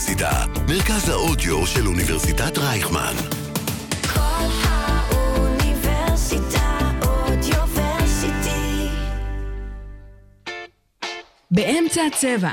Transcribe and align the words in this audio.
האוניברסיטה, 0.00 0.44
מרכז 0.68 1.08
האודיו 1.08 1.66
של 1.66 1.86
אוניברסיטת 1.86 2.58
רייכמן. 2.58 3.14
כל 4.14 4.46
האוניברסיטה 4.62 6.78
אודיוורסיטי. 7.02 8.88
באמצע 11.50 12.00
הצבע. 12.06 12.50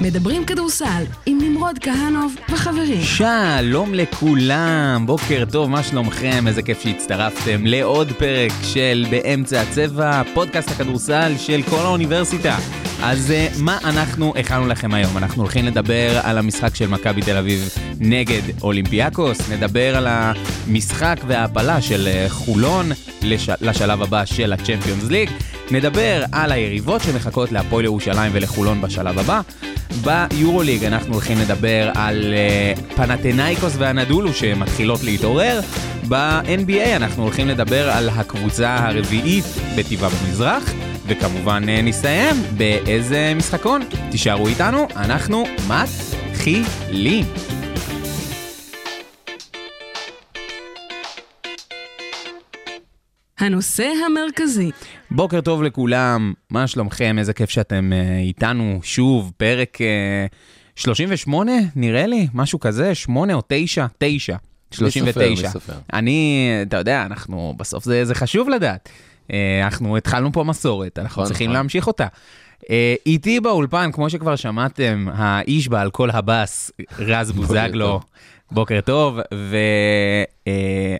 מדברים 0.00 0.44
כדורסל 0.44 1.04
עם 1.26 1.38
נמרוד 1.40 1.78
כהנוב 1.78 2.34
וחברים. 2.48 3.02
שלום 3.02 3.94
לכולם, 3.94 5.02
בוקר 5.06 5.44
טוב, 5.52 5.70
מה 5.70 5.82
שלומכם? 5.82 6.44
איזה 6.46 6.62
כיף 6.62 6.82
שהצטרפתם 6.82 7.66
לעוד 7.66 8.12
פרק 8.12 8.52
של 8.62 9.06
באמצע 9.10 9.60
הצבע, 9.60 10.22
פודקאסט 10.34 10.70
הכדורסל 10.70 11.32
של 11.38 11.62
כל 11.70 11.80
האוניברסיטה. 11.80 12.56
אז 13.02 13.30
אה, 13.30 13.48
מה 13.58 13.78
אנחנו 13.84 14.34
הכנו 14.36 14.66
לכם 14.66 14.94
היום? 14.94 15.16
אנחנו 15.16 15.42
הולכים 15.42 15.64
לדבר 15.64 16.20
על 16.22 16.38
המשחק 16.38 16.74
של 16.74 16.86
מכבי 16.86 17.22
תל 17.22 17.36
אביב 17.36 17.68
נגד 18.00 18.42
אולימפיאקוס, 18.62 19.50
נדבר 19.50 19.96
על 19.96 20.06
המשחק 20.08 21.16
וההעפלה 21.26 21.82
של 21.82 22.08
אה, 22.08 22.26
חולון 22.28 22.90
לש... 23.22 23.50
לשלב 23.60 24.02
הבא 24.02 24.24
של 24.24 24.52
הצ'מפיונס 24.52 25.04
ליג, 25.04 25.30
נדבר 25.70 26.24
על 26.32 26.52
היריבות 26.52 27.02
שמחכות 27.02 27.52
להפועל 27.52 27.84
ירושלים 27.84 28.32
ולחולון 28.34 28.80
בשלב 28.80 29.18
הבא. 29.18 29.40
ביורוליג 30.02 30.84
אנחנו 30.84 31.12
הולכים 31.12 31.38
לדבר 31.38 31.90
על 31.94 32.34
uh, 32.34 32.94
פנתנאיקוס 32.96 33.72
והנדולו 33.78 34.34
שמתחילות 34.34 35.04
להתעורר. 35.04 35.60
ב-NBA 36.08 36.96
אנחנו 36.96 37.22
הולכים 37.22 37.48
לדבר 37.48 37.90
על 37.90 38.08
הקבוצה 38.08 38.76
הרביעית 38.76 39.44
בטבעה 39.76 40.10
במזרח, 40.10 40.72
וכמובן 41.08 41.62
uh, 41.64 41.82
נסיים 41.82 42.36
באיזה 42.56 43.32
משחקון. 43.36 43.82
תישארו 44.10 44.48
איתנו, 44.48 44.86
אנחנו 44.96 45.44
מתחילים. 45.68 47.24
הנושא 53.38 53.92
המרכזי. 54.06 54.70
בוקר 55.10 55.40
טוב 55.40 55.62
לכולם, 55.62 56.32
מה 56.50 56.66
שלומכם? 56.66 57.16
איזה 57.18 57.32
כיף 57.32 57.50
שאתם 57.50 57.92
uh, 57.92 58.20
איתנו 58.26 58.80
שוב, 58.82 59.32
פרק 59.36 59.78
uh, 60.76 60.76
38 60.76 61.52
נראה 61.76 62.06
לי, 62.06 62.28
משהו 62.34 62.60
כזה, 62.60 62.94
8 62.94 63.34
או 63.34 63.42
9, 63.48 63.86
9. 63.98 64.36
39. 64.70 65.28
מי 65.30 65.36
סופר? 65.48 65.72
אני, 65.92 66.48
אתה 66.62 66.76
יודע, 66.76 67.02
אנחנו, 67.06 67.54
בסוף 67.56 67.84
זה, 67.84 68.04
זה 68.04 68.14
חשוב 68.14 68.48
לדעת. 68.48 68.88
Uh, 69.26 69.32
אנחנו 69.64 69.96
התחלנו 69.96 70.32
פה 70.32 70.44
מסורת, 70.44 70.98
אנחנו 70.98 71.22
נכון, 71.22 71.26
צריכים 71.26 71.46
נכון. 71.46 71.56
להמשיך 71.56 71.86
אותה. 71.86 72.06
Uh, 72.60 72.66
איתי 73.06 73.40
באולפן, 73.40 73.92
כמו 73.92 74.10
שכבר 74.10 74.36
שמעתם, 74.36 75.06
האיש 75.12 75.68
בעל 75.68 75.90
כל 75.90 76.10
הבאס, 76.10 76.70
רז 76.98 77.32
בוזגלו. 77.32 78.00
בוקר 78.50 78.80
טוב, 78.80 79.18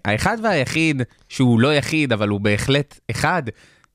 והאחד 0.05 0.39
והיחיד, 0.43 1.03
שהוא 1.29 1.61
לא 1.61 1.75
יחיד, 1.75 2.13
אבל 2.13 2.29
הוא 2.29 2.41
בהחלט 2.41 3.01
אחד, 3.11 3.43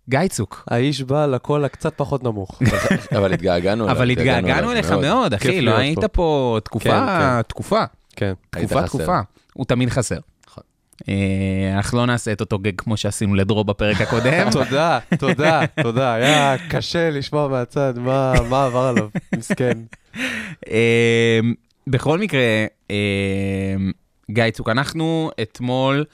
גיא 0.10 0.28
צוק. 0.30 0.64
האיש 0.68 1.02
בעל 1.02 1.34
הקול 1.34 1.66
הקצת 1.66 1.94
פחות 1.96 2.24
נמוך. 2.24 2.62
אבל 3.18 3.34
התגעגענו 3.34 3.84
אליו. 3.84 3.96
אבל 3.96 4.10
התגעגענו 4.10 4.72
אליך 4.72 4.92
מאוד, 4.92 5.34
אחי, 5.34 5.62
לא 5.62 5.78
היית 5.78 6.00
פה. 6.00 6.08
פה 6.08 6.58
תקופה, 6.64 6.90
כן, 6.90 7.42
תקופה, 7.42 7.84
כן. 8.16 8.34
היית 8.54 8.70
תקופה, 8.70 8.88
חסר. 8.88 8.98
תקופה. 8.98 9.20
הוא 9.54 9.66
תמיד 9.66 9.90
חסר. 9.90 10.18
אה, 11.10 11.76
אנחנו 11.76 11.98
לא 11.98 12.06
נעשה 12.06 12.32
את 12.32 12.42
אותו 12.42 12.60
גג 12.60 12.72
כמו 12.78 12.98
שעשינו 12.98 13.36
לדרו 13.36 13.64
בפרק 13.64 14.02
הקודם. 14.02 14.50
תודה, 14.52 15.00
תודה, 15.20 15.62
תודה. 15.82 16.14
היה 16.14 16.56
קשה 16.70 17.10
לשמוע 17.10 17.48
מהצד 17.48 17.94
מה 17.98 18.34
עבר 18.34 18.78
עליו, 18.78 19.10
מסכן. 19.38 19.78
אה, 20.72 21.40
בכל 21.88 22.20
מקרה, 22.20 22.66
אה, 22.92 23.76
גיא 24.32 24.50
צוק, 24.52 24.70
אנחנו 24.70 25.32
אתמול 25.42 26.06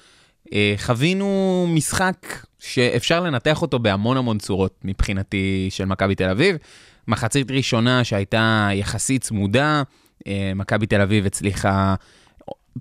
חווינו 0.77 1.65
משחק 1.69 2.45
שאפשר 2.59 3.19
לנתח 3.19 3.61
אותו 3.61 3.79
בהמון 3.79 4.17
המון 4.17 4.37
צורות 4.37 4.79
מבחינתי 4.83 5.67
של 5.69 5.85
מכבי 5.85 6.15
תל 6.15 6.29
אביב. 6.29 6.55
מחצית 7.07 7.51
ראשונה 7.51 8.03
שהייתה 8.03 8.69
יחסית 8.73 9.21
צמודה, 9.21 9.83
מכבי 10.55 10.85
תל 10.85 11.01
אביב 11.01 11.25
הצליחה 11.25 11.95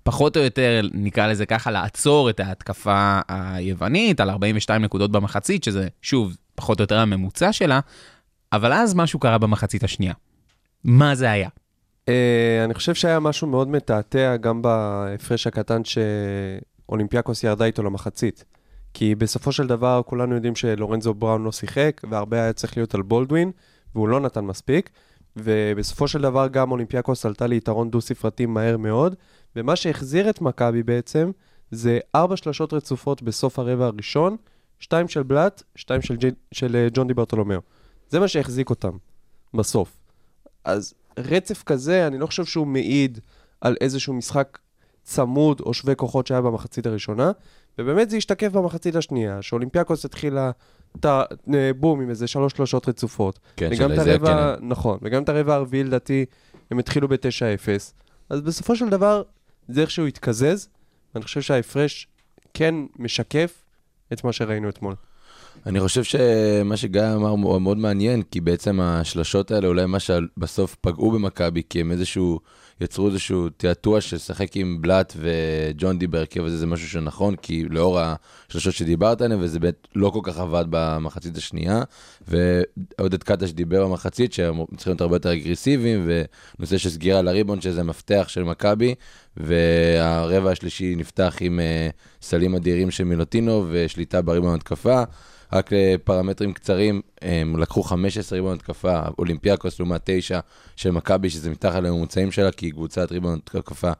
פחות 0.03 0.37
או 0.37 0.43
יותר, 0.43 0.81
נקרא 0.95 1.27
לזה 1.27 1.47
ככה, 1.47 1.71
לעצור 1.71 2.31
את 2.31 2.41
ההתקפה 2.41 3.21
היוונית 3.29 4.21
על 4.21 4.31
42 4.31 4.83
נקודות 4.83 5.13
במחצית, 5.13 5.65
שזה 5.65 5.89
שוב 6.03 6.37
פחות 6.55 6.81
או 6.81 6.83
יותר 6.83 6.99
הממוצע 6.99 7.53
שלה, 7.53 7.81
אבל 8.53 8.73
אז 8.73 8.95
משהו 8.95 9.19
קרה 9.19 9.39
במחצית 9.39 9.85
השנייה. 9.85 10.15
מה 10.85 11.15
זה 11.15 11.31
היה? 11.31 11.49
אה, 12.09 12.65
אני 12.65 12.75
חושב 12.75 12.95
שהיה 12.95 13.21
משהו 13.21 13.47
מאוד 13.47 13.69
מתעתע 13.69 14.37
גם 14.37 14.63
בהפרש 14.63 15.47
הקטן 15.47 15.83
שאולימפיאקוס 15.85 17.45
ירדה 17.45 17.65
איתו 17.65 17.83
למחצית. 17.83 18.45
כי 18.95 19.15
בסופו 19.15 19.53
של 19.53 19.67
דבר 19.67 20.01
כולנו 20.07 20.35
יודעים 20.35 20.57
שלורנזו 20.57 21.15
בראון 21.15 21.45
לא 21.45 21.53
שיחק, 21.53 22.01
והרבה 22.11 22.43
היה 22.43 22.53
צריך 22.53 22.77
להיות 22.77 22.95
על 22.95 23.03
בולדווין, 23.03 23.51
והוא 23.95 24.09
לא 24.09 24.21
נתן 24.21 24.45
מספיק. 24.45 24.91
ובסופו 25.37 26.09
של 26.09 26.23
דבר 26.23 26.49
גם 26.49 26.71
אולימפיאקוס 26.71 27.27
עלתה 27.27 27.47
ליתרון 27.47 27.91
דו-ספרתי 27.91 28.47
מהר 28.47 28.77
מאוד, 28.77 29.15
ומה 29.57 29.77
שהחזיר 29.77 30.31
את 30.31 30.41
מכבי 30.41 30.83
בעצם, 30.83 31.31
זה 31.71 31.99
ארבע 32.15 32.37
שלשות 32.37 32.73
רצופות 32.73 33.23
בסוף 33.23 33.59
הרבע 33.59 33.87
הראשון, 33.87 34.37
שתיים 34.79 35.09
של 35.09 35.23
בלאט, 35.23 35.63
שתיים 35.77 36.03
של, 36.03 36.17
ג'י, 36.17 36.31
של 36.53 36.77
אה, 36.77 36.89
ג'ון 36.95 37.07
די 37.07 37.15
ברטולומיאו. 37.15 37.61
זה 38.09 38.21
מה 38.21 38.29
שהחזיק 38.29 38.71
אותם 38.71 38.97
בסוף. 39.55 39.97
אז 40.65 40.95
רצף 41.19 41.63
כזה, 41.63 42.07
אני 42.07 42.19
לא 42.19 42.27
חושב 42.27 42.45
שהוא 42.45 42.67
מעיד 42.67 43.19
על 43.61 43.77
איזשהו 43.81 44.15
משחק 44.15 44.59
צמוד 45.03 45.61
או 45.61 45.75
שווה 45.75 45.95
כוחות 45.95 46.27
שהיה 46.27 46.41
במחצית 46.41 46.87
הראשונה, 46.87 47.33
ובאמת 47.79 48.11
זה 48.11 48.17
השתקף 48.17 48.53
במחצית 48.53 48.97
השנייה, 48.97 49.43
שאולימפיאקוס 49.43 50.05
התחילה 50.05 50.51
ת, 51.01 51.07
אה, 51.07 51.71
בום 51.77 52.01
עם 52.01 52.11
איזה 52.11 52.27
שלוש 52.27 52.53
שלושות 52.53 52.89
רצופות. 52.89 53.39
כן, 53.57 53.77
של 53.77 53.93
איזה 53.93 54.13
הרבע, 54.13 54.57
קנן. 54.57 54.69
נכון, 54.69 54.99
וגם 55.03 55.23
את 55.23 55.29
הרבע 55.29 55.55
הרביעי 55.55 55.85
לדעתי, 55.85 56.25
הם 56.71 56.79
התחילו 56.79 57.09
ב-9-0. 57.09 57.93
אז 58.31 58.41
בסופו 58.41 58.77
של 58.77 58.89
דבר, 58.89 59.23
זה 59.69 59.81
איכשהו 59.81 60.07
התקזז, 60.07 60.69
ואני 61.15 61.25
חושב 61.25 61.41
שההפרש 61.41 62.09
כן 62.55 62.75
משקף 62.99 63.63
את 64.13 64.25
מה 64.25 64.33
שראינו 64.33 64.69
אתמול. 64.69 64.95
אני 65.67 65.81
חושב 65.81 66.03
שמה 66.05 66.77
שגיא 66.77 67.03
אמר 67.17 67.29
הוא 67.29 67.59
מאוד 67.59 67.79
מעניין, 67.79 68.23
כי 68.23 68.41
בעצם 68.41 68.81
השלשות 68.81 69.51
האלה 69.51 69.67
אולי 69.67 69.87
מה 69.87 70.01
שבסוף 70.01 70.77
פגעו 70.81 71.11
במכבי, 71.11 71.63
כי 71.71 71.81
הם 71.81 71.93
איזשהו, 71.93 72.41
יצרו 72.81 73.09
איזשהו 73.09 73.49
תעתוע 73.49 74.01
של 74.01 74.17
לשחק 74.17 74.57
עם 74.57 74.83
בלאט 74.83 75.13
וג'ון 75.17 75.99
די 75.99 76.07
בהרכב 76.07 76.45
הזה, 76.45 76.57
זה 76.57 76.67
משהו 76.67 76.89
שנכון, 76.89 77.37
כי 77.37 77.65
לאור 77.71 78.01
השלשות 78.01 78.75
שדיברת 78.75 79.23
עליהן, 79.23 79.41
וזה 79.41 79.59
באמת 79.59 79.89
לא 79.95 80.11
כל 80.11 80.21
כך 80.23 80.39
עבד 80.39 80.65
במחצית 80.71 81.37
השנייה, 81.37 81.83
ועודד 82.29 83.23
קטש 83.23 83.51
דיבר 83.51 83.87
במחצית 83.87 84.33
שהם 84.33 84.65
צריכים 84.77 84.91
להיות 84.91 85.01
הרבה 85.01 85.17
יותר 85.17 85.33
אגרסיביים, 85.33 86.09
ונושא 86.59 86.79
של 86.79 86.91
סגירה 86.91 87.23
לריבון, 87.23 87.61
שזה 87.61 87.83
מפתח 87.83 88.25
של 88.29 88.43
מכבי, 88.43 88.95
והרבע 89.37 90.51
השלישי 90.51 90.95
נפתח 90.97 91.37
עם 91.41 91.61
אה, 91.61 91.89
סלים 92.23 92.55
אדירים 92.55 92.91
של 92.91 93.05
מילוטינוב 93.05 93.69
ושליטה 93.71 94.23
בריבון 94.23 94.55
התקפה. 94.55 95.03
רק 95.53 95.71
לפרמטרים 95.73 96.53
קצרים, 96.53 97.01
הם 97.23 97.57
לקחו 97.59 97.83
15 97.83 98.39
ריבון 98.39 98.55
התקפה, 98.55 99.01
אולימפיאקוס 99.19 99.81
לעומת 99.81 100.01
9 100.05 100.41
של 100.77 100.91
מכבי, 100.91 101.31
שזה 101.31 101.51
מתחת 101.51 101.83
לממוצעים 101.83 102.33
שלה, 102.33 102.53
כי 102.53 102.67
היא 102.67 102.73
קבוצת 102.73 103.13
ריבון 103.13 103.39
התקפה 103.45 103.91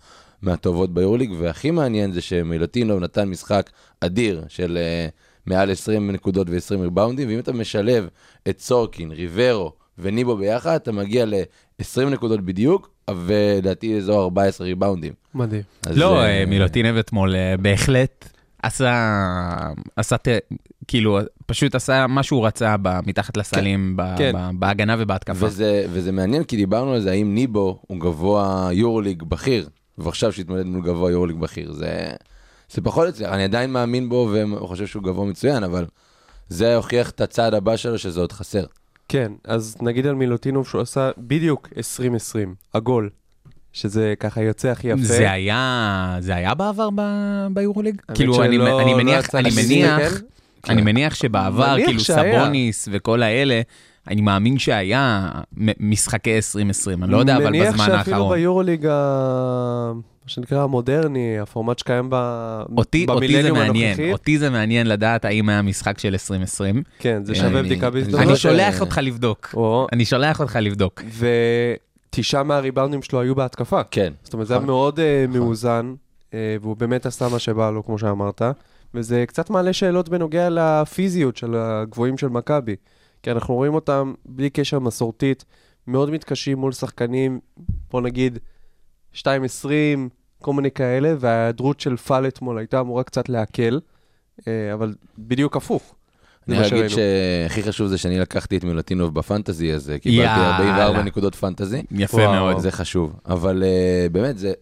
מהטובות 0.43 0.95
ביורוליג, 0.95 1.33
והכי 1.39 1.71
מעניין 1.71 2.13
זה 2.13 2.21
שמילוטינוב 2.21 3.01
נתן 3.01 3.29
משחק 3.29 3.71
אדיר 4.01 4.45
של 4.49 4.79
uh, 5.09 5.13
מעל 5.47 5.71
20 5.71 6.11
נקודות 6.11 6.47
ו-20 6.51 6.81
ריבאונדים, 6.83 7.29
ואם 7.29 7.39
אתה 7.39 7.53
משלב 7.53 8.09
את 8.49 8.61
סורקין, 8.61 9.11
ריברו 9.13 9.73
וניבו 9.99 10.37
ביחד, 10.37 10.75
אתה 10.75 10.93
מגיע 10.93 11.25
ל-20 11.27 12.01
נקודות 12.11 12.41
בדיוק, 12.41 12.91
ולדעתי 13.11 13.97
אזור 13.97 14.23
14 14.23 14.67
ריבאונדים. 14.67 15.13
מדהים. 15.35 15.63
לא, 15.91 16.19
אה, 16.21 16.41
אה, 16.41 16.47
מילוטינב 16.47 16.97
אתמול 16.97 17.35
בהחלט 17.63 18.29
עשה, 18.63 18.93
עשה, 19.97 20.17
ת- 20.17 20.29
כאילו, 20.89 21.19
פשוט 21.47 21.75
עשה 21.75 22.07
מה 22.07 22.23
שהוא 22.23 22.47
רצה 22.47 22.77
ב- 22.83 23.01
מתחת 23.09 23.37
לסלים, 23.37 23.97
ב- 23.97 24.15
כן. 24.19 24.33
ב- 24.35 24.51
בהגנה 24.61 24.97
ובהתקפה. 24.99 25.47
וזה, 25.47 25.87
וזה 25.93 26.13
מעניין, 26.13 26.45
כי 26.45 26.57
דיברנו 26.57 26.93
על 26.93 27.01
זה, 27.01 27.11
האם 27.11 27.35
ניבו 27.35 27.79
הוא 27.87 28.01
גבוה 28.01 28.69
יורוליג 28.73 29.23
בכיר, 29.23 29.69
ועכשיו 29.99 30.33
שהתמודד 30.33 30.67
מול 30.67 30.83
גבוה 30.85 31.11
יורוליג 31.11 31.37
בכיר. 31.37 31.73
זה, 31.73 32.07
זה 32.71 32.83
פחות 32.83 33.09
אצלי, 33.09 33.27
אני 33.27 33.45
עדיין 33.45 33.71
מאמין 33.73 34.09
בו 34.09 34.31
וחושב 34.63 34.87
שהוא 34.87 35.03
גבוה 35.03 35.27
מצוין, 35.27 35.65
אבל 35.65 35.87
זה 36.49 36.77
הוכיח 36.77 37.11
את 37.11 37.21
הצעד 37.21 37.55
הבא 37.55 37.77
שלו, 37.77 37.99
שזה 37.99 38.21
עוד 38.21 38.33
חסר. 38.33 38.65
כן, 39.09 39.33
אז 39.45 39.77
נגיד 39.81 40.07
על 40.07 40.15
מילוטינוב 40.15 40.69
שהוא 40.69 40.81
עשה 40.81 41.11
בדיוק 41.19 41.69
2020, 41.77 42.55
עגול, 42.73 43.11
שזה 43.73 44.15
ככה 44.21 44.43
יוצא 44.43 44.69
הכי 44.69 44.89
יפה. 44.89 45.03
זה 45.03 45.31
היה, 45.31 46.17
זה 46.21 46.35
היה 46.35 46.55
בעבר 46.55 46.89
ב- 46.95 47.47
ביורוליג? 47.55 48.01
כאילו, 48.15 48.43
אני, 48.43 48.49
אני 48.57 48.59
לא 48.59 48.97
מניח, 48.97 49.25
יצא 49.25 49.39
אני 49.39 49.51
לי 49.51 49.63
מניח. 49.65 50.13
אני 50.69 50.83
מניח 50.83 51.15
שבעבר, 51.15 51.73
מניח 51.75 51.87
כאילו 51.87 52.01
שהיה. 52.01 52.43
סבוניס 52.45 52.89
וכל 52.93 53.23
האלה, 53.23 53.61
אני 54.09 54.21
מאמין 54.21 54.59
שהיה 54.59 55.29
משחקי 55.81 56.37
2020, 56.37 57.05
אני 57.05 57.13
לא 57.13 57.17
יודע, 57.19 57.37
אבל 57.37 57.47
מניח 57.47 57.73
בזמן 57.75 57.87
שאפילו 57.87 58.17
האחרון. 58.17 58.35
ביורוליג, 58.37 58.87
ה- 58.87 59.93
מה 59.95 60.31
שנקרא 60.31 60.63
המודרני, 60.63 61.39
הפורמט 61.39 61.79
שקיים 61.79 62.11
במילניום 62.11 63.59
מעניין, 63.59 63.87
הנוכחי. 63.89 64.13
אותי 64.13 64.39
זה 64.39 64.51
מעניין 64.51 64.87
לדעת 64.87 65.25
האם 65.25 65.49
היה 65.49 65.63
משחק 65.63 65.99
של 65.99 66.09
2020. 66.13 66.83
כן, 66.99 67.25
זה 67.25 67.35
שווה 67.35 67.61
אני- 67.61 67.63
בדיקה 67.69 67.87
אני 67.87 67.95
בהזדמנות. 67.95 68.29
אני 68.29 68.37
שולח 68.37 68.81
אותך 68.81 69.01
לבדוק. 69.03 69.51
או, 69.55 69.87
אני 69.93 70.05
שולח 70.05 70.41
אותך 70.41 70.59
לבדוק. 70.63 71.03
ותשעה 72.11 72.43
מהריבאונדים 72.43 73.03
שלו 73.03 73.21
היו 73.21 73.35
בהתקפה. 73.35 73.81
כן. 73.91 74.13
זאת 74.23 74.33
אומרת, 74.33 74.47
זה 74.47 74.55
היה 74.55 74.59
נכון. 74.59 74.67
מאוד 74.67 75.01
אה, 75.01 75.25
מאוזן, 75.29 75.95
אה, 76.35 76.57
והוא 76.63 76.77
באמת 76.77 77.07
עשה 77.07 77.29
מה 77.29 77.39
שבא 77.39 77.71
לו, 77.71 77.85
כמו 77.85 77.99
שאמרת. 77.99 78.43
וזה 78.95 79.25
קצת 79.27 79.51
מעלה 79.51 79.73
שאלות 79.73 80.09
בנוגע 80.09 80.49
לפיזיות 80.51 81.37
של 81.37 81.55
הגבוהים 81.57 82.19
של 82.19 82.29
מכבי. 82.29 82.77
כי 83.23 83.31
אנחנו 83.31 83.55
רואים 83.55 83.75
אותם, 83.75 84.15
בלי 84.25 84.51
קשר 84.51 84.79
מסורתית, 84.79 85.45
מאוד 85.87 86.11
מתקשים 86.11 86.59
מול 86.59 86.73
שחקנים, 86.73 87.41
בוא 87.91 88.01
נגיד, 88.01 88.39
2.20, 89.15 89.25
כל 90.43 90.53
מיני 90.53 90.71
כאלה, 90.71 91.15
וההיעדרות 91.19 91.81
של 91.81 91.97
פאל 91.97 92.29
אתמול 92.29 92.59
הייתה 92.59 92.81
אמורה 92.81 93.03
קצת 93.03 93.29
להקל, 93.29 93.81
אה, 94.49 94.73
אבל 94.75 94.95
בדיוק 95.19 95.57
הפוך. 95.57 95.95
אני 96.49 96.69
אגיד. 96.69 96.89
שהכי 96.89 97.63
חשוב 97.63 97.87
זה 97.87 97.99
שאני 97.99 98.19
לקחתי 98.19 98.57
את 98.57 98.65
מילוטינוב 98.65 99.15
בפנטזי, 99.15 99.73
אז 99.73 99.91
אה, 99.91 99.99
קיבלתי 99.99 100.23
יאללה. 100.23 100.57
44 100.57 101.03
נקודות 101.03 101.35
פנטזי. 101.35 101.83
יפה 101.91 102.17
וואו. 102.17 102.33
מאוד. 102.33 102.59
זה 102.59 102.71
חשוב. 102.71 103.13
אבל 103.27 103.63
אה, 103.67 104.07
באמת, 104.13 104.39
זה... 104.39 104.53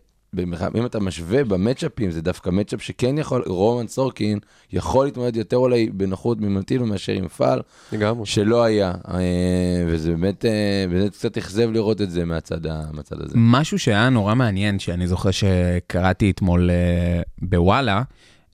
אם 0.75 0.87
אתה 0.87 1.01
משווה 1.01 1.45
במצ'אפים, 1.45 2.11
זה 2.11 2.23
דווקא 2.23 2.51
מצ'אפ 2.51 2.83
שכן 2.83 3.19
יכול, 3.19 3.43
רומן 3.47 3.89
סורקין 3.89 4.39
יכול 4.73 5.07
להתמודד 5.07 5.37
יותר 5.37 5.57
אולי 5.57 5.91
בנוחות 5.91 6.41
ממילוטינוב 6.41 6.89
מאשר 6.89 7.13
עם 7.13 7.29
פאל, 7.29 7.61
לגמרי. 7.93 8.27
שלא 8.27 8.65
היה. 8.65 8.93
אה, 9.09 9.85
וזה 9.87 10.11
באמת, 10.11 10.45
אה, 10.45 10.85
באמת 10.91 11.13
קצת 11.13 11.39
אכזב 11.39 11.71
לראות 11.71 12.01
את 12.01 12.11
זה 12.11 12.25
מהצד, 12.25 12.67
מהצד 12.93 13.21
הזה. 13.21 13.35
משהו 13.37 13.79
שהיה 13.79 14.09
נורא 14.09 14.35
מעניין, 14.35 14.79
שאני 14.79 15.07
זוכר 15.07 15.31
שקראתי 15.31 16.31
אתמול 16.31 16.71
אה, 16.71 17.23
בוואלה, 17.43 18.03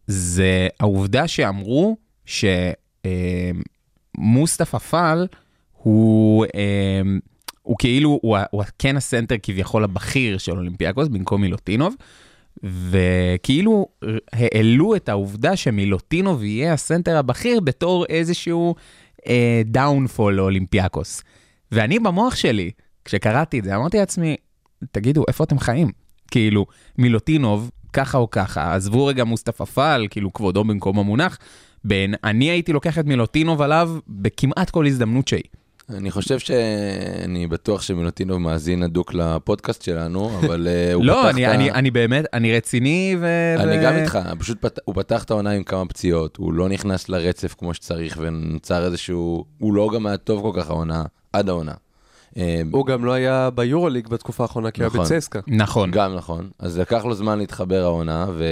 זה 0.07 0.69
העובדה 0.81 1.29
שאמרו 1.29 1.97
שמוסטפא 4.17 4.79
פאל 4.79 5.27
הוא, 5.73 6.47
הוא 7.63 7.77
כאילו, 7.79 8.19
הוא, 8.23 8.39
הוא 8.51 8.63
כן 8.79 8.97
הסנטר 8.97 9.35
כביכול 9.43 9.85
הבכיר 9.85 10.39
של 10.39 10.53
אולימפיאקוס 10.53 11.09
במקום 11.09 11.41
מילוטינוב, 11.41 11.95
וכאילו 12.63 13.87
העלו 14.33 14.97
את 14.97 15.09
העובדה 15.09 15.57
שמילוטינוב 15.57 16.45
יהיה 16.45 16.73
הסנטר 16.73 17.17
הבכיר 17.17 17.61
בתור 17.61 18.07
איזשהו 18.07 18.75
downfall 19.65 20.35
לאולימפיאקוס. 20.35 21.23
ואני 21.73 21.99
במוח 21.99 22.37
שלי, 22.37 22.71
כשקראתי 23.05 23.59
את 23.59 23.65
זה, 23.65 23.77
אמרתי 23.77 23.99
לעצמי, 23.99 24.37
תגידו, 24.93 25.25
איפה 25.29 25.45
אתם 25.45 25.59
חיים? 25.59 25.91
כאילו, 26.31 26.67
מילוטינוב, 26.99 27.71
ככה 27.93 28.19
או 28.19 28.31
ככה, 28.31 28.75
עזבו 28.75 29.07
רגע 29.07 29.25
מוסטפא 29.25 29.65
פאל, 29.65 30.07
כאילו 30.11 30.33
כבודו 30.33 30.65
במקומו 30.65 30.99
מונח, 30.99 31.39
בין, 31.85 32.15
אני 32.25 32.51
הייתי 32.51 32.73
לוקח 32.73 32.99
את 32.99 33.05
מילוטינוב 33.05 33.63
עליו 33.63 33.91
בכמעט 34.09 34.71
כל 34.71 34.87
הזדמנות 34.87 35.29
שהיא. 35.29 35.43
אני 35.97 36.11
חושב 36.11 36.39
שאני 36.39 37.47
בטוח 37.47 37.83
שמילוטינוב 37.83 38.39
מאזין 38.39 38.83
הדוק 38.83 39.15
לפודקאסט 39.15 39.83
שלנו, 39.83 40.39
אבל 40.39 40.69
אה, 40.69 40.93
הוא 40.95 41.03
פתח 41.03 41.13
לא, 41.13 41.31
את 41.31 41.35
אני, 41.35 41.47
ה... 41.47 41.55
אני, 41.55 41.71
אני 41.71 41.91
באמת, 41.91 42.25
אני 42.33 42.57
רציני 42.57 43.17
ו... 43.21 43.55
אני 43.59 43.79
ו- 43.79 43.83
גם 43.83 43.97
איתך, 43.97 44.19
פשוט 44.39 44.59
פת... 44.61 44.79
הוא 44.85 44.95
פתח 44.95 45.25
את 45.25 45.31
העונה 45.31 45.51
עם 45.51 45.63
כמה 45.63 45.87
פציעות, 45.87 46.37
הוא 46.37 46.53
לא 46.53 46.69
נכנס 46.69 47.09
לרצף 47.09 47.55
כמו 47.59 47.75
שצריך 47.75 48.19
ונוצר 48.21 48.87
איזשהו, 48.87 49.45
הוא 49.59 49.75
לא 49.75 49.91
גם 49.95 50.07
היה 50.07 50.17
טוב 50.17 50.43
כל 50.43 50.61
כך 50.61 50.71
העונה, 50.71 51.05
עד 51.33 51.49
העונה. 51.49 51.73
אה, 52.37 52.63
הוא 52.73 52.87
גם 52.87 53.05
לא 53.05 53.13
היה 53.13 53.51
ביורוליג 53.51 54.09
בתקופה 54.09 54.45
האחרונה, 54.45 54.71
כי 54.71 54.83
הוא 54.83 54.91
היה 54.93 55.03
נכון. 55.03 55.17
בצסקה. 55.17 55.41
נכון. 55.47 55.91
גם 55.91 56.15
נכון, 56.15 56.51
אז 56.59 56.79
לקח 56.79 57.05
לו 57.05 57.15
זמן 57.15 57.39
להתחבר 57.39 57.83
העונה, 57.83 58.27
ו... 58.35 58.45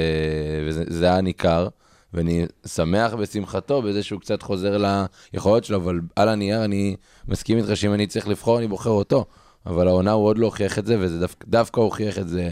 וזה 0.67 0.85
זה 0.87 1.05
היה 1.05 1.21
ניכר, 1.21 1.69
ואני 2.15 2.47
שמח 2.67 3.15
בשמחתו 3.15 3.83
בזה 3.83 4.03
שהוא 4.03 4.21
קצת 4.21 4.43
חוזר 4.43 4.99
ליכולות 5.33 5.65
שלו, 5.65 5.77
אבל 5.77 6.01
על 6.17 6.29
הנייר 6.29 6.65
אני 6.65 6.97
מסכים 7.29 7.59
איתך 7.59 7.77
שאם 7.77 7.95
אני 7.95 8.07
צריך 8.07 8.29
לבחור, 8.29 8.59
אני 8.59 8.69
בוחר 8.69 8.91
אותו. 8.91 9.25
אבל 9.67 9.89
העונה 9.89 10.13
הוא 10.13 10.27
עוד 10.27 10.39
לא 10.39 10.47
הוכיח 10.47 10.79
את 10.79 10.87
זה, 10.87 10.97
וזה 11.01 11.21
דווקא, 11.21 11.47
דווקא 11.49 11.81
הוכיח 11.81 12.19
את 12.19 12.29
זה 12.29 12.51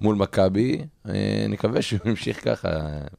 מול 0.00 0.16
מכבי. 0.16 0.78
אה, 1.08 1.46
נקווה 1.48 1.82
שהוא 1.82 2.00
ימשיך 2.10 2.44
ככה 2.44 2.68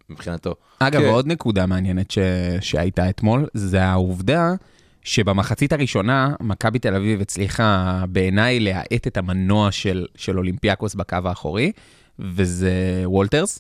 מבחינתו. 0.10 0.56
אגב, 0.80 1.02
כן. 1.02 1.08
עוד 1.08 1.28
נקודה 1.28 1.66
מעניינת 1.66 2.12
ש... 2.12 2.18
שהייתה 2.62 3.10
אתמול, 3.10 3.48
זה 3.54 3.84
העובדה 3.84 4.54
שבמחצית 5.04 5.74
הראשונה, 5.74 6.34
מכבי 6.40 6.80
תל 6.80 6.96
אביב 6.96 7.22
הצליחה 7.22 8.04
בעיניי 8.10 8.60
להאט 8.60 9.08
את 9.08 9.18
המנוע 9.18 9.72
של, 9.72 10.06
של 10.16 10.38
אולימפיאקוס 10.38 10.96
בקו 10.96 11.18
האחורי, 11.26 11.72
וזה 12.20 13.02
וולטרס. 13.06 13.60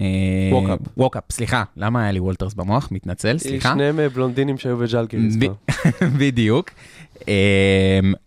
אה, 0.00 0.04
ווקאפ. 0.52 0.78
ווקאפ, 0.96 1.22
סליחה, 1.32 1.64
למה 1.76 2.02
היה 2.02 2.12
לי 2.12 2.20
וולטרס 2.20 2.54
במוח? 2.54 2.88
מתנצל, 2.92 3.38
סליחה. 3.38 3.72
שניהם 3.74 4.00
אה, 4.00 4.08
בלונדינים 4.08 4.58
שהיו 4.58 4.76
בז'לגיריס. 4.76 5.36
ב- 5.36 5.44
כבר. 5.44 6.08
בדיוק. 6.20 6.70
אמ, 7.28 7.32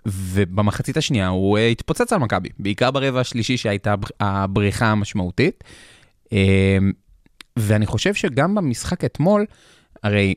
ובמחצית 0.06 0.98
השנייה 0.98 1.28
הוא 1.28 1.58
אה, 1.58 1.68
התפוצץ 1.68 2.14
על 2.14 2.20
מכבי, 2.20 2.50
בעיקר 2.60 2.92
ברבע 2.92 3.20
השלישי 3.20 3.58
שהייתה 3.58 3.94
הבר- 3.94 4.08
הבריחה 4.20 4.86
המשמעותית. 4.88 5.64
אמ, 6.32 6.38
ואני 7.60 7.86
חושב 7.86 8.14
שגם 8.14 8.56
במשחק 8.56 9.06
אתמול, 9.06 9.46
הרי 10.04 10.34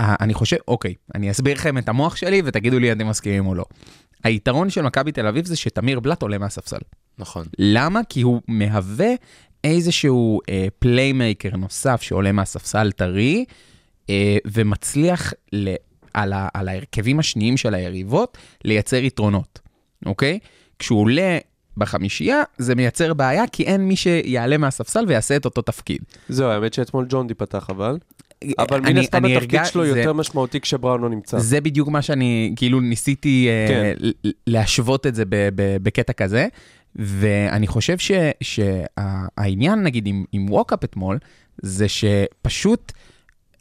אה, 0.00 0.14
אני 0.20 0.34
חושב, 0.34 0.56
אוקיי, 0.68 0.94
אני 1.14 1.30
אסביר 1.30 1.54
לכם 1.54 1.78
את 1.78 1.88
המוח 1.88 2.16
שלי 2.16 2.42
ותגידו 2.44 2.78
לי 2.78 2.92
אם 2.92 2.96
אתם 2.96 3.08
מסכימים 3.08 3.46
או 3.46 3.54
לא. 3.54 3.64
היתרון 4.24 4.70
של 4.70 4.82
מכבי 4.82 5.12
תל 5.12 5.26
אביב 5.26 5.44
זה 5.46 5.56
שתמיר 5.56 6.00
בלאט 6.00 6.22
עולה 6.22 6.38
מהספסל. 6.38 6.78
נכון. 7.18 7.46
למה? 7.58 8.00
כי 8.08 8.22
הוא 8.22 8.40
מהווה 8.48 9.08
איזשהו 9.64 10.40
אה, 10.48 10.66
playmaker 10.78 11.56
נוסף 11.56 12.02
שעולה 12.02 12.32
מהספסל 12.32 12.92
טרי, 12.92 13.44
אה, 14.10 14.36
ומצליח 14.46 15.32
ל, 15.52 15.74
על, 16.14 16.32
ה, 16.32 16.48
על 16.54 16.68
ההרכבים 16.68 17.18
השניים 17.18 17.56
של 17.56 17.74
היריבות 17.74 18.38
לייצר 18.64 18.96
יתרונות, 18.96 19.60
אוקיי? 20.06 20.38
כשהוא 20.78 21.00
עולה 21.00 21.38
בחמישייה, 21.76 22.42
זה 22.58 22.74
מייצר 22.74 23.14
בעיה, 23.14 23.44
כי 23.52 23.62
אין 23.62 23.80
מי 23.88 23.96
שיעלה 23.96 24.58
מהספסל 24.58 25.04
ויעשה 25.08 25.36
את 25.36 25.44
אותו 25.44 25.62
תפקיד. 25.62 25.98
זהו, 26.28 26.48
האמת 26.48 26.74
שאתמול 26.74 27.06
ג'ונדי 27.08 27.34
פתח, 27.34 27.66
אבל... 27.70 27.98
אבל 28.58 28.80
מן 28.80 28.96
הסתם 28.98 29.24
התפקיד 29.24 29.36
הרגע- 29.54 29.64
שלו 29.64 29.84
זה- 29.86 29.98
יותר 29.98 30.12
משמעותי 30.12 30.60
כשבראון 30.60 31.00
לא 31.00 31.08
נמצא. 31.08 31.38
זה 31.38 31.60
בדיוק 31.60 31.88
מה 31.88 32.02
שאני, 32.02 32.52
כאילו 32.56 32.80
ניסיתי 32.80 33.48
אה, 33.48 33.66
כן. 33.68 33.94
ל- 34.06 34.30
להשוות 34.46 35.06
את 35.06 35.14
זה 35.14 35.24
ב- 35.24 35.48
ב- 35.54 35.76
בקטע 35.82 36.12
כזה, 36.12 36.46
ואני 36.96 37.66
חושב 37.66 37.96
שהעניין, 38.40 39.82
נגיד, 39.82 40.06
עם, 40.06 40.24
עם 40.32 40.46
ווקאפ 40.50 40.84
אתמול, 40.84 41.18
זה 41.62 41.86
שפשוט 41.88 42.92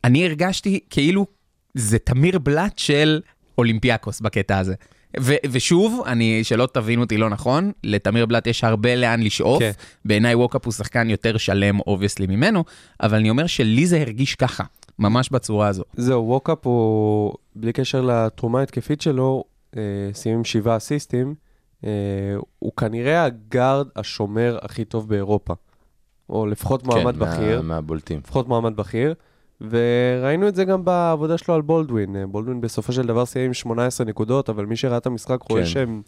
אני 0.03 0.25
הרגשתי 0.25 0.79
כאילו 0.89 1.25
זה 1.73 1.99
תמיר 1.99 2.39
בלאט 2.39 2.79
של 2.79 3.21
אולימפיאקוס 3.57 4.21
בקטע 4.21 4.57
הזה. 4.57 4.73
ו- 5.19 5.35
ושוב, 5.51 6.03
אני, 6.05 6.43
שלא 6.43 6.67
תבינו 6.73 7.01
אותי 7.01 7.17
לא 7.17 7.29
נכון, 7.29 7.71
לתמיר 7.83 8.25
בלאט 8.25 8.47
יש 8.47 8.63
הרבה 8.63 8.95
לאן 8.95 9.23
לשאוף. 9.23 9.59
כן. 9.59 9.71
בעיניי 10.05 10.35
ווקאפ 10.35 10.65
הוא 10.65 10.73
שחקן 10.73 11.09
יותר 11.09 11.37
שלם, 11.37 11.79
obviously, 11.79 12.27
ממנו, 12.27 12.63
אבל 13.01 13.17
אני 13.17 13.29
אומר 13.29 13.47
שלי 13.47 13.85
זה 13.85 14.01
הרגיש 14.01 14.35
ככה, 14.35 14.63
ממש 14.99 15.29
בצורה 15.29 15.67
הזו. 15.67 15.83
זהו, 15.93 16.27
ווקאפ 16.27 16.67
הוא, 16.67 17.33
בלי 17.55 17.73
קשר 17.73 18.01
לתרומה 18.01 18.59
ההתקפית 18.59 19.01
שלו, 19.01 19.43
אה, 19.77 19.81
עם 20.25 20.43
שבעה 20.43 20.77
אסיסטים, 20.77 21.35
הוא 22.59 22.71
כנראה 22.77 23.23
הגארד 23.23 23.87
השומר 23.95 24.57
הכי 24.61 24.85
טוב 24.85 25.09
באירופה. 25.09 25.53
או 26.29 26.45
לפחות 26.45 26.83
מועמד 26.85 27.13
כן, 27.13 27.19
בכיר. 27.19 27.61
מה, 27.61 27.67
מהבולטים. 27.75 28.19
לפחות 28.23 28.47
מועמד 28.47 28.75
בכיר. 28.75 29.13
וראינו 29.61 30.47
את 30.47 30.55
זה 30.55 30.65
גם 30.65 30.85
בעבודה 30.85 31.37
שלו 31.37 31.53
על 31.55 31.61
בולדווין. 31.61 32.15
אה, 32.15 32.27
בולדווין 32.27 32.61
בסופו 32.61 32.93
של 32.93 33.07
דבר 33.07 33.25
סיים 33.25 33.45
עם 33.45 33.53
18 33.53 34.07
נקודות, 34.07 34.49
אבל 34.49 34.65
מי 34.65 34.75
שראה 34.75 34.97
את 34.97 35.05
המשחק 35.05 35.41
רואה 35.49 35.61
כן. 35.61 35.67
שהן 35.67 36.01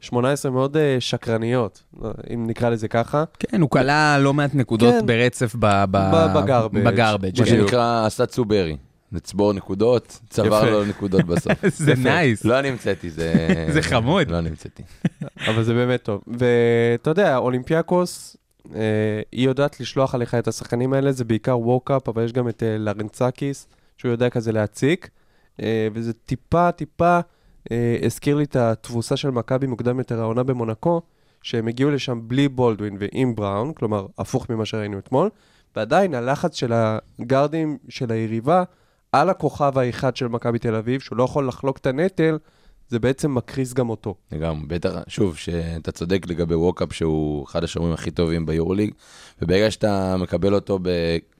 18 0.00 0.52
מאוד 0.52 0.76
אה, 0.76 0.96
שקרניות, 1.00 1.82
אה, 2.04 2.10
אם 2.34 2.46
נקרא 2.46 2.68
לזה 2.68 2.88
ככה. 2.88 3.24
כן, 3.38 3.60
הוא 3.60 3.70
קלע 3.70 4.18
לא 4.18 4.34
מעט 4.34 4.54
נקודות 4.54 4.94
כן. 5.00 5.06
ברצף 5.06 5.54
ב- 5.54 5.84
ב- 5.84 5.86
ב- 5.90 6.38
ב 6.42 6.47
garbage. 6.47 6.84
ב 6.84 6.90
garbage. 6.90 7.40
מה 7.40 7.46
בדיוק. 7.46 7.68
שנקרא, 7.68 8.06
עשה 8.06 8.26
צוברי. 8.26 8.76
לצבור 9.12 9.52
נקודות, 9.52 10.20
צבר. 10.30 10.70
לו 10.70 10.84
נקודות 10.84 11.24
בסוף. 11.24 11.66
זה. 11.84 11.94
Nice. 11.94 12.44
לא 12.44 12.58
אני 12.58 12.68
המצאתי, 12.68 13.10
זה... 13.10 13.34
זה 13.74 13.82
חמוד. 13.82 14.30
לא 14.30 14.38
אני 14.38 14.48
המצאתי. 14.48 14.82
אבל 15.48 15.62
זה 15.62 15.74
באמת 15.74 16.02
טוב. 16.02 16.20
ואתה 16.26 17.10
יודע, 17.10 17.36
אולימפיאקוס, 17.36 18.36
אה, 18.74 18.80
היא 19.32 19.46
יודעת 19.46 19.80
לשלוח 19.80 20.14
עליך 20.14 20.34
את 20.34 20.48
השחקנים 20.48 20.92
האלה, 20.92 21.12
זה 21.12 21.24
בעיקר 21.24 21.58
ווקאפ, 21.58 22.08
אבל 22.08 22.24
יש 22.24 22.32
גם 22.32 22.48
את 22.48 22.62
אה, 22.62 22.78
לרנצקיס, 22.78 23.66
שהוא 23.98 24.10
יודע 24.10 24.30
כזה 24.30 24.52
להציק, 24.52 25.10
אה, 25.62 25.88
וזה 25.92 26.12
טיפה, 26.12 26.72
טיפה 26.72 27.18
הזכיר 28.02 28.36
לי 28.36 28.44
את 28.44 28.56
התבוסה 28.56 29.16
של 29.16 29.30
מכבי 29.30 29.66
מוקדם 29.66 29.98
יותר 29.98 30.20
העונה 30.20 30.42
במונקו, 30.42 31.02
שהם 31.42 31.68
הגיעו 31.68 31.90
לשם 31.90 32.20
בלי 32.22 32.48
בולדווין 32.48 32.96
ועם 33.00 33.34
בראון, 33.34 33.72
כלומר, 33.72 34.06
הפוך 34.18 34.50
ממה 34.50 34.64
שראינו 34.64 34.98
אתמול, 34.98 35.30
ועדיין 35.76 36.14
הלחץ 36.14 36.54
של 36.54 36.72
הגארדים 36.74 37.78
של 37.88 38.12
היריבה 38.12 38.64
על 39.12 39.30
הכוכב 39.30 39.78
האחד 39.78 40.16
של 40.16 40.28
מכבי 40.28 40.58
תל 40.58 40.74
אביב, 40.74 41.00
שהוא 41.00 41.18
לא 41.18 41.24
יכול 41.24 41.48
לחלוק 41.48 41.78
את 41.78 41.86
הנטל, 41.86 42.38
זה 42.88 42.98
בעצם 42.98 43.34
מקריס 43.34 43.72
גם 43.72 43.90
אותו. 43.90 44.14
לגמרי, 44.32 44.66
בטח, 44.66 44.90
שוב, 45.08 45.36
שאתה 45.36 45.92
צודק 45.92 46.26
לגבי 46.28 46.54
ווקאפ, 46.54 46.92
שהוא 46.92 47.44
אחד 47.44 47.64
השומרים 47.64 47.92
הכי 47.92 48.10
טובים 48.10 48.46
ביורוליג, 48.46 48.90
וברגע 49.42 49.70
שאתה 49.70 50.16
מקבל 50.16 50.54
אותו 50.54 50.78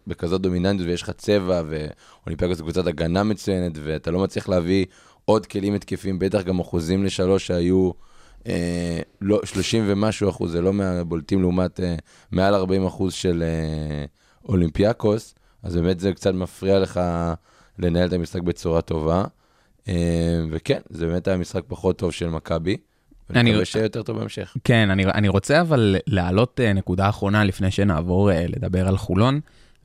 בכזאת 0.07 0.41
דומיננטיות 0.41 0.89
ויש 0.89 1.03
לך 1.03 1.11
צבע, 1.11 1.63
ואולימפיאקוס 1.69 2.61
קבוצת 2.61 2.87
הגנה 2.87 3.23
מצוינת, 3.23 3.73
ואתה 3.83 4.11
לא 4.11 4.19
מצליח 4.19 4.49
להביא 4.49 4.87
עוד 5.25 5.47
כלים 5.47 5.75
התקפיים, 5.75 6.19
בטח 6.19 6.43
גם 6.43 6.61
אחוזים 6.61 7.05
לשלוש 7.05 7.47
שהיו 7.47 7.91
אה, 8.49 9.01
לא, 9.21 9.41
30 9.45 9.85
ומשהו 9.87 10.29
אחוז, 10.29 10.53
זה 10.53 10.61
לא 10.61 10.73
מהבולטים 10.73 11.41
לעומת 11.41 11.81
אה, 11.81 11.97
מעל 12.31 12.55
40 12.55 12.87
אחוז 12.87 13.13
של 13.13 13.43
אה, 13.43 14.05
אולימפיאקוס, 14.49 15.35
אז 15.63 15.77
באמת 15.77 16.01
זה 16.01 16.13
קצת 16.13 16.35
מפריע 16.35 16.79
לך 16.79 17.01
לנהל 17.79 18.09
את 18.09 18.13
המשחק 18.13 18.43
בצורה 18.43 18.81
טובה. 18.83 19.25
אה, 19.89 19.95
וכן, 20.51 20.81
זה 20.91 21.07
באמת 21.07 21.29
היה 21.29 21.37
משחק 21.37 21.63
פחות 21.69 21.99
טוב 21.99 22.13
של 22.13 22.29
מכבי. 22.29 22.77
אני- 23.31 23.51
מקווה 23.51 23.65
שיהיה 23.65 23.83
יותר 23.85 24.03
טוב 24.03 24.19
בהמשך. 24.19 24.57
כן, 24.65 24.91
אני, 24.91 25.05
אני 25.05 25.29
רוצה 25.29 25.61
אבל 25.61 25.97
להעלות 26.07 26.61
אה, 26.61 26.73
נקודה 26.73 27.09
אחרונה 27.09 27.45
לפני 27.45 27.71
שנעבור 27.71 28.31
אה, 28.33 28.45
לדבר 28.49 28.89
על 28.89 28.97
חולון, 28.97 29.41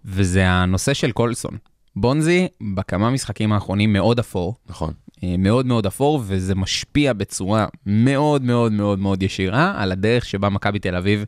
וזה 0.05 0.47
הנושא 0.49 0.93
של 0.93 1.11
קולסון. 1.11 1.57
בונזי 1.95 2.47
בכמה 2.75 3.09
משחקים 3.09 3.53
האחרונים 3.53 3.93
מאוד 3.93 4.19
אפור, 4.19 4.55
נכון. 4.69 4.93
מאוד 5.39 5.65
מאוד 5.65 5.85
אפור, 5.85 6.21
וזה 6.25 6.55
משפיע 6.55 7.13
בצורה 7.13 7.65
מאוד 7.85 8.41
מאוד 8.43 8.71
מאוד 8.71 8.99
מאוד 8.99 9.23
ישירה 9.23 9.73
על 9.77 9.91
הדרך 9.91 10.25
שבה 10.25 10.49
מכבי 10.49 10.79
תל 10.79 10.95
אביב 10.95 11.25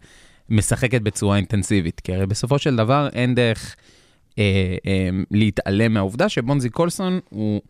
משחקת 0.50 1.02
בצורה 1.02 1.38
אינטנסיבית. 1.38 2.00
כי 2.04 2.14
הרי 2.16 2.26
בסופו 2.26 2.60
של 2.60 2.76
דבר 2.76 3.08
אין 3.14 3.36
דרך 3.36 3.76
אה, 4.40 4.76
אה, 4.86 5.10
להתעלם 5.32 5.94
מהעובדה 5.94 6.30
שבונזי 6.30 6.70
קולסון 6.70 7.20
הוא 7.30 7.62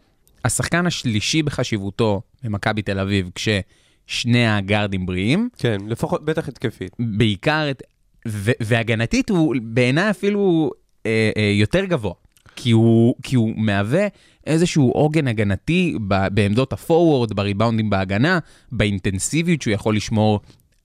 השחקן 0.45 0.87
השלישי 0.87 1.43
בחשיבותו 1.43 2.21
במכבי 2.43 2.81
תל 2.81 2.99
אביב, 2.99 3.29
כששני 3.35 4.47
הגארדים 4.47 5.05
בריאים. 5.05 5.49
כן, 5.57 5.77
לפחות, 5.87 6.25
בטח 6.25 6.47
התקפית. 6.47 6.95
בעיקר, 6.99 7.67
את, 7.71 7.83
ו, 8.27 8.51
והגנתית 8.59 9.29
הוא 9.29 9.55
בעיניי 9.61 10.09
אפילו 10.09 10.71
אה, 11.05 11.31
אה, 11.37 11.51
יותר 11.55 11.85
גבוה, 11.85 12.13
כי 12.55 12.71
הוא, 12.71 13.15
כי 13.23 13.35
הוא 13.35 13.53
מהווה 13.57 14.07
איזשהו 14.47 14.91
עוגן 14.91 15.27
הגנתי 15.27 15.95
ב, 16.07 16.27
בעמדות 16.27 16.73
הפורוורד, 16.73 17.33
בריבאונדים 17.33 17.89
בהגנה, 17.89 18.39
באינטנסיביות 18.71 19.61
שהוא 19.61 19.73
יכול 19.73 19.95
לשמור 19.95 20.39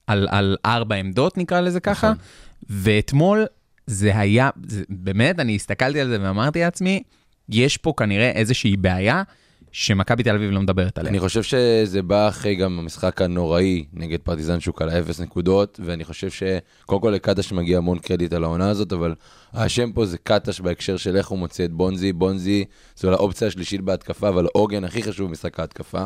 על, 0.07 0.27
על 0.31 0.57
ארבע 0.65 0.95
עמדות, 0.95 1.37
נקרא 1.37 1.59
לזה 1.59 1.79
ככה. 1.79 2.13
ואתמול 2.69 3.45
זה 3.89 4.17
היה, 4.19 4.49
זה, 4.67 4.83
באמת, 4.89 5.39
אני 5.39 5.55
הסתכלתי 5.55 5.99
על 6.01 6.07
זה 6.07 6.17
ואמרתי 6.21 6.59
לעצמי, 6.59 7.03
יש 7.49 7.77
פה 7.77 7.93
כנראה 7.97 8.31
איזושהי 8.31 8.77
בעיה 8.77 9.23
שמכבי 9.71 10.23
תל 10.23 10.35
אביב 10.35 10.51
לא 10.51 10.61
מדברת 10.61 10.97
עליה. 10.97 11.09
אני 11.09 11.19
חושב 11.19 11.43
שזה 11.43 12.01
בא 12.01 12.27
אחרי 12.27 12.55
גם 12.55 12.79
המשחק 12.79 13.21
הנוראי 13.21 13.85
נגד 13.93 14.19
פרטיזן 14.19 14.59
שהוא 14.59 14.75
כלה 14.75 14.99
אפס 14.99 15.19
נקודות, 15.19 15.79
ואני 15.85 16.03
חושב 16.03 16.29
שקודם 16.29 17.01
כל 17.01 17.09
לקטש 17.09 17.51
מגיע 17.51 17.77
המון 17.77 17.99
קרדיט 17.99 18.33
על 18.33 18.43
העונה 18.43 18.69
הזאת, 18.69 18.93
אבל 18.93 19.15
האשם 19.53 19.91
פה 19.91 20.05
זה 20.05 20.17
קטש 20.17 20.61
בהקשר 20.61 20.97
של 20.97 21.15
איך 21.15 21.27
הוא 21.27 21.39
מוצא 21.39 21.65
את 21.65 21.71
בונזי. 21.71 22.13
בונזי 22.13 22.65
זו 22.95 23.11
האופציה 23.11 23.47
השלישית 23.47 23.81
בהתקפה, 23.81 24.29
אבל 24.29 24.47
העוגן 24.55 24.83
הכי 24.83 25.03
חשוב 25.03 25.27
במשחק 25.29 25.59
ההתקפה, 25.59 26.05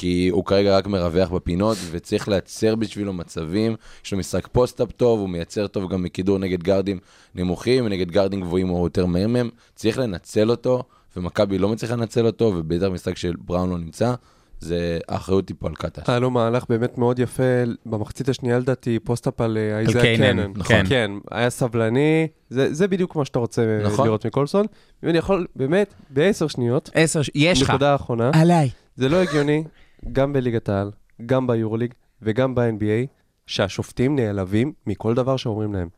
כי 0.00 0.28
הוא 0.28 0.44
כרגע 0.44 0.76
רק 0.76 0.86
מרווח 0.86 1.28
בפינות, 1.30 1.76
וצריך 1.90 2.28
לייצר 2.28 2.74
בשבילו 2.74 3.12
מצבים. 3.12 3.76
יש 4.04 4.12
לו 4.12 4.18
משחק 4.18 4.46
post-up 4.52 4.92
טוב, 4.92 5.20
הוא 5.20 5.28
מייצר 5.28 5.66
טוב 5.66 5.92
גם 5.92 6.02
מכידור 6.02 6.38
נגד 6.38 6.62
גארדים 6.62 6.98
נמוכים, 7.34 7.84
ונגד 7.86 8.10
גארדים 8.10 8.40
גבוהים 8.40 8.68
הוא 8.68 8.86
יותר 8.86 9.06
מהר 9.06 9.28
מהם. 9.28 9.50
צריך 9.74 9.98
לנצל 9.98 10.50
אותו. 10.50 10.82
ומכבי 11.16 11.58
לא 11.58 11.68
מצליחה 11.68 11.96
לנצל 11.96 12.26
אותו, 12.26 12.44
ובטח 12.56 12.86
משחק 12.86 13.16
של 13.16 13.32
בראון 13.44 13.70
לא 13.70 13.78
נמצא, 13.78 14.14
זה 14.60 14.98
האחריות 15.08 15.44
טיפה 15.44 15.66
על 15.66 15.74
קטש. 15.74 16.08
היה 16.08 16.18
לו 16.18 16.30
מהלך 16.30 16.64
באמת 16.68 16.98
מאוד 16.98 17.18
יפה, 17.18 17.42
במחצית 17.86 18.28
השנייה 18.28 18.58
לדעתי, 18.58 18.98
post-up 18.98 19.40
על 19.40 19.58
אה, 19.58 19.78
אייזאה 19.78 20.02
קיינן, 20.02 20.42
קנן. 20.42 20.52
נכון. 20.56 20.86
כן, 20.88 21.10
היה 21.30 21.50
סבלני, 21.50 22.28
זה, 22.50 22.74
זה 22.74 22.88
בדיוק 22.88 23.16
מה 23.16 23.24
שאתה 23.24 23.38
רוצה 23.38 23.62
אה, 23.62 23.86
נכון. 23.86 24.06
לראות 24.06 24.26
מקולסון. 24.26 24.66
אם 25.04 25.08
אני 25.08 25.18
יכול, 25.18 25.46
באמת, 25.56 25.94
בעשר 26.10 26.46
שניות, 26.48 26.90
עשר, 26.94 27.22
ש- 27.22 27.30
יש 27.34 27.62
לך. 27.62 27.70
נקודה 27.70 27.94
אחרונה, 27.94 28.30
עליי. 28.34 28.70
זה 28.96 29.08
לא 29.08 29.16
הגיוני, 29.16 29.64
גם 30.12 30.32
בליגת 30.32 30.68
העל, 30.68 30.90
גם 31.26 31.46
ביורוליג 31.46 31.94
וגם 32.22 32.54
ב-NBA, 32.54 33.06
שהשופטים 33.46 34.16
נעלבים 34.16 34.72
מכל 34.86 35.14
דבר 35.14 35.36
שאומרים 35.36 35.74
להם. 35.74 35.88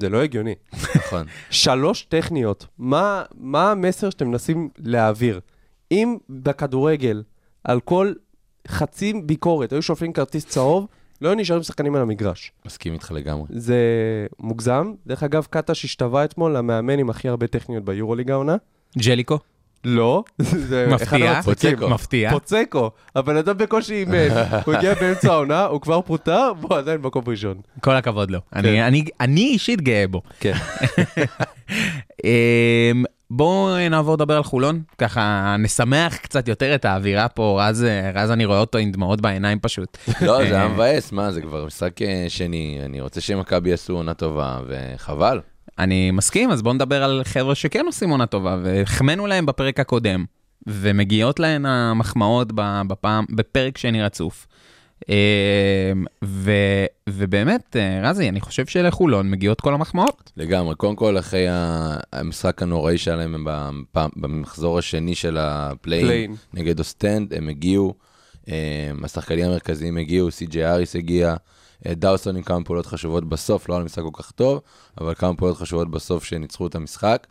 זה 0.00 0.08
לא 0.08 0.22
הגיוני. 0.22 0.54
נכון. 0.96 1.26
שלוש 1.50 2.02
טכניות, 2.02 2.66
מה, 2.78 3.22
מה 3.34 3.70
המסר 3.70 4.10
שאתם 4.10 4.28
מנסים 4.28 4.68
להעביר? 4.78 5.40
אם 5.92 6.16
בכדורגל, 6.28 7.22
על 7.64 7.80
כל 7.80 8.12
חצי 8.68 9.12
ביקורת 9.12 9.72
היו 9.72 9.82
שופטים 9.82 10.12
כרטיס 10.12 10.46
צהוב, 10.46 10.86
לא 11.20 11.28
היו 11.28 11.36
נשארים 11.36 11.62
שחקנים 11.62 11.94
על 11.94 12.02
המגרש. 12.02 12.52
מסכים 12.66 12.92
איתך 12.92 13.12
לגמרי. 13.12 13.46
זה 13.50 13.76
מוגזם. 14.38 14.92
דרך 15.06 15.22
אגב, 15.22 15.46
קטש 15.50 15.84
השתווה 15.84 16.24
אתמול 16.24 16.56
למאמן 16.56 16.98
עם 16.98 17.10
הכי 17.10 17.28
הרבה 17.28 17.46
טכניות 17.46 17.84
ביורוליג 17.84 18.30
העונה. 18.30 18.56
ג'ליקו? 18.98 19.38
לא, 19.84 20.24
זה 20.38 20.86
אחד 20.86 20.94
מפתיע? 20.94 21.30
המצחיקים. 21.32 21.76
פוצקו. 21.76 21.88
מפתיע? 21.88 22.30
פוצקו. 22.30 22.90
הבן 23.16 23.36
אדם 23.36 23.58
בקושי 23.58 23.94
אימן. 23.94 24.36
הוא 24.66 24.74
הגיע 24.74 24.94
באמצע 24.94 25.32
העונה, 25.32 25.64
הוא 25.64 25.80
כבר 25.80 26.00
פוטר, 26.00 26.52
והוא 26.60 26.76
עדיין 26.76 27.00
מקום 27.00 27.24
ראשון. 27.26 27.60
כל 27.80 27.96
הכבוד 27.96 28.30
לו. 28.30 28.38
אני, 28.56 28.86
אני, 28.86 29.04
אני 29.20 29.40
אישית 29.40 29.80
גאה 29.80 30.04
בו. 30.10 30.22
כן. 30.40 30.52
אמ, 32.24 33.04
בואו 33.30 33.88
נעבור 33.90 34.14
לדבר 34.14 34.36
על 34.36 34.42
חולון, 34.42 34.82
ככה 34.98 35.56
נשמח 35.58 36.16
קצת 36.16 36.48
יותר 36.48 36.74
את 36.74 36.84
האווירה 36.84 37.28
פה, 37.28 37.60
רז, 37.62 37.86
רז 38.14 38.30
אני 38.30 38.44
רואה 38.44 38.60
אותו 38.60 38.78
עם 38.78 38.92
דמעות 38.92 39.20
בעיניים 39.20 39.58
פשוט. 39.58 39.98
לא, 40.26 40.38
זה 40.38 40.44
היה 40.44 40.62
אה, 40.62 40.68
מבאס, 40.68 41.12
מה, 41.12 41.32
זה 41.32 41.40
כבר 41.40 41.64
משחק 41.66 42.02
אה, 42.02 42.24
שני. 42.28 42.80
אני 42.84 43.00
רוצה 43.00 43.20
שמכבי 43.20 43.70
יעשו 43.70 43.96
עונה 43.96 44.14
טובה, 44.14 44.58
וחבל. 44.68 45.40
אני 45.78 46.10
מסכים, 46.10 46.50
אז 46.50 46.62
בואו 46.62 46.74
נדבר 46.74 47.04
על 47.04 47.22
חבר'ה 47.24 47.54
שכן 47.54 47.86
עושים 47.86 48.10
עונה 48.10 48.26
טובה, 48.26 48.58
והחמאנו 48.62 49.26
להם 49.26 49.46
בפרק 49.46 49.80
הקודם, 49.80 50.24
ומגיעות 50.66 51.40
להן 51.40 51.66
המחמאות 51.66 52.52
ב- 52.54 52.82
בפעם, 52.88 53.24
בפרק 53.30 53.78
שני 53.78 54.02
רצוף. 54.02 54.46
אמ, 55.08 55.14
ו, 56.24 56.52
ובאמת, 57.08 57.76
אה, 57.76 58.10
רזי, 58.10 58.28
אני 58.28 58.40
חושב 58.40 58.66
שלחולון 58.66 59.30
מגיעות 59.30 59.60
כל 59.60 59.74
המחמאות. 59.74 60.32
לגמרי. 60.36 60.74
קודם 60.74 60.96
כל, 60.96 61.18
אחרי 61.18 61.46
המשחק 62.12 62.62
הנוראי 62.62 62.98
שלהם 62.98 63.46
במחזור 63.94 64.78
השני 64.78 65.14
של 65.14 65.36
ה 65.40 65.48
play-in 65.48 66.06
play-in. 66.06 66.34
נגד 66.54 66.78
אוסטנד, 66.78 67.34
הם 67.34 67.48
הגיעו, 67.48 67.94
אה, 68.48 68.90
השחקנים 69.04 69.44
המרכזיים 69.44 69.96
הגיעו, 69.96 70.30
סי.ג'יי 70.30 70.72
האריס 70.72 70.96
הגיע, 70.96 71.28
אה, 71.28 71.36
דאוסון 71.86 72.36
עם 72.36 72.42
כמה 72.42 72.64
פעולות 72.64 72.86
חשובות 72.86 73.28
בסוף, 73.28 73.68
לא 73.68 73.74
היה 73.74 73.84
משחק 73.84 74.02
כל 74.02 74.22
כך 74.22 74.30
טוב, 74.30 74.60
אבל 75.00 75.14
כמה 75.14 75.34
פעולות 75.34 75.56
חשובות 75.56 75.90
בסוף 75.90 76.24
שניצחו 76.24 76.66
את 76.66 76.74
המשחק. 76.74 77.26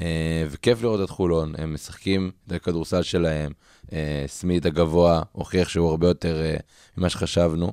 אה, 0.00 0.44
וכיף 0.50 0.82
לראות 0.82 1.00
את 1.04 1.10
חולון, 1.10 1.52
הם 1.58 1.74
משחקים 1.74 2.30
את 2.46 2.52
הכדורסל 2.52 3.02
שלהם. 3.02 3.52
אה, 3.92 4.24
סמית 4.26 4.66
הגבוה 4.66 5.22
הוכיח 5.32 5.68
שהוא 5.68 5.90
הרבה 5.90 6.08
יותר 6.08 6.40
אה, 6.42 6.56
ממה 6.96 7.10
שחשבנו, 7.10 7.72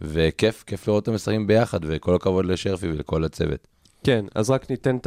וכיף, 0.00 0.64
כיף 0.66 0.88
לראות 0.88 1.02
אותם 1.02 1.14
משחקים 1.14 1.46
ביחד, 1.46 1.80
וכל 1.82 2.14
הכבוד 2.14 2.44
לשרפי 2.44 2.88
ולכל 2.88 3.24
הצוות. 3.24 3.66
כן, 4.04 4.24
אז 4.34 4.50
רק 4.50 4.70
ניתן 4.70 4.96
את 4.96 5.06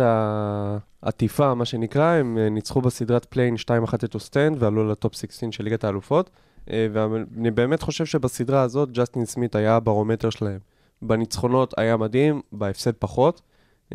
העטיפה, 1.03 1.53
מה 1.53 1.65
שנקרא, 1.65 2.03
הם 2.03 2.38
אה, 2.38 2.49
ניצחו 2.49 2.81
בסדרת 2.81 3.25
play-in 3.25 3.55
2-1 3.55 3.95
את 4.05 4.15
אוסטנד 4.15 4.63
ועלו 4.63 4.91
לטופ 4.91 5.15
16 5.15 5.51
של 5.51 5.63
ליגת 5.63 5.83
האלופות. 5.83 6.29
אה, 6.71 6.88
ואני 6.93 7.51
באמת 7.51 7.81
חושב 7.81 8.05
שבסדרה 8.05 8.61
הזאת 8.61 8.91
ג'סטין 8.91 9.25
סמית 9.25 9.55
היה 9.55 9.75
הברומטר 9.75 10.29
שלהם. 10.29 10.59
בניצחונות 11.01 11.73
היה 11.77 11.97
מדהים, 11.97 12.41
בהפסד 12.51 12.91
פחות. 12.91 13.41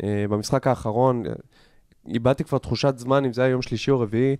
אה, 0.03 0.25
במשחק 0.29 0.67
האחרון, 0.67 1.25
אה, 1.25 1.31
איבדתי 2.07 2.43
כבר 2.43 2.57
תחושת 2.57 2.93
זמן 2.97 3.25
אם 3.25 3.33
זה 3.33 3.41
היה 3.41 3.51
יום 3.51 3.61
שלישי 3.61 3.91
או 3.91 3.99
רביעי. 3.99 4.35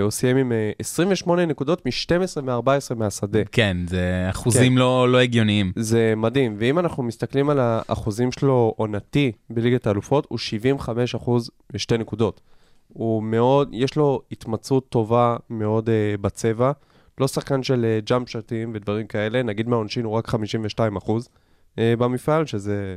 הוא 0.00 0.10
סיים 0.10 0.36
עם 0.36 0.52
אה, 0.52 0.70
28 0.78 1.46
נקודות 1.46 1.86
מ-12 1.86 2.40
מ-14 2.40 2.94
מהשדה. 2.96 3.40
כן, 3.52 3.76
זה 3.88 4.26
אחוזים 4.30 4.78
לא, 4.78 5.12
לא 5.12 5.18
הגיוניים. 5.18 5.72
זה 5.76 6.14
מדהים, 6.16 6.56
ואם 6.58 6.78
אנחנו 6.78 7.02
מסתכלים 7.02 7.50
על 7.50 7.58
האחוזים 7.60 8.32
שלו 8.32 8.74
עונתי 8.76 9.32
בליגת 9.50 9.86
האלופות, 9.86 10.26
הוא 10.28 10.38
75 10.38 11.14
אחוז 11.14 11.50
ושתי 11.72 11.98
נקודות. 11.98 12.40
הוא 12.88 13.22
מאוד, 13.22 13.68
יש 13.72 13.96
לו 13.96 14.22
התמצאות 14.32 14.88
טובה 14.88 15.36
מאוד 15.50 15.88
uh, 15.88 16.20
בצבע. 16.20 16.72
לא 17.18 17.28
שחקן 17.28 17.62
של 17.62 17.98
ג'אמפ 18.04 18.28
שטים 18.28 18.70
ודברים 18.74 19.06
כאלה, 19.06 19.42
נגיד 19.42 19.68
מהעונשין 19.68 20.04
הוא 20.04 20.12
רק 20.12 20.26
52 20.26 20.96
אחוז 20.96 21.28
uh, 21.74 21.78
במפעל, 21.98 22.46
שזה 22.46 22.96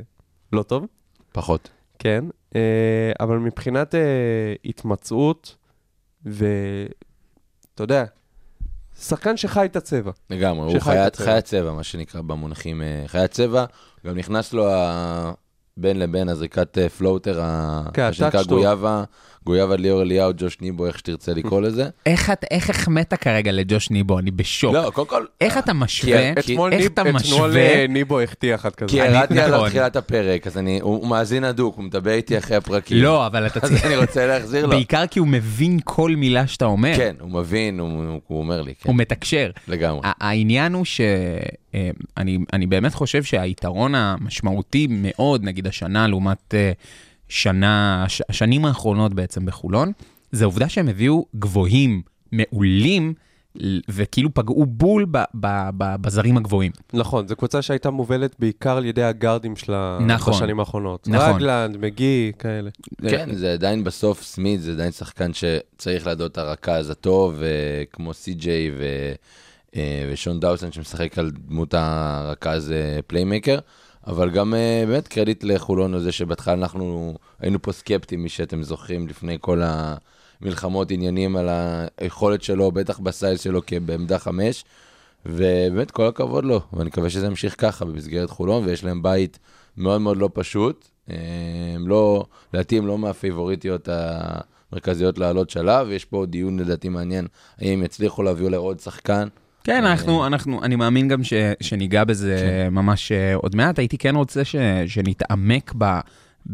לא 0.52 0.62
טוב. 0.62 0.86
פחות. 1.32 1.70
כן, 1.98 2.24
uh, 2.50 2.56
אבל 3.20 3.38
מבחינת 3.38 3.94
התמצאות, 4.64 5.56
ואתה 6.24 7.82
יודע, 7.82 8.04
שחקן 9.00 9.36
שחי 9.36 9.64
את 9.64 9.76
הצבע. 9.76 10.12
לגמרי, 10.30 10.72
הוא 10.72 10.80
חיית 10.80 11.06
הצבע. 11.06 11.26
חיית 11.26 11.44
צבע, 11.44 11.72
מה 11.72 11.82
שנקרא 11.82 12.20
במונחים 12.20 12.82
אה, 12.82 13.04
חיית 13.06 13.30
צבע. 13.30 13.64
גם 14.06 14.18
נכנס 14.18 14.52
לו 14.52 14.68
בין 15.76 15.98
לבין 15.98 16.28
הזריקת 16.28 16.78
אה, 16.78 16.88
פלוטר, 16.88 17.40
כן, 17.94 18.06
מה 18.06 18.12
שנקרא. 18.12 18.42
גויאבה, 18.42 19.04
גויאבה 19.46 19.76
ליאור 19.76 20.02
אליהו, 20.02 20.32
ג'וש 20.36 20.60
ניבו, 20.60 20.86
איך 20.86 20.98
שתרצה 20.98 21.32
לקרוא 21.34 21.60
לזה. 21.60 21.84
איך 22.06 22.30
את- 22.30 22.44
איך 22.50 22.70
החמאת 22.70 23.14
כרגע 23.14 23.52
לג'וש 23.52 23.90
ניבו? 23.90 24.18
אני 24.18 24.30
בשוק. 24.30 24.74
לא, 24.74 24.90
קודם 24.94 25.06
כל, 25.08 25.24
איך 25.40 25.58
אתה 25.58 25.72
משווה? 25.72 26.32
אתמול? 26.32 26.72
אה, 27.56 27.84
ניבו 27.88 28.20
החטיא 28.20 28.54
אחת 28.54 28.74
כזאת. 28.74 28.90
כי 28.90 28.96
ירדתי 28.96 29.40
עליו 29.40 29.56
נכון. 29.56 29.68
תחילת 29.68 29.96
הפרק, 29.96 30.46
אז 30.46 30.58
אני, 30.58 30.80
הוא 30.82 31.06
מאזין 31.08 31.44
הדוק, 31.44 31.76
הוא 31.76 31.84
מדבר 31.84 32.10
איתי 32.10 32.38
אחרי 32.38 32.56
הפרקים. 32.56 33.02
לא, 33.02 33.26
אבל 33.26 33.46
אתה 33.46 33.60
אז 33.62 33.70
צריך... 33.70 33.84
אני 33.86 33.96
רוצה 33.96 34.26
להחזיר 34.26 34.62
לו. 34.66 34.70
בעיקר 34.70 35.06
כי 35.06 35.18
הוא 35.18 35.28
מבין 35.28 35.78
כל 35.84 36.10
מילה 36.16 36.46
שאתה 36.46 36.64
אומר. 36.64 36.96
כן, 36.96 37.14
הוא 37.20 37.30
מבין, 37.30 37.78
הוא 37.80 38.20
אומר 38.30 38.62
לי, 38.62 38.74
כן, 38.74 38.88
הוא 38.90 38.96
מתקשר. 38.96 39.50
לגמרי. 39.68 40.00
העניין 40.04 40.72
הוא 40.72 40.84
שאני 40.84 42.38
אני 42.52 42.66
באמת 42.66 42.94
חושב 42.94 43.22
שהיתרון 43.22 43.94
המשמעותי 43.94 44.86
מאוד, 44.90 45.44
נגיד 45.44 45.66
השנה 45.66 46.06
לעומת 46.08 46.54
אה, 46.54 46.72
שנה, 47.28 48.04
הש- 48.04 48.22
השנים 48.28 48.64
האחרונות 48.64 49.14
בעצם 49.14 49.46
בחולון, 49.46 49.92
זה 50.32 50.44
העובדה 50.44 50.68
שהם 50.68 50.88
הביאו 50.88 51.26
גבוהים 51.36 52.02
מעולים, 52.32 53.14
וכאילו 53.88 54.34
פגעו 54.34 54.66
בול 54.66 55.04
ב- 55.10 55.18
ב- 55.34 55.70
ב- 55.76 55.96
בזרים 56.00 56.36
הגבוהים. 56.36 56.72
נכון, 56.92 57.28
זו 57.28 57.36
קבוצה 57.36 57.62
שהייתה 57.62 57.90
מובלת 57.90 58.36
בעיקר 58.38 58.76
על 58.76 58.84
ידי 58.84 59.02
הגארדים 59.02 59.56
שלה 59.56 59.98
נכון. 60.06 60.32
בשנים 60.34 60.60
האחרונות. 60.60 61.08
נכון. 61.08 61.34
רגלנד, 61.34 61.76
מגי, 61.76 62.32
כאלה. 62.38 62.70
כן, 63.08 63.28
זה 63.34 63.52
עדיין 63.52 63.84
בסוף 63.84 64.22
סמית, 64.22 64.60
זה 64.62 64.72
עדיין 64.72 64.92
שחקן 64.92 65.30
שצריך 65.32 66.06
לידו 66.06 66.26
את 66.26 66.38
הרכז 66.38 66.90
הטוב, 66.90 67.40
כמו 67.92 68.14
סי.ג'יי 68.14 68.70
ו- 68.78 69.12
אה, 69.76 70.08
ושון 70.12 70.40
דאוסון 70.40 70.72
שמשחק 70.72 71.18
על 71.18 71.30
דמות 71.48 71.74
הרכז 71.74 72.72
Playmaker, 73.06 73.58
אבל 74.06 74.30
גם 74.30 74.54
אה, 74.54 74.84
באמת 74.86 75.08
קרדיט 75.08 75.44
לחולון 75.44 75.94
על 75.94 76.00
זה 76.00 76.12
שבהתחלה 76.12 76.54
אנחנו 76.54 77.14
היינו 77.40 77.62
פה 77.62 77.72
סקפטיים, 77.72 78.22
מי 78.22 78.28
שאתם 78.28 78.62
זוכרים, 78.62 79.08
לפני 79.08 79.38
כל 79.40 79.62
המלחמות 79.62 80.90
עניינים 80.90 81.36
על 81.36 81.48
היכולת 81.98 82.42
שלו, 82.42 82.72
בטח 82.72 82.98
ב 82.98 83.06
size 83.06 83.40
שלו 83.40 83.60
בעמדה 83.86 84.18
חמש, 84.18 84.64
ובאמת 85.26 85.90
כל 85.90 86.06
הכבוד 86.06 86.44
לו, 86.44 86.60
ואני 86.72 86.88
מקווה 86.88 87.10
שזה 87.10 87.26
ימשיך 87.26 87.54
ככה 87.58 87.84
במסגרת 87.84 88.30
חולון, 88.30 88.64
ויש 88.64 88.84
להם 88.84 89.02
בית 89.02 89.38
מאוד 89.76 90.00
מאוד 90.00 90.16
לא 90.16 90.30
פשוט. 90.32 90.88
אה, 91.10 91.16
הם 91.74 91.88
לא, 91.88 92.24
לדעתי 92.54 92.78
הם 92.78 92.86
לא 92.86 92.98
מהפייבוריטיות 92.98 93.88
המרכזיות 94.72 95.18
לעלות 95.18 95.50
שלב, 95.50 95.86
ויש 95.88 96.04
פה 96.04 96.26
דיון 96.26 96.58
לדעתי 96.58 96.88
מעניין, 96.88 97.26
האם 97.58 97.82
יצליחו 97.82 98.22
להביא 98.22 98.44
אולי 98.44 98.56
עוד 98.56 98.80
שחקן. 98.80 99.28
כן, 99.66 99.84
אה, 99.84 99.92
אנחנו, 99.92 100.26
אנחנו, 100.26 100.64
אני 100.64 100.76
מאמין 100.76 101.08
גם 101.08 101.24
ש, 101.24 101.32
שניגע 101.60 102.04
בזה 102.04 102.36
כן. 102.40 102.74
ממש 102.74 103.12
אה, 103.12 103.34
עוד 103.34 103.56
מעט. 103.56 103.78
הייתי 103.78 103.98
כן 103.98 104.16
רוצה 104.16 104.44
ש, 104.44 104.56
שנתעמק 104.86 105.72
ב, 105.78 105.98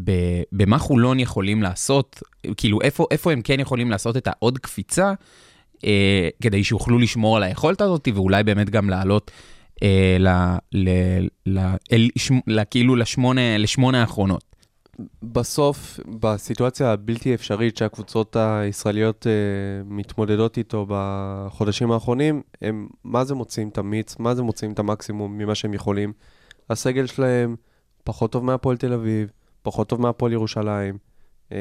ב, 0.04 0.12
במה 0.52 0.78
חולון 0.78 1.20
יכולים 1.20 1.62
לעשות, 1.62 2.22
כאילו 2.56 2.80
איפה, 2.80 3.06
איפה 3.10 3.32
הם 3.32 3.42
כן 3.42 3.60
יכולים 3.60 3.90
לעשות 3.90 4.16
את 4.16 4.26
העוד 4.28 4.58
קפיצה, 4.58 5.12
אה, 5.84 6.28
כדי 6.42 6.64
שיוכלו 6.64 6.98
לשמור 6.98 7.36
על 7.36 7.42
היכולת 7.42 7.80
הזאת, 7.80 8.08
ואולי 8.14 8.42
באמת 8.42 8.70
גם 8.70 8.90
לעלות 8.90 9.30
אה, 9.82 10.16
ל, 10.18 10.28
ל, 10.72 10.88
ל, 11.46 11.58
אל, 11.92 12.08
שמ, 12.16 12.38
ל, 12.46 12.60
כאילו 12.70 12.96
לשמונה, 12.96 13.58
לשמונה 13.58 14.00
האחרונות. 14.00 14.51
בסוף, 15.22 16.00
בסיטואציה 16.20 16.92
הבלתי 16.92 17.34
אפשרית 17.34 17.76
שהקבוצות 17.76 18.36
הישראליות 18.36 19.26
אה, 19.26 19.32
מתמודדות 19.84 20.58
איתו 20.58 20.86
בחודשים 20.88 21.92
האחרונים, 21.92 22.42
הם 22.62 22.88
מה 23.04 23.24
זה 23.24 23.34
מוצאים 23.34 23.68
את 23.68 23.78
המיץ, 23.78 24.18
מה 24.18 24.34
זה 24.34 24.42
מוצאים 24.42 24.72
את 24.72 24.78
המקסימום 24.78 25.38
ממה 25.38 25.54
שהם 25.54 25.74
יכולים. 25.74 26.12
הסגל 26.70 27.06
שלהם 27.06 27.56
פחות 28.04 28.32
טוב 28.32 28.44
מהפועל 28.44 28.76
תל 28.76 28.92
אביב, 28.92 29.30
פחות 29.62 29.88
טוב 29.88 30.00
מהפועל 30.00 30.32
ירושלים, 30.32 30.98
אה, 31.52 31.58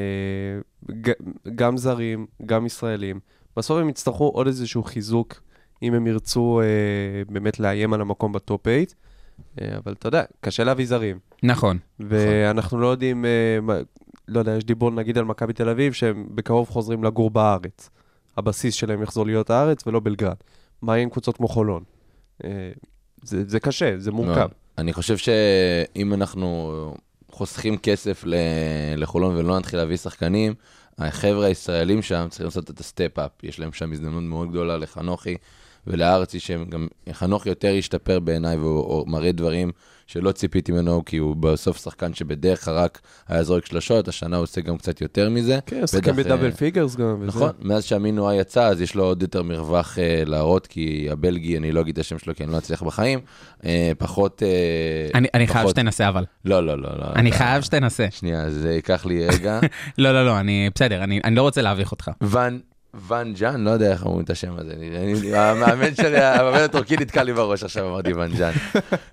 גם 1.55 1.77
זרים, 1.77 2.25
גם 2.45 2.65
ישראלים. 2.65 3.19
בסוף 3.57 3.77
הם 3.77 3.89
יצטרכו 3.89 4.27
עוד 4.27 4.47
איזשהו 4.47 4.83
חיזוק, 4.83 5.41
אם 5.83 5.93
הם 5.93 6.07
ירצו 6.07 6.61
אה, 6.61 7.23
באמת 7.33 7.59
לאיים 7.59 7.93
על 7.93 8.01
המקום 8.01 8.31
בטופ 8.31 8.63
8. 8.63 8.77
אה, 9.61 9.77
אבל 9.77 9.93
אתה 9.93 10.07
יודע, 10.07 10.23
קשה 10.41 10.63
להביא 10.63 10.85
זרים. 10.85 11.19
נכון. 11.43 11.77
ואנחנו 11.99 12.79
לא 12.79 12.87
יודעים, 12.87 13.25
אה, 13.25 13.29
מה- 13.61 13.77
לא 14.27 14.39
יודע, 14.39 14.51
יש 14.57 14.63
דיבור 14.63 14.91
נגיד 14.91 15.17
על 15.17 15.25
מכבי 15.25 15.53
תל 15.53 15.69
אביב, 15.69 15.93
שהם 15.93 16.25
בקרוב 16.35 16.69
חוזרים 16.69 17.03
לגור 17.03 17.29
בארץ. 17.29 17.89
הבסיס 18.37 18.73
שלהם 18.75 19.03
יחזור 19.03 19.25
להיות 19.25 19.49
הארץ 19.49 19.87
ולא 19.87 19.99
בלגרד. 19.99 20.35
מה 20.81 20.93
יהיה 20.95 21.03
עם 21.03 21.09
קבוצות 21.09 21.37
כמו 21.37 21.47
חולון? 21.47 21.83
אה, 22.43 22.49
זה, 23.23 23.43
זה 23.49 23.59
קשה, 23.59 23.93
זה 23.97 24.11
מורכב. 24.11 24.35
לא, 24.39 24.47
אני 24.77 24.93
חושב 24.93 25.17
שאם 25.17 26.13
אנחנו 26.13 26.71
חוסכים 27.31 27.77
כסף 27.77 28.23
לחולון 28.97 29.35
ולא 29.35 29.59
נתחיל 29.59 29.79
להביא 29.79 29.97
שחקנים, 29.97 30.53
החבר'ה 30.97 31.45
הישראלים 31.45 32.01
שם 32.01 32.27
צריכים 32.29 32.45
לעשות 32.45 32.69
את 32.69 32.79
ה 32.79 32.85
step-up. 32.85 33.31
יש 33.43 33.59
להם 33.59 33.73
שם 33.73 33.91
הזדמנות 33.91 34.23
מאוד 34.23 34.49
גדולה 34.49 34.77
לחנוכי 34.77 35.35
ולארצי, 35.87 36.39
שהם 36.39 36.65
גם, 36.69 36.87
חנוכי 37.11 37.49
יותר 37.49 37.73
השתפר 37.77 38.19
בעיניי 38.19 38.57
והוא 38.57 39.07
מראה 39.07 39.31
דברים 39.31 39.71
שלא 40.07 40.31
ציפיתי 40.31 40.71
ממנו, 40.71 41.05
כי 41.05 41.17
הוא 41.17 41.35
בסוף 41.35 41.83
שחקן 41.83 42.13
שבדרך 42.13 42.65
כלל 42.65 42.73
רק 42.73 42.99
היה 43.27 43.43
זורק 43.43 43.65
שלשות, 43.65 44.07
השנה 44.07 44.37
הוא 44.37 44.43
עושה 44.43 44.61
גם 44.61 44.77
קצת 44.77 45.01
יותר 45.01 45.29
מזה. 45.29 45.59
כן, 45.65 45.87
שחקים 45.87 46.13
בטח, 46.15 46.25
ב 46.25 46.28
double 46.28 46.45
אה, 46.45 46.51
figures 46.51 46.95
גם. 46.95 47.15
וזה. 47.19 47.25
נכון, 47.27 47.49
מאז 47.61 47.83
שהמינואי 47.83 48.35
יצא, 48.35 48.63
אז 48.67 48.81
יש 48.81 48.95
לו 48.95 49.03
עוד 49.03 49.21
יותר 49.21 49.43
מרווח 49.43 49.99
אה, 49.99 50.23
להראות, 50.25 50.67
כי 50.67 51.07
הבלגי, 51.11 51.57
אני 51.57 51.71
לא 51.71 51.81
אגיד 51.81 51.93
את 51.93 52.05
השם 52.05 52.19
שלו, 52.19 52.35
כי 52.35 52.43
אני 52.43 52.51
לא 52.51 52.57
אצליח 52.57 52.83
בחיים, 52.83 53.19
אה, 53.65 53.91
פחות... 53.97 54.43
אה, 54.43 55.07
אני, 55.15 55.27
אני 55.33 55.47
חייב 55.47 55.63
פחות- 55.63 55.75
שתנסה 55.75 56.09
אבל. 56.09 56.25
לא, 56.45 56.65
לא, 56.65 56.77
לא, 56.81 56.89
לא. 56.97 57.05
אני 57.15 57.29
אתה- 57.29 57.37
חייב 57.37 57.61
שתנסה. 57.63 58.07
שנייה, 58.11 58.49
זה 58.49 58.73
ייקח 58.73 59.05
לי 59.05 59.25
רגע. 59.27 59.59
לא, 59.97 60.11
לא, 60.13 60.25
לא, 60.25 60.39
אני 60.39 60.69
בסדר, 60.75 61.03
אני, 61.03 61.19
אני 61.23 61.35
לא 61.35 61.41
רוצה 61.41 61.61
להביך 61.61 61.91
אותך. 61.91 62.11
ואן, 62.21 62.59
ואן 62.93 63.33
ג'אן, 63.33 63.63
לא 63.63 63.69
יודע 63.69 63.91
איך 63.91 64.05
אומרים 64.05 64.23
את 64.23 64.29
השם 64.29 64.53
הזה. 64.57 64.73
המאמן 65.33 65.95
שלי, 65.95 66.17
המאמן 66.19 66.59
הטורקי 66.59 66.97
נתקע 66.97 67.23
לי 67.23 67.33
בראש 67.33 67.63
עכשיו, 67.63 67.89
אמרתי 67.89 68.13
ואן 68.13 68.31
ג'אן. 68.31 68.51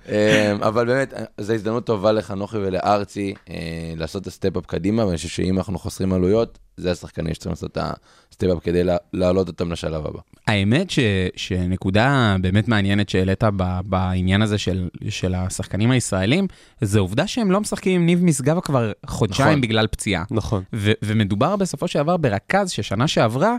אה, 0.09 0.53
אבל 0.61 0.87
באמת, 0.87 1.15
זו 1.39 1.53
הזדמנות 1.53 1.87
טובה 1.87 2.13
לחנוכי 2.13 2.57
ולארצי 2.57 3.35
אה, 3.51 3.55
לעשות 3.97 4.23
את 4.23 4.27
ה 4.27 4.32
step-up 4.32 4.67
קדימה, 4.67 5.07
ואני 5.07 5.17
חושב 5.17 5.29
שאם 5.29 5.59
אנחנו 5.59 5.79
חוסרים 5.79 6.13
עלויות, 6.13 6.59
זה 6.79 6.91
השחקנים 6.91 7.35
שצריכים 7.35 7.53
לעשות 7.53 7.71
את 7.73 7.79
ה 8.31 8.34
step-up 8.34 8.59
כדי 8.63 8.85
לה- 8.85 8.97
להעלות 9.13 9.49
אותם 9.49 9.73
לשלב 9.73 10.07
הבא. 10.07 10.19
האמת 10.47 10.91
ש, 10.91 10.99
שנקודה 11.37 12.37
באמת 12.41 12.69
מעניינת 12.69 13.09
שהעלית 13.09 13.45
בעניין 13.85 14.43
הזה 14.43 14.59
של, 14.59 14.89
של 15.09 15.35
השחקנים 15.35 15.91
הישראלים, 15.91 16.47
זה 16.81 16.99
עובדה 16.99 17.27
שהם 17.27 17.51
לא 17.51 17.61
משחקים 17.61 18.01
עם 18.01 18.07
ניב 18.07 18.25
משגב 18.25 18.61
כבר 18.61 18.93
חודשיים 19.07 19.49
נכון. 19.49 19.61
בגלל 19.61 19.87
פציעה. 19.87 20.25
נכון. 20.31 20.63
ו, 20.75 20.93
ומדובר 21.05 21.57
בסופו 21.57 21.89
של 21.89 21.99
דבר 22.03 22.17
ברכז 22.17 22.71
ששנה 22.71 23.09
שעברה 23.09 23.57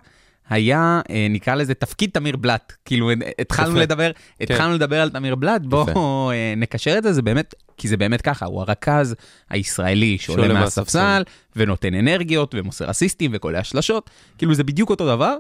היה, 0.49 1.01
אה, 1.09 1.27
נקרא 1.29 1.55
לזה 1.55 1.73
תפקיד 1.73 2.09
תמיר 2.13 2.38
בלאט. 2.38 2.73
כאילו, 2.85 3.09
התחלנו 3.41 3.71
יפה. 3.71 3.79
לדבר, 3.79 4.12
התחלנו 4.41 4.73
לדבר 4.73 5.01
על 5.01 5.09
תמיר 5.09 5.35
בלאט, 5.35 5.62
בואו. 5.62 6.31
אה, 6.31 6.53
נקשר 6.57 6.97
את 6.97 7.03
זה, 7.03 7.13
זה 7.13 7.21
באמת, 7.21 7.55
כי 7.77 7.88
זה 7.88 7.97
באמת 7.97 8.21
ככה, 8.21 8.45
הוא 8.45 8.62
הרכז 8.62 9.15
הישראלי 9.49 10.17
שעולה 10.17 10.53
מהספסל. 10.53 11.23
ונותן 11.55 11.93
אנרגיות, 11.93 12.55
ומוסר 12.57 12.91
אסיסטים, 12.91 13.31
וקולע 13.33 13.63
שלשות, 13.63 14.09
כאילו 14.38 14.53
זה 14.53 14.63
בדיוק 14.63 14.89
אותו 14.89 15.07
דבר, 15.07 15.38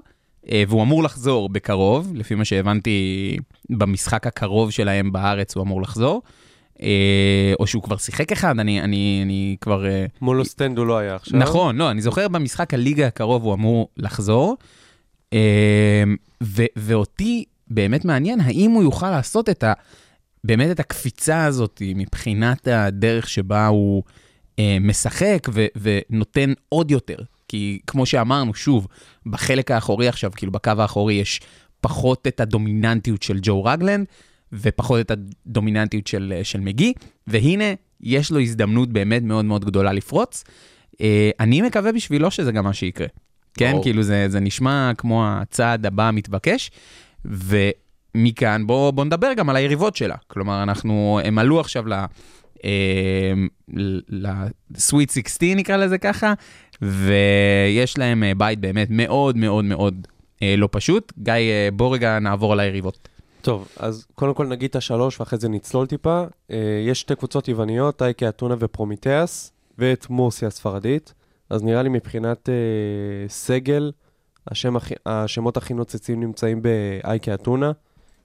אה, 0.51 0.63
והוא 0.67 0.83
אמור 0.83 1.03
לחזור 1.03 1.49
בקרוב, 1.49 2.11
לפי 2.15 2.35
מה 2.35 2.45
שהבנתי, 2.45 3.37
במשחק 3.69 4.27
הקרוב 4.27 4.71
שלהם 4.71 5.11
בארץ 5.11 5.55
הוא 5.55 5.63
אמור 5.63 5.81
לחזור. 5.81 6.21
אה, 6.81 7.53
או 7.59 7.67
שהוא 7.67 7.83
כבר 7.83 7.97
שיחק 7.97 8.31
אחד, 8.31 8.59
אני, 8.59 8.81
אני, 8.81 9.21
אני 9.23 9.55
כבר... 9.61 9.85
אה, 9.85 10.05
מול 10.21 10.39
אוסטנד 10.39 10.77
הוא 10.77 10.87
לא 10.87 10.97
היה 10.97 11.15
עכשיו. 11.15 11.39
נכון, 11.39 11.75
לא, 11.75 11.91
אני 11.91 12.01
זוכר 12.01 12.27
במשחק 12.27 12.73
הליגה 12.73 13.07
הקרוב 13.07 13.43
הוא 13.43 13.53
אמור 13.53 13.89
לחזור, 13.97 14.57
אה, 14.61 14.65
ו- 16.43 16.65
ואותי 16.75 17.45
באמת 17.67 18.05
מעניין 18.05 18.39
האם 18.39 18.71
הוא 18.71 18.83
יוכל 18.83 19.11
לעשות 19.11 19.49
את 19.49 19.63
ה... 19.63 19.73
באמת 20.43 20.71
את 20.71 20.79
הקפיצה 20.79 21.45
הזאת 21.45 21.81
מבחינת 21.95 22.67
הדרך 22.67 23.29
שבה 23.29 23.67
הוא 23.67 24.03
אה, 24.59 24.77
משחק 24.81 25.47
ו- 25.53 25.65
ונותן 25.75 26.53
עוד 26.69 26.91
יותר. 26.91 27.17
כי 27.47 27.79
כמו 27.87 28.05
שאמרנו, 28.05 28.53
שוב, 28.53 28.87
בחלק 29.25 29.71
האחורי 29.71 30.07
עכשיו, 30.07 30.31
כאילו 30.35 30.51
בקו 30.51 30.71
האחורי 30.77 31.13
יש 31.13 31.41
פחות 31.81 32.27
את 32.27 32.39
הדומיננטיות 32.39 33.23
של 33.23 33.39
ג'ו 33.41 33.63
רגלנד, 33.63 34.05
ופחות 34.53 34.99
את 34.99 35.11
הדומיננטיות 35.11 36.07
של, 36.07 36.33
אה, 36.37 36.43
של 36.43 36.59
מגי, 36.59 36.93
והנה, 37.27 37.73
יש 38.01 38.31
לו 38.31 38.39
הזדמנות 38.39 38.89
באמת 38.89 39.23
מאוד 39.23 39.45
מאוד 39.45 39.65
גדולה 39.65 39.93
לפרוץ. 39.93 40.43
אה, 41.01 41.29
אני 41.39 41.61
מקווה 41.61 41.91
בשבילו 41.91 42.31
שזה 42.31 42.51
גם 42.51 42.63
מה 42.63 42.73
שיקרה. 42.73 43.07
כן, 43.53 43.71
ברור. 43.71 43.83
כאילו 43.83 44.03
זה, 44.03 44.25
זה 44.29 44.39
נשמע 44.39 44.91
כמו 44.97 45.25
הצעד 45.27 45.85
הבא 45.85 46.07
המתבקש, 46.07 46.71
ומכאן 47.25 48.67
בוא, 48.67 48.91
בוא 48.91 49.05
נדבר 49.05 49.33
גם 49.33 49.49
על 49.49 49.55
היריבות 49.55 49.95
שלה. 49.95 50.15
כלומר, 50.27 50.63
אנחנו, 50.63 51.19
הם 51.23 51.39
עלו 51.39 51.59
עכשיו 51.59 51.87
ל... 51.87 51.93
אה, 52.65 53.33
לסוויט 54.09 55.11
16 55.11 55.55
נקרא 55.55 55.77
לזה 55.77 55.97
ככה, 55.97 56.33
ויש 56.81 57.97
להם 57.97 58.23
אה, 58.23 58.35
בית 58.35 58.59
באמת 58.59 58.87
מאוד 58.91 59.37
מאוד 59.37 59.65
מאוד 59.65 60.07
אה, 60.41 60.55
לא 60.57 60.69
פשוט. 60.71 61.13
גיא, 61.17 61.33
אה, 61.33 61.69
בוא 61.73 61.93
רגע 61.93 62.19
נעבור 62.19 62.53
על 62.53 62.59
היריבות. 62.59 63.07
טוב, 63.41 63.67
אז 63.77 64.05
קודם 64.15 64.33
כל 64.33 64.47
נגיד 64.47 64.69
את 64.69 64.75
השלוש 64.75 65.19
ואחרי 65.19 65.39
זה 65.39 65.49
נצלול 65.49 65.87
טיפה. 65.87 66.23
יש 66.87 66.99
שתי 66.99 67.15
קבוצות 67.15 67.47
יווניות, 67.47 68.01
אייקה 68.01 68.29
אתונה 68.29 68.55
ופרומיטאס, 68.59 69.51
ואת 69.77 70.09
מורסיה 70.09 70.47
הספרדית. 70.47 71.13
אז 71.49 71.63
נראה 71.63 71.83
לי 71.83 71.89
מבחינת 71.89 72.49
אה, 72.49 72.53
סגל, 73.27 73.91
השם, 74.47 74.75
השמות 75.05 75.57
הכי 75.57 75.73
נוצצים 75.73 76.19
נמצאים 76.19 76.61
באייקה 76.61 77.33
אתונה. 77.33 77.71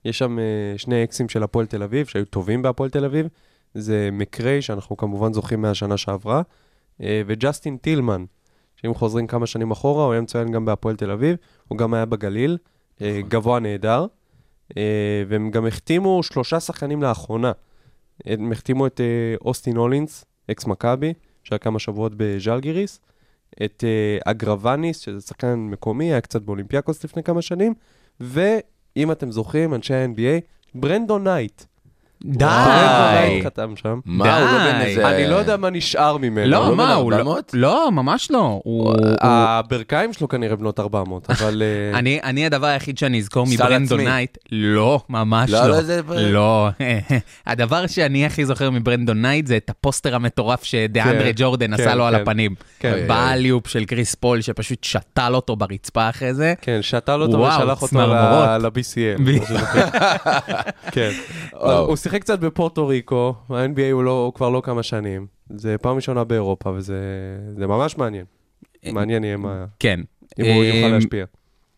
יש 0.05 0.19
שם 0.19 0.39
אה, 0.39 0.45
שני 0.77 1.05
אקסים 1.05 1.29
של 1.29 1.43
הפועל 1.43 1.67
תל 1.67 1.83
אביב, 1.83 2.07
שהיו 2.07 2.25
טובים 2.25 2.63
בהפועל 2.63 2.91
תל 2.91 3.05
אביב. 3.05 3.27
זה 3.75 4.09
מקריי, 4.13 4.63
שאנחנו 4.63 4.97
כמובן 4.97 5.33
זוכים 5.33 5.63
מהשנה 5.63 5.97
שעברה, 5.97 6.43
אה, 7.03 7.23
וג'סטין 7.27 7.77
טילמן, 7.77 8.25
שאם 8.77 8.95
חוזרים 8.95 9.27
כמה 9.27 9.47
שנים 9.47 9.71
אחורה, 9.71 10.05
הוא 10.05 10.13
היה 10.13 10.23
מצוין 10.23 10.53
גם 10.53 10.65
בהפועל 10.65 10.97
תל 10.97 11.11
אביב, 11.11 11.37
הוא 11.69 11.79
גם 11.79 11.95
היה 11.95 12.05
בגליל, 12.05 12.59
אה, 13.03 13.21
גבוה 13.29 13.61
נהדר. 13.61 14.07
אה, 14.77 15.23
והם 15.29 15.51
גם 15.51 15.67
החתימו 15.67 16.23
שלושה 16.23 16.61
שחקנים 16.61 17.03
לאחרונה. 17.03 17.53
הם 18.25 18.53
החתימו 18.53 18.87
את 18.87 19.01
אה, 19.01 19.35
אוסטין 19.41 19.77
הולינס, 19.77 20.25
אקס 20.51 20.67
מכבי, 20.67 21.13
שהיה 21.45 21.59
כמה 21.59 21.79
שבועות 21.79 22.13
בז'לגיריס, 22.17 23.01
את 23.65 23.85
אה, 23.87 24.31
אגרווניס, 24.31 24.99
שזה 24.99 25.21
שחקן 25.21 25.55
מקומי, 25.59 26.05
היה 26.05 26.21
קצת 26.21 26.43
באולימפיאקוס 26.43 27.05
לפני 27.05 27.23
כמה 27.23 27.43
שנים, 27.43 27.75
ואם 28.21 29.13
אתם 29.13 29.31
זוכרים, 29.31 29.75
אנשי 29.75 29.95
ה-NBA, 29.95 30.41
ברנדון 30.75 31.25
נייט. 31.29 31.65
די! 32.25 32.45
נייט 33.15 33.45
חתם 33.47 33.75
שם. 33.77 34.01
מה, 34.07 34.39
הוא 34.39 34.59
לא 34.59 34.73
בן. 34.73 34.81
איזה... 34.81 35.09
אני 35.11 35.27
לא 35.31 35.37
יודע 35.37 35.57
מה 35.57 35.71
נשאר 35.71 36.17
ממנו. 36.17 36.47
לא, 36.51 36.69
לא 36.69 36.77
מה, 36.77 36.95
הוא 36.95 37.11
לא... 37.13 37.17
400? 37.17 37.51
לא, 37.55 37.89
ממש 37.93 38.31
לא. 38.31 38.61
הברכיים 39.21 40.13
שלו 40.13 40.29
כנראה 40.29 40.57
בנות 40.57 40.81
400, 40.81 41.31
אבל... 41.31 41.63
אה, 41.63 41.91
אני, 41.99 42.21
אני 42.25 42.47
הדבר 42.47 42.67
היחיד 42.67 42.99
שאני 42.99 43.19
אזכור 43.19 43.47
עצמי. 43.85 44.05
נייט, 44.05 44.39
לא, 44.53 45.01
ממש 45.09 45.51
לא, 45.51 45.61
לא. 45.61 45.69
לא, 45.69 45.83
זה- 45.83 46.01
לא. 46.17 46.69
הדבר 47.47 47.87
שאני 47.87 48.27
הכי 48.27 48.45
זוכר 48.45 48.71
מברנדון 48.71 49.23
נייט 49.23 49.47
זה 49.47 49.57
את 49.57 49.71
הפוסטר 49.71 50.15
המטורף 50.15 50.65
שדאנדרי 50.65 51.25
כן, 51.25 51.33
ג'ורדן 51.37 51.67
כן, 51.67 51.83
עשה 51.83 51.95
לו 51.95 52.05
על 52.07 52.15
כן. 52.17 52.23
הפנים. 52.23 52.55
ב 53.09 53.15
alley-oop 53.15 53.69
של 53.69 53.85
קריס 53.85 54.15
פול 54.15 54.41
שפשוט 54.41 54.85
שתל 54.85 55.33
אותו 55.35 55.57
ברצפה 55.57 56.09
אחרי 56.09 56.35
זה. 56.35 56.55
כן, 56.63 56.79
שתל 56.83 57.23
אותו 57.23 57.39
ושלח 57.41 57.77
אותו 57.83 57.89
צמרמורות. 57.89 58.49
ל- 58.49 58.67
ל-BCL. 58.67 59.23
ב- 59.23 59.31
משהו 59.31 59.57
כזה. 59.67 59.83
כן. 60.93 61.11
הוא 61.61 61.97
שיחק 61.97 62.14
קצת 62.21 62.39
בפורטו 62.39 62.87
ריקו, 62.89 63.35
ה-NBA 63.51 63.93
הוא 63.93 64.05
לא- 64.05 64.25
הוא 64.25 64.35
כבר 64.35 64.51
לא 64.51 64.61
כמה 64.65 64.83
שנים. 64.83 65.27
זה 65.51 65.77
פעם 65.79 65.97
ראשונה 65.97 66.25
באירופה, 66.25 66.71
וזה 66.71 66.99
זה 67.59 67.67
ממש 67.67 67.99
מעניין. 67.99 68.25
מעניין 68.93 69.25
יהיה 69.25 69.37
מה- 69.37 69.65
כן. 69.79 70.01
אם 70.39 70.45
הוא 70.45 70.65
יוכל 70.65 70.89
להשפיע. 70.89 71.25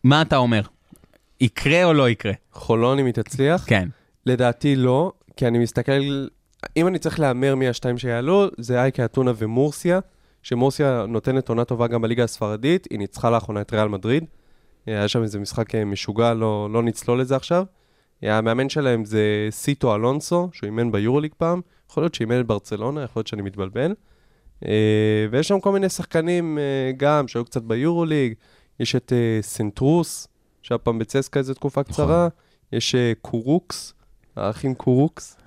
מה 0.03 0.21
אתה 0.21 0.37
אומר? 0.37 0.61
יקרה 1.41 1.83
או 1.83 1.93
לא 1.93 2.09
יקרה? 2.09 2.31
חולון, 2.51 2.99
אם 2.99 3.05
היא 3.05 3.13
תצליח? 3.13 3.65
כן. 3.67 3.89
לדעתי 4.25 4.75
לא, 4.75 5.11
כי 5.35 5.47
אני 5.47 5.57
מסתכל, 5.59 6.27
אם 6.77 6.87
אני 6.87 6.99
צריך 6.99 7.19
להמר 7.19 7.55
מי 7.55 7.67
השתיים 7.67 7.97
שיעלו, 7.97 8.47
זה 8.57 8.81
אייקה 8.81 9.05
אתונה 9.05 9.31
ומורסיה, 9.37 9.99
שמורסיה 10.43 11.05
נותנת 11.07 11.49
עונה 11.49 11.65
טובה 11.65 11.87
גם 11.87 12.01
בליגה 12.01 12.23
הספרדית, 12.23 12.87
היא 12.89 12.99
ניצחה 12.99 13.29
לאחרונה 13.29 13.61
את 13.61 13.73
ריאל 13.73 13.87
מדריד. 13.87 14.23
היה 14.85 15.07
שם 15.07 15.21
איזה 15.23 15.39
משחק 15.39 15.75
אה, 15.75 15.85
משוגע, 15.85 16.33
לא, 16.33 16.69
לא 16.71 16.83
נצלול 16.83 17.21
לזה 17.21 17.35
עכשיו. 17.35 17.63
המאמן 18.21 18.69
שלהם 18.69 19.05
זה 19.05 19.47
סיטו 19.51 19.95
אלונסו, 19.95 20.49
שהוא 20.53 20.67
אימן 20.67 20.91
ביורוליג 20.91 21.31
פעם, 21.37 21.61
יכול 21.89 22.03
להיות 22.03 22.15
שאימן 22.15 22.39
את 22.39 22.45
ברצלונה, 22.47 23.03
יכול 23.03 23.19
להיות 23.19 23.27
שאני 23.27 23.41
מתבלבל. 23.41 23.93
אה, 24.65 25.25
ויש 25.31 25.47
שם 25.47 25.59
כל 25.59 25.71
מיני 25.71 25.89
שחקנים 25.89 26.57
אה, 26.57 26.91
גם, 26.97 27.27
שהיו 27.27 27.45
קצת 27.45 27.61
ביורוליג, 27.63 28.33
יש 28.79 28.95
את 28.95 29.13
אה, 29.15 29.39
סנטרוס, 29.41 30.27
שהיה 30.61 30.77
פעם 30.77 30.99
בצסקה 30.99 31.39
איזה 31.39 31.53
תקופה 31.53 31.83
קצרה, 31.83 32.27
יש 32.73 32.95
קורוקס, 33.21 33.93
האחים 34.35 34.75
קורוקס. 34.75 35.37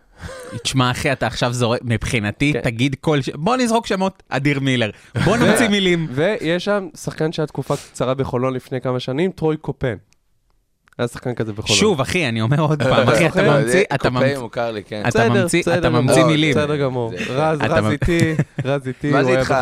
תשמע, 0.63 0.91
אחי, 0.91 1.13
אתה 1.13 1.27
עכשיו 1.27 1.53
זורק, 1.53 1.81
מבחינתי, 1.85 2.53
כן. 2.53 2.61
תגיד 2.61 2.97
כל... 3.01 3.23
ש... 3.23 3.29
בוא 3.29 3.57
נזרוק 3.57 3.87
שמות, 3.87 4.23
אדיר 4.29 4.61
מילר. 4.61 4.91
בוא 5.25 5.37
נמציא 5.37 5.69
מילים. 5.69 6.07
ויש 6.11 6.65
שם 6.65 6.89
שחקן 6.97 7.33
שהיה 7.33 7.47
תקופה 7.47 7.77
קצרה 7.77 8.15
בחולון 8.15 8.55
לפני 8.55 8.81
כמה 8.81 9.01
שנים, 9.01 9.31
טרוי 9.31 9.57
קופן. 9.57 9.95
היה 11.01 11.09
שחקן 11.09 11.35
כזה 11.35 11.53
בחולון. 11.53 11.79
שוב, 11.79 12.01
אחי, 12.01 12.29
אני 12.29 12.41
אומר 12.41 12.61
עוד 12.61 12.83
פעם, 12.83 13.09
אחי, 13.09 13.27
אתה 13.27 13.43
ממציא, 13.61 13.83
אתה 13.95 14.11
ממציא, 14.11 14.39
מוכר 14.39 14.71
לי, 14.71 14.83
כן. 14.85 15.03
אתה 15.09 15.29
ממציא- 15.29 15.63
אתה. 15.79 15.91
ממציא 15.91 16.25
מילים. 16.25 16.51
בסדר 16.51 16.77
גמור. 16.77 17.13
רז, 17.29 17.61
אתה 17.61 17.75
רז 17.75 17.87
איתי, 17.91 18.19
רז 18.65 18.89
איתי, 18.89 19.11
מה 19.11 19.25
זה 19.25 19.39
איתך? 19.39 19.55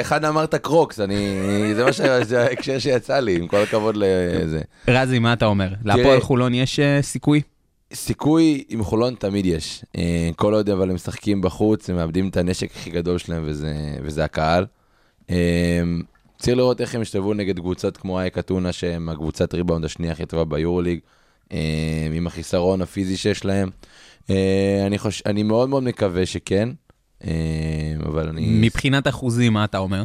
אחד 0.00 0.24
אמרת 0.24 0.54
קרוקס, 0.54 1.00
אני... 1.00 1.38
זה 1.74 1.84
מה 1.84 1.92
ש... 1.92 2.00
זה 2.22 2.42
ההקשר 2.42 2.78
שיצא 2.78 3.18
לי, 3.20 3.36
עם 3.36 3.46
כל 3.46 3.56
הכבוד 3.62 3.96
לזה. 3.98 4.60
רזי, 4.88 5.18
מה 5.18 5.32
אתה 5.32 5.46
אומר? 5.46 5.68
להפועל 5.84 6.20
חולון 6.20 6.54
יש 6.54 6.80
אה, 6.80 7.02
סיכוי? 7.02 7.40
סיכוי 7.94 8.64
עם 8.68 8.84
חולון 8.84 9.14
תמיד 9.18 9.46
יש. 9.46 9.84
אה, 9.96 10.30
כל 10.36 10.54
עוד 10.54 10.70
אבל 10.70 10.88
הם 10.88 10.94
משחקים 10.94 11.40
בחוץ, 11.40 11.90
הם 11.90 11.96
מאבדים 11.96 12.28
את 12.28 12.36
הנשק 12.36 12.70
הכי 12.76 12.90
גדול 12.90 13.18
שלהם, 13.18 13.42
וזה, 13.46 13.72
וזה 14.02 14.24
הקהל. 14.24 14.66
צריך 16.42 16.56
לראות 16.56 16.80
איך 16.80 16.94
הם 16.94 17.02
ישתלבו 17.02 17.34
נגד 17.34 17.58
קבוצות 17.58 17.96
כמו 17.96 18.20
אייק 18.20 18.38
אתונה, 18.38 18.72
שהם 18.72 19.08
הקבוצת 19.08 19.54
ריבאונד 19.54 19.84
השנייה 19.84 20.12
הכי 20.12 20.26
טובה 20.26 20.44
ביורוליג, 20.44 20.98
אה, 21.52 21.58
עם 22.14 22.26
החיסרון 22.26 22.82
הפיזי 22.82 23.16
שיש 23.16 23.44
להם. 23.44 23.70
אה, 24.30 24.84
אני, 24.86 24.98
חוש... 24.98 25.22
אני 25.26 25.42
מאוד 25.42 25.68
מאוד 25.68 25.82
מקווה 25.82 26.26
שכן, 26.26 26.68
אה, 27.24 27.30
אבל 28.06 28.28
אני... 28.28 28.46
מבחינת 28.46 29.08
אחוזים, 29.08 29.52
מה 29.52 29.64
אתה 29.64 29.78
אומר? 29.78 30.02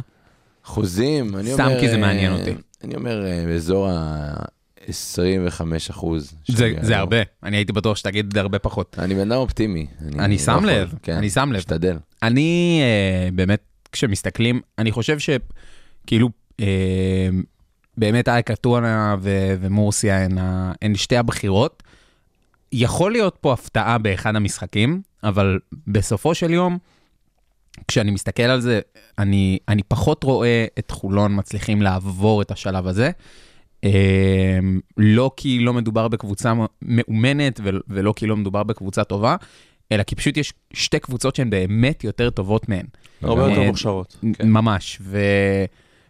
אחוזים, 0.64 1.36
אני 1.36 1.52
סתם 1.52 1.64
אומר... 1.64 1.80
כי 1.80 1.88
זה 1.88 1.96
מעניין 1.96 2.32
אותי. 2.32 2.54
אני 2.84 2.94
אומר 2.94 3.24
באזור 3.46 3.88
ה-25 3.88 5.62
אחוז. 5.90 6.32
זה 6.48 6.72
זה 6.80 6.98
הרבה, 6.98 7.16
אני 7.42 7.56
הייתי 7.56 7.72
בטוח 7.72 7.96
שתגיד 7.96 8.26
את 8.26 8.32
זה 8.32 8.40
הרבה 8.40 8.58
פחות. 8.58 8.96
אני 8.98 9.14
בן 9.14 9.32
אדם 9.32 9.40
אופטימי. 9.40 9.86
אני 10.18 10.36
לא 10.36 10.38
שם 10.38 10.52
יכול, 10.56 10.70
לב, 10.70 10.94
כן, 11.02 11.16
אני 11.16 11.30
שם 11.30 11.52
לב. 11.52 11.58
משתדל. 11.58 11.96
אני 12.22 12.80
באמת, 13.32 13.60
כשמסתכלים, 13.92 14.60
אני 14.78 14.92
חושב 14.92 15.18
שכאילו, 15.18 15.44
אה, 16.60 17.28
באמת 17.96 18.28
אייק 18.28 18.50
אתונה 18.50 19.16
ו- 19.20 19.54
ומורסיה 19.60 20.24
הן, 20.24 20.38
הן 20.82 20.94
שתי 20.94 21.16
הבחירות. 21.16 21.82
יכול 22.72 23.12
להיות 23.12 23.36
פה 23.40 23.52
הפתעה 23.52 23.98
באחד 23.98 24.36
המשחקים, 24.36 25.02
אבל 25.24 25.58
בסופו 25.86 26.34
של 26.34 26.50
יום, 26.50 26.78
כשאני 27.88 28.10
מסתכל 28.10 28.42
על 28.42 28.60
זה, 28.60 28.80
אני, 29.18 29.58
אני 29.68 29.82
פחות 29.82 30.24
רואה 30.24 30.66
את 30.78 30.90
חולון 30.90 31.38
מצליחים 31.38 31.82
לעבור 31.82 32.42
את 32.42 32.50
השלב 32.50 32.86
הזה. 32.86 33.10
אה, 33.84 34.58
לא 34.96 35.30
כי 35.36 35.58
לא 35.60 35.72
מדובר 35.72 36.08
בקבוצה 36.08 36.52
מאומנת 36.82 37.60
ול- 37.64 37.80
ולא 37.88 38.12
כי 38.16 38.26
לא 38.26 38.36
מדובר 38.36 38.62
בקבוצה 38.62 39.04
טובה, 39.04 39.36
אלא 39.92 40.02
כי 40.02 40.14
פשוט 40.14 40.36
יש 40.36 40.52
שתי 40.72 40.98
קבוצות 40.98 41.36
שהן 41.36 41.50
באמת 41.50 42.04
יותר 42.04 42.30
טובות 42.30 42.68
מהן. 42.68 42.86
הרבה 43.22 43.42
יותר 43.42 43.60
אה, 43.60 43.66
מוכשרות. 43.66 44.16
כן. 44.38 44.48
ממש. 44.48 44.98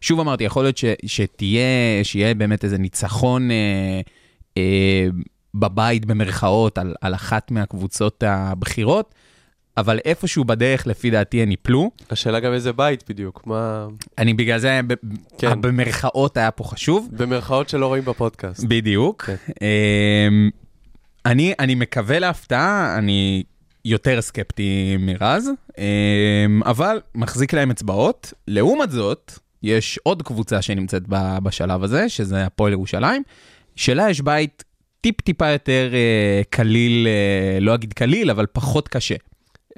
ושוב 0.03 0.21
אמרתי, 0.21 0.45
יכול 0.45 0.65
להיות 0.65 0.77
ש, 0.77 0.85
שתהיה, 1.07 1.61
שיהיה 2.03 2.35
באמת 2.35 2.65
איזה 2.65 2.79
ניצחון 2.79 3.51
אה, 3.51 4.01
אה, 4.57 5.07
בבית 5.55 6.05
במרכאות 6.05 6.79
על, 6.79 6.95
על 7.01 7.15
אחת 7.15 7.51
מהקבוצות 7.51 8.23
הבכירות, 8.27 9.15
אבל 9.77 9.99
איפשהו 10.05 10.45
בדרך, 10.45 10.87
לפי 10.87 11.11
דעתי, 11.11 11.43
הן 11.43 11.53
יפלו. 11.53 11.91
השאלה 12.11 12.41
גם 12.41 12.53
איזה 12.53 12.73
בית 12.73 13.05
בדיוק, 13.09 13.47
מה... 13.47 13.87
אני 14.19 14.35
בגלל 14.35 14.59
זה, 14.59 14.81
ב- 14.87 14.95
כן. 15.39 15.61
במרכאות 15.61 16.37
היה 16.37 16.51
פה 16.51 16.65
חשוב. 16.65 17.09
במרכאות 17.13 17.69
שלא 17.69 17.87
רואים 17.87 18.05
בפודקאסט. 18.05 18.65
בדיוק. 18.65 19.23
כן. 19.25 19.35
אמ, 19.63 20.51
אני, 21.27 21.53
אני 21.59 21.75
מקווה 21.75 22.19
להפתעה, 22.19 22.99
אני 22.99 23.43
יותר 23.85 24.23
סקפטי 24.23 24.97
מרז, 24.99 25.51
אמ, 25.79 26.63
אבל 26.65 27.01
מחזיק 27.15 27.53
להם 27.53 27.71
אצבעות. 27.71 28.33
לעומת 28.49 28.91
זאת, 28.91 29.39
יש 29.63 29.99
עוד 30.03 30.23
קבוצה 30.23 30.63
שנמצאת 30.63 31.03
בשלב 31.43 31.83
הזה, 31.83 32.09
שזה 32.09 32.47
הפועל 32.47 32.73
ירושלים, 32.73 33.23
שלה 33.77 34.11
יש 34.11 34.21
בית 34.21 34.65
טיפ-טיפה 35.01 35.49
יותר 35.49 35.91
אה, 35.95 36.43
קליל, 36.51 37.07
אה, 37.07 37.61
לא 37.61 37.75
אגיד 37.75 37.93
קליל, 37.93 38.31
אבל 38.31 38.47
פחות 38.53 38.89
קשה. 38.89 39.15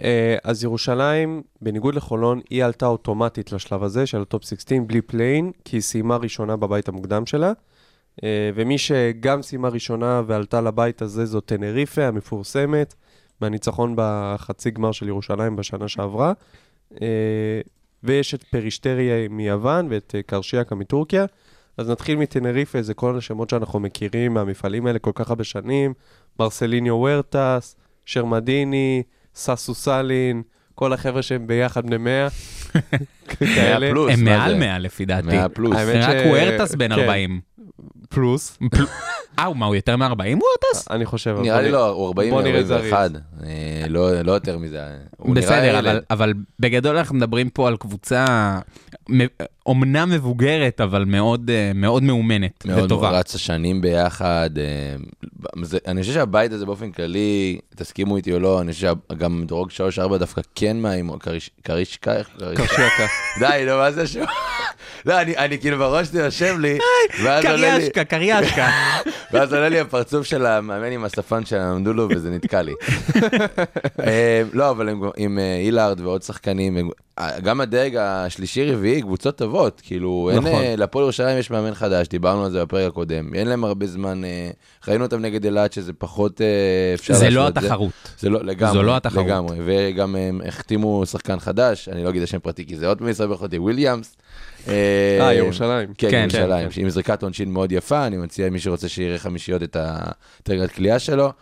אה, 0.03 0.37
אז 0.45 0.65
ירושלים, 0.65 1.43
בניגוד 1.63 1.95
לחולון, 1.95 2.41
היא 2.51 2.65
עלתה 2.65 2.87
אוטומטית 2.87 3.53
לשלב 3.53 3.83
הזה 3.83 4.07
של 4.07 4.23
ה 4.23 4.28
top 4.28 4.45
16 4.45 4.79
בלי 4.87 5.01
play-in, 5.01 5.53
כי 5.65 5.77
היא 5.77 5.83
סיימה 5.83 6.17
ראשונה 6.17 6.57
בבית 6.57 6.89
המוקדם 6.89 7.27
שלה. 7.27 7.53
אה, 8.25 8.51
ומי 8.55 8.79
שגם 8.79 9.43
סיימה 9.43 9.69
ראשונה 9.69 10.23
ועלתה 10.27 10.61
לבית 10.61 11.03
הזה 11.03 11.27
זו 11.27 11.41
טנריפה 11.41 12.05
המפורסמת, 12.05 12.95
מהניצחון 13.41 13.95
בחצי 13.97 14.71
גמר 14.71 14.93
של 14.93 15.09
ירושלים 15.09 15.57
בשנה 15.57 15.89
שעברה. 15.89 16.33
אה, 17.03 17.61
ויש 18.03 18.35
את 18.35 18.43
פרישטריה 18.43 19.29
מיוון 19.29 19.87
ואת 19.91 20.15
אה, 20.15 20.23
קרשיאקה 20.23 20.75
מטורקיה. 20.75 21.27
אז 21.77 21.91
נתחיל 21.91 22.17
מטנריפה, 22.17 22.83
זה 22.83 22.95
כל 22.95 23.19
השמות 23.19 23.51
שאנחנו 23.51 23.81
מכירים 23.81 24.35
מהמפעלים 24.35 24.87
האלה 24.87 24.99
כל 24.99 25.11
כך 25.15 25.31
הרבה 25.31 25.45
שנים. 25.45 25.95
מרסליניו 26.41 26.95
וורטס, 26.95 27.77
שרמדיני, 28.05 29.03
ססו 29.35 29.75
סלין, 29.75 30.43
כל 30.75 30.93
החבר'ה 30.93 31.23
שהם 31.23 31.47
ביחד 31.47 31.87
בני 31.87 31.97
100. 31.97 32.29
כאלה. 33.55 33.91
פלוס, 33.91 34.13
הם 34.13 34.25
מעל 34.25 34.51
זה? 34.53 34.59
100 34.59 34.79
לפי 34.79 35.05
דעתי. 35.05 35.27
100 35.27 35.49
פלוס. 35.49 35.77
רק 35.77 36.17
וורטס 36.27 36.75
בן 36.75 36.95
כן. 36.95 37.01
40. 37.01 37.41
פלוס. 38.09 38.59
אה, 39.39 39.55
מה, 39.55 39.67
הוא 39.67 39.75
יותר 39.77 39.97
מ-40 39.97 40.07
וורטס? 40.19 40.91
אני 40.91 41.07
חושב. 41.07 41.37
נראה 41.43 41.63
לי 41.63 41.71
לא, 41.71 41.89
הוא 41.89 42.07
40 42.07 42.31
בוא 42.31 42.43
נראה 42.43 42.61
ו-41. 42.67 42.95
לא 43.89 44.23
לא 44.23 44.33
יותר 44.33 44.59
מזה. 44.59 44.81
בסדר. 45.35 45.99
אבל, 46.11 46.33
בגדול 46.61 46.97
אנחנו 46.97 47.15
מדברים 47.17 47.49
פה 47.51 47.69
על 47.69 47.77
קבוצה 47.77 48.59
אומנם 49.67 50.11
מבוגרת, 50.11 50.81
אבל 50.81 51.05
מאוד, 51.05 51.51
אה, 51.51 51.73
מאוד 51.75 52.03
מאומנת 52.03 52.65
מאוד 52.67 52.83
וטובה. 52.85 53.11
רצה 53.11 53.39
שנים 53.39 53.81
ביחד. 53.81 54.51
אה, 54.59 54.97
זה, 55.63 55.79
אני 55.87 56.01
חושב 56.01 56.13
שהבית 56.13 56.53
הזה 56.53 56.67
באופן 56.67 56.91
כללי, 56.93 57.59
תסכימו 57.77 58.17
איתי 58.17 58.33
או 58.33 58.39
לא, 58.39 58.61
אני 58.61 58.73
חושב 58.73 58.93
שגם 59.13 59.45
דרוג 59.47 59.69
3-4 59.71 60.17
דווקא 60.19 60.41
כן 60.55 60.77
מהאימו, 60.77 61.19
קריש- 61.19 61.51
קרישקה, 61.63 62.17
איך 62.17 62.29
קרשיאקה. 62.67 63.07
די, 63.41 63.65
נו, 63.67 63.77
מה 63.77 63.91
זה 63.91 64.03
השם? 64.03 64.21
לא, 65.07 65.21
אני 65.21 65.59
כאילו 65.59 65.79
בראש 65.79 66.07
זה 66.07 66.21
יושב 66.23 66.57
לי, 66.59 66.79
ואז 67.23 67.45
עולה 67.45 67.57
לי, 67.57 67.91
קריאשקה, 67.91 68.05
קריאשקה. 68.05 68.69
ואז 69.33 69.53
עולה 69.53 69.69
לי 69.69 69.81
הפרצוף 69.81 70.27
של 70.27 70.47
המאמן 70.47 70.93
עם 70.93 71.05
השפן 71.05 71.45
שלמדו 71.45 71.93
לו, 71.93 72.09
וזה 72.11 72.31
נתקע 72.31 72.63
לי. 72.63 72.73
אה, 74.01 74.43
לא, 74.53 74.71
אבל 74.71 74.89
הם 74.89 75.01
עם 75.17 75.39
אה, 75.39 75.57
אילארד 75.65 76.01
ועוד 76.01 76.23
שחקנים, 76.23 76.77
הם- 76.77 76.89
אה, 77.19 77.41
גם 77.41 77.61
הדרג 77.61 77.97
השלישי-רביעי, 77.97 79.03
קבוצות 79.03 79.37
טובות, 79.37 79.81
כאילו, 79.85 80.31
אין, 80.33 80.39
נכון. 80.39 80.63
להפועל 80.77 81.03
ירושלים 81.03 81.39
יש 81.39 81.51
מאמן 81.51 81.75
חדש, 81.75 82.09
דיברנו 82.09 82.45
על 82.45 82.51
זה 82.51 82.65
בפרק 82.65 82.89
הקודם, 82.89 83.35
אין 83.35 83.47
להם 83.49 83.65
הרבה 83.65 83.87
זמן, 83.87 84.23
ראינו 84.89 85.05
אותם 85.05 85.21
נגד 85.21 85.45
אילת, 85.45 85.73
שזה 85.73 85.93
פחות 85.93 86.41
אפשר 86.95 87.15
זה 87.15 87.31
לא 87.31 87.49
התחרות. 87.49 87.91
זה 88.19 88.29
לא, 88.31 88.41
לגמרי, 88.43 88.73
זו 88.75 88.83
לא 88.83 88.97
התחרות. 88.97 89.27
לגמרי, 89.27 89.57
וגם 89.65 90.17
הם 90.17 90.41
החתימו 90.49 91.07
שחקן 91.07 91.39
חדש, 91.41 91.89
אני 91.89 92.05
לא 92.05 92.09
אגיד 92.11 92.23
השם 92.23 92.39
פרטי 92.39 92.67
כי 92.67 92.77
זה 92.77 92.87
עוד 92.89 93.03
מסבך 93.03 93.43
אותי, 93.43 93.59
וויליאמס. 93.59 94.17
אה, 94.69 95.35
ירושלים. 95.35 95.89
כן, 95.99 96.09
כן, 96.11 96.21
ירושלים, 96.23 96.69
כן, 96.71 96.81
עם 96.83 96.91
זריקת 96.91 97.23
עונשין 97.23 97.53
מאוד 97.53 97.73
יפה, 97.73 98.07
אני 98.07 98.17
מציע 98.17 98.51
מי 98.51 98.61
שרוצה 98.61 98.89
שיראה 98.89 99.19
חמישיות 99.19 99.63
את 99.63 99.77
ה- 99.77 99.99
את 100.43 100.51
הרגעת 100.51 100.71
כליאה 100.73 100.99
שלו. 100.99 101.33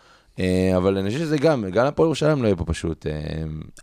אה, 0.40 0.72
אבל 0.76 0.98
אני 0.98 1.08
חושב 1.08 1.20
שזה 1.20 1.38
גם, 1.38 1.64
גם 1.72 1.86
הפועל 1.86 2.06
ירושלים 2.06 2.42
לא 2.42 2.46
יהיה 2.46 2.56
פה 2.56 2.64
פשוט. 2.64 3.06
אה, 3.06 3.12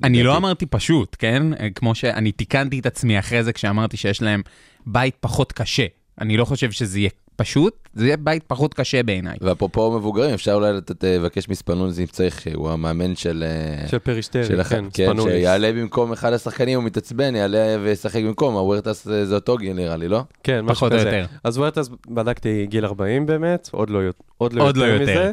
אני 0.04 0.24
לא. 0.24 0.38
אמרתי 0.38 0.66
פשוט, 0.66 1.16
כן? 1.20 1.44
אה, 1.60 1.68
כמו 1.76 1.96
שאני 1.96 2.32
תיקנתי 2.32 2.80
את 2.80 2.86
עצמי 2.86 3.20
אחרי 3.20 3.44
זה 3.44 3.54
כשאמרתי 3.54 3.98
שיש 3.98 4.22
להם 4.22 4.42
בית 4.86 5.16
פחות 5.20 5.52
קשה. 5.52 5.86
אני 6.22 6.38
לא 6.38 6.46
חושב 6.46 6.72
שזה 6.72 7.00
יהיה 7.00 7.10
פשוט, 7.36 7.90
זה 7.94 8.06
יהיה 8.06 8.18
בית 8.18 8.44
פחות 8.48 8.74
קשה 8.74 9.04
בעיניי. 9.04 9.38
ואפרופו 9.42 9.92
מבוגרים, 10.00 10.34
אפשר 10.34 10.54
אולי 10.54 10.74
לתת, 10.74 11.04
אה, 11.04 11.18
לבקש 11.18 11.50
מספנוליס 11.50 12.00
אם 12.00 12.06
צריך, 12.06 12.48
הוא 12.56 12.70
המאמן 12.70 13.16
של... 13.16 13.44
אה, 13.82 13.88
של 13.88 14.00
פרישטרי, 14.00 14.44
של 14.46 14.60
הח- 14.60 14.70
כן, 14.70 14.86
כן, 14.94 15.06
ספנוליס. 15.08 15.34
שיעלה 15.36 15.72
במקום 15.72 16.12
אחד 16.12 16.34
השחקנים, 16.34 16.78
הוא 16.80 16.86
מתעצבן, 16.86 17.36
יעלה 17.36 17.78
וישחק 17.84 18.22
במקום, 18.24 18.54
הוורטס 18.56 19.08
אה, 19.08 19.26
זה 19.26 19.36
אותו 19.36 19.58
גיל 19.58 19.74
נראה 19.74 19.98
לי, 19.98 20.08
לא? 20.08 20.22
כן, 20.44 20.62
משהו 20.62 20.76
פחות 20.76 20.92
או 20.92 20.98
כזה. 20.98 21.08
יותר. 21.08 21.26
אז 21.44 21.58
וורטס 21.58 21.90
בדקתי 22.08 22.66
גיל 22.70 22.86
40 22.86 23.26
באמת, 23.26 23.70
עוד 23.72 23.90
לא, 23.90 24.00
עוד 24.38 24.54
לא 24.54 24.64
עוד 24.68 24.78
לא 24.78 24.86
יותר 24.86 25.02
יותר. 25.02 25.12
מזה. 25.22 25.32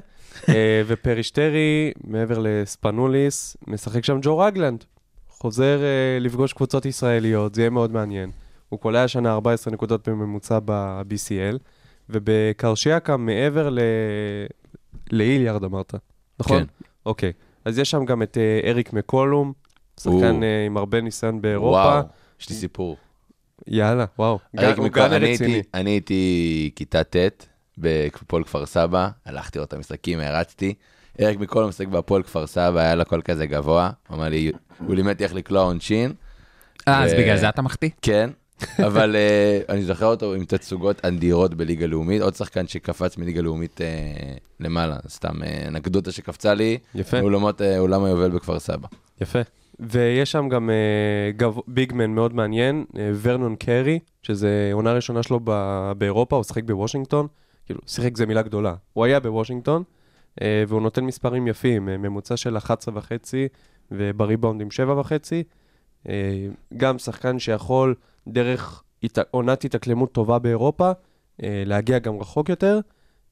אה, 0.48 0.82
ופרישטרי, 0.86 1.92
מעבר 2.04 2.38
לספנוליס, 2.42 3.56
משחק 3.66 4.04
שם 4.04 4.18
ג'ו 4.22 4.38
רגלנד. 4.38 4.84
חוזר 5.28 5.78
אה, 5.82 6.18
לפגוש 6.20 6.52
קבוצות 6.52 6.86
ישראליות, 6.86 7.54
זה 7.54 7.60
יהיה 7.62 7.70
מאוד 7.70 7.92
מעניין. 7.92 8.30
הוא 8.68 8.80
קולע 8.80 9.02
השנה 9.04 9.32
14 9.32 9.72
נקודות 9.74 10.08
בממוצע 10.08 10.58
ב-BCL, 10.64 11.56
ובקרשיאקה 12.10 13.16
מעבר 13.16 13.70
ל... 13.70 13.78
לאיליארד 15.12 15.64
אמרת, 15.64 15.94
נכון? 16.40 16.58
כן. 16.58 16.64
אוקיי. 17.06 17.32
אז 17.64 17.78
יש 17.78 17.90
שם 17.90 18.04
גם 18.04 18.22
את 18.22 18.38
אה, 18.38 18.70
אריק 18.70 18.92
מקולום, 18.92 19.52
שחקן 20.00 20.12
או. 20.36 20.42
אה, 20.42 20.66
עם 20.66 20.76
הרבה 20.76 21.00
ניסיון 21.00 21.40
באירופה. 21.42 21.70
וואו, 21.70 22.02
יש 22.40 22.48
לי 22.50 22.56
סיפור. 22.56 22.96
יאללה, 23.66 24.04
וואו. 24.18 24.38
אריק 24.58 24.78
הוא 24.78 24.86
מקו- 24.86 24.94
גאנר 24.94 25.16
אני. 25.16 25.26
הייתי- 25.26 25.62
אני 25.74 25.90
הייתי 25.90 26.70
כיתה 26.76 27.04
ט' 27.04 27.16
בפועל 27.78 28.44
כפר 28.44 28.66
סבא, 28.66 29.08
הלכתי 29.26 29.58
לראות 29.58 29.68
את 29.68 29.74
המשחקים, 29.74 30.20
הרצתי. 30.20 30.74
אריק 31.20 31.38
מקולום 31.38 31.68
משחק 31.68 31.86
בהפועל 31.86 32.22
כפר 32.22 32.46
סבא, 32.46 32.80
היה 32.80 32.94
לו 32.94 33.04
קול 33.04 33.22
כזה 33.24 33.46
גבוה, 33.46 33.90
הוא 34.08 34.16
אמר 34.16 34.28
לי, 34.28 34.52
הוא 34.86 34.94
לימד 34.94 35.22
איך 35.22 35.34
לקלוע 35.34 35.62
עונשין. 35.62 36.12
אה, 36.88 37.04
אז 37.04 37.12
בגלל 37.12 37.36
זה 37.36 37.48
אתה 37.48 37.62
מחטיא? 37.62 37.90
כן, 38.02 38.30
אבל 38.86 39.16
אה, 39.16 39.60
אני 39.68 39.82
זוכר 39.82 40.06
אותו 40.06 40.34
עם 40.34 40.44
תצוגות 40.44 41.04
אדירות 41.04 41.54
בליגה 41.54 41.86
לאומית, 41.86 42.22
עוד 42.22 42.34
שחקן 42.34 42.66
שקפץ 42.66 43.16
מליגה 43.16 43.42
לאומית 43.42 43.80
אה, 43.80 43.86
למעלה, 44.60 44.96
סתם 45.08 45.42
אה, 45.42 45.68
אנקדוטה 45.68 46.12
שקפצה 46.12 46.54
לי, 46.54 46.78
יפה. 46.94 47.20
אולמות, 47.20 47.62
אה, 47.62 47.78
אולם 47.78 48.04
היובל 48.04 48.30
בכפר 48.30 48.58
סבא. 48.58 48.88
יפה. 49.20 49.40
ויש 49.80 50.32
שם 50.32 50.48
גם 50.48 50.70
uh, 50.70 51.36
גב... 51.36 51.56
ביגמן 51.66 52.10
מאוד 52.10 52.34
מעניין, 52.34 52.84
uh, 52.88 52.96
ורנון 53.22 53.56
קרי, 53.56 53.98
שזה 54.22 54.70
עונה 54.72 54.92
ראשונה 54.92 55.22
שלו 55.22 55.40
ב... 55.44 55.52
באירופה, 55.98 56.36
הוא 56.36 56.44
שיחק 56.44 56.64
בוושינגטון. 56.64 57.26
כאילו, 57.66 57.80
שיחק 57.86 58.16
זה 58.16 58.26
מילה 58.26 58.42
גדולה. 58.42 58.74
הוא 58.92 59.04
היה 59.04 59.20
בוושינגטון, 59.20 59.82
uh, 60.40 60.42
והוא 60.68 60.82
נותן 60.82 61.04
מספרים 61.04 61.46
יפים, 61.46 61.88
uh, 61.88 61.90
ממוצע 61.90 62.36
של 62.36 62.56
11 62.56 62.98
וחצי, 62.98 63.48
ובריבאונד 63.90 64.60
עם 64.60 64.70
7 64.70 65.00
וחצי. 65.00 65.42
Uh, 66.04 66.08
גם 66.76 66.98
שחקן 66.98 67.38
שיכול 67.38 67.94
דרך 68.28 68.82
הת... 69.02 69.18
עונת 69.30 69.64
התאקלמות 69.64 70.12
טובה 70.12 70.38
באירופה, 70.38 70.90
uh, 70.92 71.44
להגיע 71.66 71.98
גם 71.98 72.20
רחוק 72.20 72.48
יותר. 72.48 72.80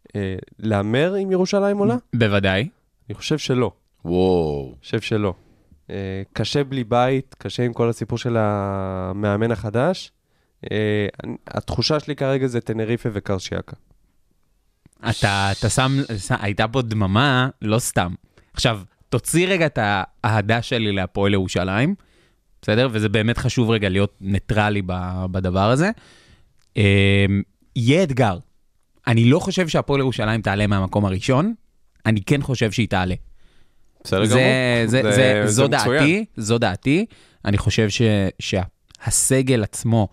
uh, 0.09 0.13
להמר 0.59 1.15
עם 1.15 1.33
ירושלים 1.33 1.79
עולה? 1.79 1.97
בוודאי. 2.17 2.69
אני 3.09 3.15
חושב 3.15 3.39
שלא. 3.39 3.73
וואו, 4.05 4.75
חושב 4.83 5.01
שלא. 5.01 5.35
אה, 5.91 6.23
קשה 6.33 6.65
בלי 6.65 6.85
בית, 6.85 7.35
קשה 7.39 7.63
עם 7.63 7.73
כל 7.73 7.89
הסיפור 7.89 8.19
של 8.19 8.37
המאמן 8.39 9.51
החדש. 9.51 10.13
אה, 10.71 11.07
אני- 11.25 11.37
התחושה 11.47 12.01
שלי 12.01 12.17
כרגע 12.17 12.47
זה 12.47 12.61
טנריפה 12.61 13.09
וקרשיאקה. 13.13 13.77
אתה, 15.11 15.51
אתה 15.59 15.69
שם, 15.69 15.91
ש- 16.19 16.33
הייתה 16.41 16.69
פה 16.69 16.83
דממה, 16.83 17.49
לא 17.63 17.79
סתם. 17.79 18.15
עכשיו, 18.53 18.81
תוציא 19.09 19.49
רגע 19.49 19.67
את 19.67 19.79
האהדה 19.83 20.63
שלי 20.63 20.93
להפועל 20.93 21.33
ירושלים, 21.35 21.95
בסדר? 22.63 22.89
וזה 22.93 23.09
באמת 23.09 23.39
חשוב 23.39 23.71
רגע 23.71 23.89
להיות 23.89 24.17
ניטרלי 24.21 24.83
בדבר 25.31 25.71
הזה. 25.71 25.91
אה, 26.77 27.27
יהיה 27.77 28.03
אתגר. 28.03 28.39
אני 29.07 29.25
לא 29.25 29.39
חושב 29.39 29.69
שהפועל 29.69 30.01
ירושלים 30.01 30.43
תעלה 30.43 30.67
מהמקום 30.67 31.05
הראשון, 31.05 31.55
אני 32.07 32.23
כן 32.23 32.43
חושב 32.43 32.73
שהיא 32.73 32.89
תעלה. 32.89 33.15
בסדר 34.05 34.25
זה, 34.25 34.85
זה, 34.87 35.03
זה, 35.03 35.13
זה, 35.13 35.43
זו 35.47 35.69
דעתי, 35.69 36.25
זו 36.37 36.59
דעתי. 36.59 37.07
אני 37.45 37.59
חושב 37.59 37.89
ש, 37.89 38.03
שהסגל 38.39 39.63
עצמו 39.63 40.09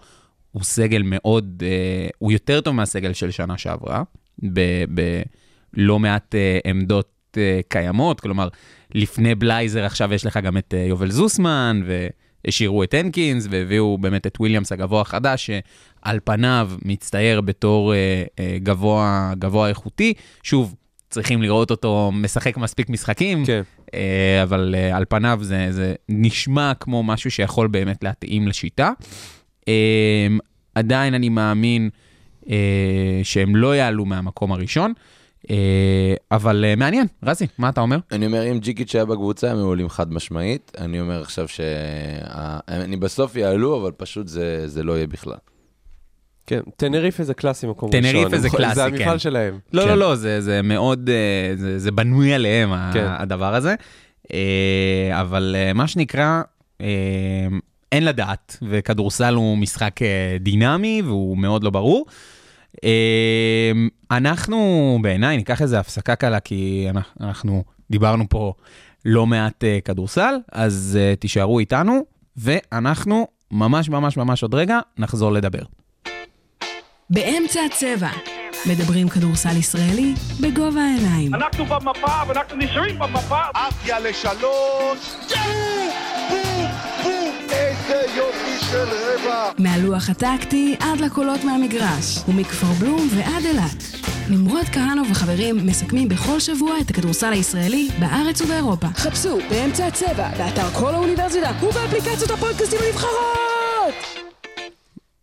הוא 0.51 0.63
סגל 0.63 1.01
מאוד, 1.05 1.63
אה, 1.65 2.07
הוא 2.17 2.31
יותר 2.31 2.61
טוב 2.61 2.75
מהסגל 2.75 3.13
של 3.13 3.31
שנה 3.31 3.57
שעברה, 3.57 4.03
בלא 5.73 5.99
מעט 5.99 6.35
אה, 6.35 6.59
עמדות 6.65 7.37
אה, 7.37 7.59
קיימות, 7.67 8.19
כלומר, 8.19 8.47
לפני 8.95 9.35
בלייזר 9.35 9.85
עכשיו 9.85 10.13
יש 10.13 10.25
לך 10.25 10.37
גם 10.37 10.57
את 10.57 10.73
אה, 10.77 10.79
יובל 10.79 11.11
זוסמן, 11.11 11.81
והשאירו 12.45 12.83
את 12.83 12.93
הנקינס, 12.93 13.47
והביאו 13.49 13.97
באמת 13.97 14.27
את 14.27 14.37
וויליאמס 14.39 14.71
הגבוה 14.71 15.01
החדש, 15.01 15.45
שעל 15.45 16.19
פניו 16.23 16.71
מצטייר 16.85 17.41
בתור 17.41 17.93
אה, 17.93 18.23
אה, 18.39 18.57
גבוה, 18.63 19.33
גבוה 19.39 19.69
איכותי. 19.69 20.13
שוב, 20.43 20.75
צריכים 21.09 21.41
לראות 21.41 21.71
אותו 21.71 22.11
משחק 22.13 22.57
מספיק 22.57 22.89
משחקים, 22.89 23.45
כן. 23.45 23.61
אה, 23.93 24.43
אבל 24.43 24.75
אה, 24.77 24.97
על 24.97 25.05
פניו 25.09 25.39
זה, 25.41 25.67
זה 25.69 25.93
נשמע 26.09 26.71
כמו 26.79 27.03
משהו 27.03 27.31
שיכול 27.31 27.67
באמת 27.67 28.03
להתאים 28.03 28.47
לשיטה. 28.47 28.91
אה, 29.67 30.27
עדיין 30.75 31.13
אני 31.13 31.29
מאמין 31.29 31.89
אה, 32.49 32.55
שהם 33.23 33.55
לא 33.55 33.75
יעלו 33.75 34.05
מהמקום 34.05 34.51
הראשון, 34.51 34.93
אבל 36.31 36.65
אה, 36.67 36.75
מעניין, 36.75 37.07
רזי, 37.23 37.47
מה 37.57 37.69
אתה 37.69 37.81
אומר? 37.81 37.97
אני 38.11 38.25
אומר, 38.25 38.51
אם 38.51 38.59
ג'יקיץ' 38.59 38.95
היה 38.95 39.05
בקבוצה, 39.05 39.51
הם 39.51 39.57
היו 39.57 39.65
עולים 39.65 39.89
חד 39.89 40.13
משמעית. 40.13 40.71
אני 40.77 40.99
אומר 40.99 41.21
עכשיו 41.21 41.47
שאני 41.47 42.97
בסוף 42.97 43.35
יעלו, 43.35 43.81
אבל 43.81 43.91
פשוט 43.91 44.27
זה, 44.27 44.67
זה 44.67 44.83
לא 44.83 44.93
יהיה 44.93 45.07
בכלל. 45.07 45.37
כן, 46.47 46.59
טנריפה 46.75 47.23
זה 47.23 47.33
קלאסי 47.33 47.67
מקום 47.67 47.89
ראשון. 47.89 48.01
טנריפה 48.01 48.37
זה 48.37 48.49
קלאסי, 48.49 48.75
זה 48.75 48.85
המפעל 48.85 49.11
כן. 49.11 49.19
שלהם. 49.19 49.59
לא, 49.73 49.81
כן. 49.81 49.87
לא, 49.87 49.95
לא, 49.95 50.15
זה, 50.15 50.61
מאוד, 50.63 51.09
אה, 51.09 51.77
זה, 51.77 51.91
בנוי 51.91 52.33
עליהם, 52.33 52.69
כן. 52.69 52.93
כן. 52.93 53.07
הדבר 53.07 53.55
הזה. 53.55 53.75
אה, 54.33 55.21
אבל 55.21 55.55
אה, 55.57 55.73
מה 55.73 55.87
שנקרא, 55.87 56.41
אה, 56.81 56.87
אין 57.91 58.05
לדעת, 58.05 58.57
וכדורסל 58.61 59.33
הוא 59.33 59.57
משחק 59.57 60.01
אה, 60.01 60.37
דינמי 60.39 61.01
והוא 61.05 61.37
מאוד 61.37 61.63
לא 61.63 61.69
ברור. 61.69 62.05
אה, 62.83 63.71
אנחנו 64.11 64.99
בעיניי 65.01 65.37
ניקח 65.37 65.61
איזה 65.61 65.79
הפסקה 65.79 66.15
קלה, 66.15 66.39
כי 66.39 66.87
אנחנו- 67.21 67.63
דיברנו 67.91 68.29
פה 68.29 68.53
לא 69.05 69.25
מעט 69.25 69.63
אה, 69.63 69.79
כדורסל, 69.85 70.35
אז 70.51 70.97
אה, 71.01 71.15
תישארו 71.15 71.59
איתנו, 71.59 72.05
ואנחנו 72.37 73.27
ממש 73.51 73.89
ממש 73.89 74.17
ממש 74.17 74.43
עוד 74.43 74.53
רגע 74.55 74.79
נחזור 74.97 75.31
לדבר. 75.31 75.61
באמצע 77.09 77.59
הצבע. 77.65 78.09
מדברים 78.65 79.09
כדורסל 79.09 79.57
ישראלי 79.57 80.13
בגובה 80.41 80.81
העיניים. 80.81 81.33
אנחנו 81.35 81.65
במפה 81.65 82.21
ואנחנו 82.27 82.57
נשארים 82.57 82.99
במפה. 82.99 83.41
עפיה 83.53 83.99
לשלוש, 83.99 85.15
בום, 85.29 85.89
בום, 86.29 86.65
בום, 87.03 87.35
איזה 87.51 88.05
יופי 88.15 88.65
של. 88.71 89.06
מהלוח 89.57 90.09
הטקטי 90.09 90.75
עד 90.79 90.99
לקולות 90.99 91.43
מהמגרש, 91.43 92.19
ומכפר 92.27 92.67
בלום 92.85 93.07
ועד 93.15 93.45
אילת. 93.45 93.83
נמרוד 94.29 94.65
כהנוב 94.73 95.07
וחברים 95.11 95.65
מסכמים 95.67 96.09
בכל 96.09 96.39
שבוע 96.39 96.71
את 96.81 96.89
הכדורסל 96.89 97.33
הישראלי 97.33 97.89
בארץ 97.99 98.41
ובאירופה. 98.41 98.87
חפשו 98.87 99.37
באמצע 99.49 99.87
הצבע, 99.87 100.29
באתר 100.37 100.69
כל 100.69 100.93
האוניברסיטה 100.93 101.51
ובאפליקציות 101.63 102.31
הפודקאסטים 102.31 102.79
הנבחרות! 102.87 103.93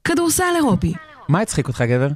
כדורסל 0.04 0.44
אירופי. 0.56 0.92
מה 1.28 1.40
הצחיק 1.40 1.68
אותך, 1.68 1.80
גבר? 1.82 2.08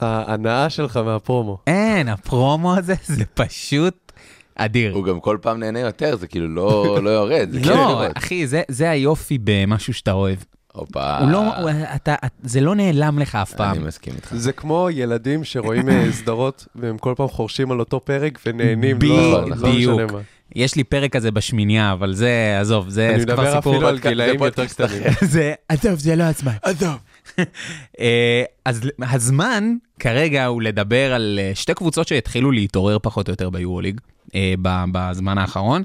ההנאה 0.00 0.70
שלך 0.70 0.96
מהפרומו. 0.96 1.58
אין, 1.66 2.08
הפרומו 2.08 2.76
הזה 2.76 2.94
זה 3.16 3.24
פשוט 3.34 4.12
אדיר. 4.54 4.94
הוא 4.94 5.04
גם 5.04 5.20
כל 5.20 5.38
פעם 5.42 5.60
נהנה 5.60 5.80
יותר, 5.80 6.16
זה 6.16 6.26
כאילו 6.26 6.48
לא 6.48 6.98
לא 7.02 7.10
יורד. 7.10 7.48
זה 7.52 7.58
כיף 7.60 7.68
לא. 7.70 8.02
אחי, 8.14 8.46
זה- 8.46 8.62
זה 8.68 8.90
היופי 8.90 9.38
במשהו 9.44 9.94
שאתה 9.94 10.12
אוהב. 10.12 10.38
הופה. 10.72 11.18
הוא 11.18 11.30
לא, 11.30 11.56
הוא- 11.60 11.70
אתה- 11.94 12.14
זה 12.42 12.60
לא 12.60 12.74
נעלם 12.74 13.18
לך 13.18 13.34
אף 13.34 13.50
אני 13.50 13.58
פעם. 13.58 13.86
מסכים 13.86 14.14
איתך. 14.16 14.34
זה 14.34 14.52
כמו 14.52 14.88
ילדים 14.92 15.44
שרואים 15.44 15.88
אה, 15.88 16.12
סדרות 16.22 16.66
והם 16.74 16.98
כל 16.98 17.14
פעם 17.16 17.28
חורשים 17.28 17.70
על 17.72 17.80
אותו 17.80 18.00
פרק 18.00 18.38
ונהנים, 18.46 18.98
לא 19.02 19.48
לא 19.50 19.56
בדיוק. 19.56 20.00
משנה 20.00 20.12
מה. 20.12 20.20
יש 20.56 20.76
לי 20.76 20.84
פרק 20.84 21.12
כזה 21.12 21.30
בשמינייה, 21.30 21.92
אבל 21.92 22.14
זה, 22.14 22.56
עזוב, 22.60 22.88
זה 22.88 23.10
אני 23.10 23.20
זה 23.20 23.26
כבר 23.26 23.34
מדבר 23.34 23.56
סיפור. 23.56 23.72
אפילו 23.74 23.88
על 23.88 23.98
גילאים 23.98 24.42
יותר 24.42 24.66
קטנים. 24.66 25.02
זה, 25.22 25.54
עזוב, 25.68 25.98
זה 25.98 26.16
לא 26.16 26.24
הזמן. 26.24 26.52
עזוב. 26.62 26.96
אז 28.64 28.80
הזמן 29.02 29.74
כרגע 29.98 30.46
הוא 30.46 30.62
לדבר 30.62 31.14
על 31.14 31.38
אה, 31.42 31.50
שתי 31.54 31.74
קבוצות 31.74 32.08
שהתחילו 32.08 32.50
להתעורר 32.50 32.98
פחות 33.02 33.28
או 33.28 33.32
יותר 33.32 33.50
ביורוליג 33.50 34.00
אה, 34.34 34.54
בזמן 34.92 35.38
האחרון. 35.38 35.82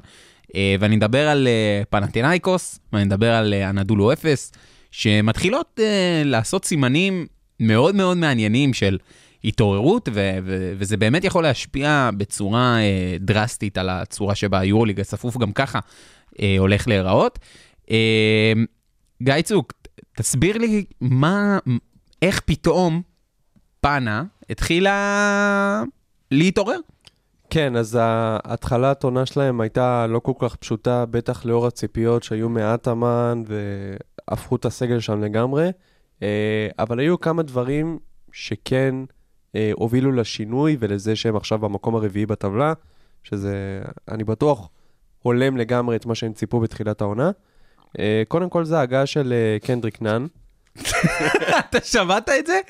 אה, 0.56 0.74
ואני 0.80 0.96
מדבר 0.96 1.28
על 1.28 1.46
אה, 1.48 1.82
פנטינאיקוס, 1.90 2.78
ואני 2.92 3.04
מדבר 3.04 3.32
על 3.34 3.54
אה, 3.54 3.70
אנדולו 3.70 4.12
אפס, 4.12 4.52
שמתחילות 4.96 5.80
אה, 5.82 6.22
לעשות 6.24 6.64
סימנים 6.64 7.26
מאוד 7.60 7.94
מאוד 7.94 8.16
מעניינים 8.16 8.74
של 8.74 8.98
התעוררות, 9.44 10.08
ו- 10.12 10.38
ו- 10.44 10.72
וזה 10.78 10.96
באמת 10.96 11.24
יכול 11.24 11.42
להשפיע 11.42 12.10
בצורה 12.16 12.78
אה, 12.78 13.16
דרסטית 13.20 13.78
על 13.78 13.88
הצורה 13.88 14.34
שבה 14.34 14.58
היורוליג 14.58 15.00
הצפוף 15.00 15.36
גם 15.36 15.52
ככה 15.52 15.78
אה, 16.40 16.56
הולך 16.58 16.88
להיראות. 16.88 17.38
אה, 17.90 18.52
גיא 19.22 19.42
צוק, 19.42 19.72
תסביר 20.16 20.58
לי 20.58 20.84
מה, 21.00 21.58
איך 22.22 22.40
פתאום 22.40 23.02
פאנה 23.80 24.24
התחילה 24.50 25.82
להתעורר. 26.30 26.78
כן, 27.50 27.76
אז 27.76 27.98
ההתחלת 28.00 29.04
עונה 29.04 29.26
שלהם 29.26 29.60
הייתה 29.60 30.06
לא 30.06 30.18
כל 30.18 30.32
כך 30.38 30.56
פשוטה, 30.56 31.06
בטח 31.06 31.44
לאור 31.44 31.66
הציפיות 31.66 32.22
שהיו 32.22 32.48
מעט 32.48 32.88
אמן 34.30 34.38
והפכו 34.38 34.56
את 34.56 34.64
הסגל 34.64 35.00
שם 35.00 35.24
לגמרי, 35.24 35.70
אה, 36.22 36.68
אבל 36.78 36.98
היו 36.98 37.20
כמה 37.20 37.42
דברים 37.42 37.98
שכן 38.32 38.94
אה, 39.54 39.70
הובילו 39.74 40.12
לשינוי 40.12 40.76
ולזה 40.80 41.16
שהם 41.16 41.36
עכשיו 41.36 41.58
במקום 41.58 41.94
הרביעי 41.94 42.26
בטבלה, 42.26 42.72
שזה, 43.22 43.82
אני 44.08 44.24
בטוח, 44.24 44.68
הולם 45.22 45.56
לגמרי 45.56 45.96
את 45.96 46.06
מה 46.06 46.14
שהם 46.14 46.32
ציפו 46.32 46.60
בתחילת 46.60 47.00
העונה. 47.00 47.30
אה, 47.98 48.22
קודם 48.28 48.50
כל 48.50 48.64
זה 48.64 48.78
ההגעה 48.78 49.06
של 49.06 49.34
קנדריק 49.62 50.02
נאן. 50.02 50.26
אתה 51.58 51.80
שמעת 51.84 52.28
את 52.28 52.46
זה? 52.46 52.60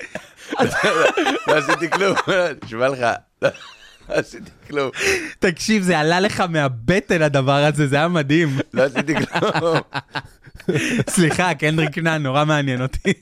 לא 1.47 1.55
עשיתי 1.57 1.89
כלום, 1.89 2.15
נשמע 2.63 2.87
לך. 2.87 3.05
לא 4.09 4.15
עשיתי 4.15 4.51
כלום. 4.67 4.89
תקשיב, 5.39 5.83
זה 5.83 5.99
עלה 5.99 6.19
לך 6.19 6.39
מהבטן 6.39 7.21
הדבר 7.21 7.63
הזה, 7.63 7.87
זה 7.87 7.95
היה 7.95 8.07
מדהים. 8.07 8.49
לא 8.73 8.83
עשיתי 8.83 9.13
כלום. 9.25 9.77
סליחה, 11.09 11.53
קנדריק 11.53 11.97
נאן, 11.97 12.23
נורא 12.23 12.45
מעניין 12.45 12.81
אותי. 12.81 13.13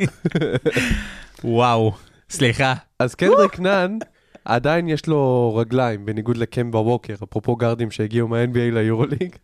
וואו, 1.43 1.93
סליחה. 2.30 2.74
אז 3.00 3.15
קנדריק 3.15 3.60
נאן, 3.60 3.98
עדיין 4.46 4.88
יש 4.88 5.08
לו 5.08 5.54
רגליים, 5.56 6.06
בניגוד 6.06 6.38
לקמבה 6.38 6.80
ווקר, 6.80 7.13
אפרופו 7.24 7.56
גארדים 7.56 7.91
שהגיעו 7.91 8.28
מה-NBA 8.28 8.74
ליורוליג. 8.74 9.36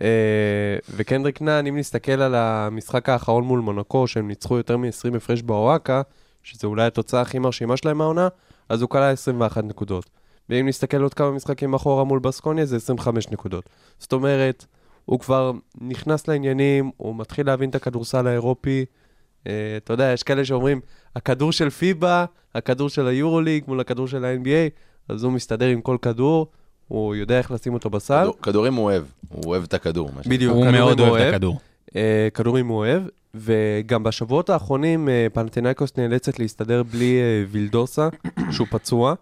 אה, 0.00 0.76
וקנדריק 0.96 1.42
נאן, 1.42 1.66
אם 1.66 1.76
נסתכל 1.76 2.22
על 2.22 2.34
המשחק 2.34 3.08
האחרון 3.08 3.44
מול 3.44 3.60
מונקו, 3.60 4.06
שהם 4.06 4.28
ניצחו 4.28 4.56
יותר 4.56 4.76
מ-20 4.76 5.16
הפרש 5.16 5.42
באוואקה, 5.42 6.02
שזה 6.42 6.66
אולי 6.66 6.86
התוצאה 6.86 7.20
הכי 7.20 7.38
מרשימה 7.38 7.76
שלהם 7.76 7.98
מהעונה, 7.98 8.28
אז 8.68 8.82
הוא 8.82 8.90
כלל 8.90 9.12
21 9.12 9.64
נקודות. 9.64 10.10
ואם 10.50 10.68
נסתכל 10.68 11.02
עוד 11.02 11.14
כמה 11.14 11.30
משחקים 11.30 11.74
אחורה 11.74 12.04
מול 12.04 12.18
בסקוניה, 12.18 12.64
זה 12.66 12.76
25 12.76 13.28
נקודות. 13.30 13.68
זאת 13.98 14.12
אומרת, 14.12 14.64
הוא 15.04 15.20
כבר 15.20 15.52
נכנס 15.80 16.28
לעניינים, 16.28 16.90
הוא 16.96 17.16
מתחיל 17.16 17.46
להבין 17.46 17.70
את 17.70 17.74
הכדורסל 17.74 18.26
האירופי. 18.26 18.84
Uh, 18.84 19.46
אתה 19.76 19.92
יודע, 19.92 20.04
יש 20.12 20.22
כאלה 20.22 20.44
שאומרים, 20.44 20.80
הכדור 21.16 21.52
של 21.52 21.70
פיבה, 21.70 22.24
הכדור 22.54 22.88
של 22.88 23.06
היורוליג 23.06 23.64
מול 23.66 23.80
הכדור 23.80 24.08
של 24.08 24.24
ה-NBA, 24.24 24.70
אז 25.08 25.24
הוא 25.24 25.32
מסתדר 25.32 25.66
עם 25.66 25.80
כל 25.80 25.96
כדור, 26.02 26.46
הוא 26.88 27.14
יודע 27.14 27.38
איך 27.38 27.50
לשים 27.50 27.74
אותו 27.74 27.90
בסל. 27.90 28.20
כדור- 28.22 28.36
כדורים 28.42 28.74
הוא 28.74 28.84
אוהב, 28.84 29.02
הוא 29.28 29.42
אוהב 29.46 29.62
את 29.62 29.74
הכדור. 29.74 30.10
בדיוק, 30.26 30.54
הוא 30.54 30.70
מאוד 30.70 31.00
הוא 31.00 31.08
אוהב 31.08 31.22
את 31.22 31.34
הכדור. 31.34 31.58
אה, 31.96 32.28
כדורים 32.34 32.66
הוא 32.66 32.78
אוהב, 32.78 33.02
וגם 33.34 34.02
בשבועות 34.02 34.50
האחרונים 34.50 35.08
אה, 35.08 35.26
פנטינאיקוס 35.32 35.92
נאלצת 35.96 36.38
להסתדר 36.38 36.82
בלי 36.82 37.18
אה, 37.20 37.44
וילדוסה, 37.50 38.08
שהוא 38.50 38.66
פצוע. 38.70 39.14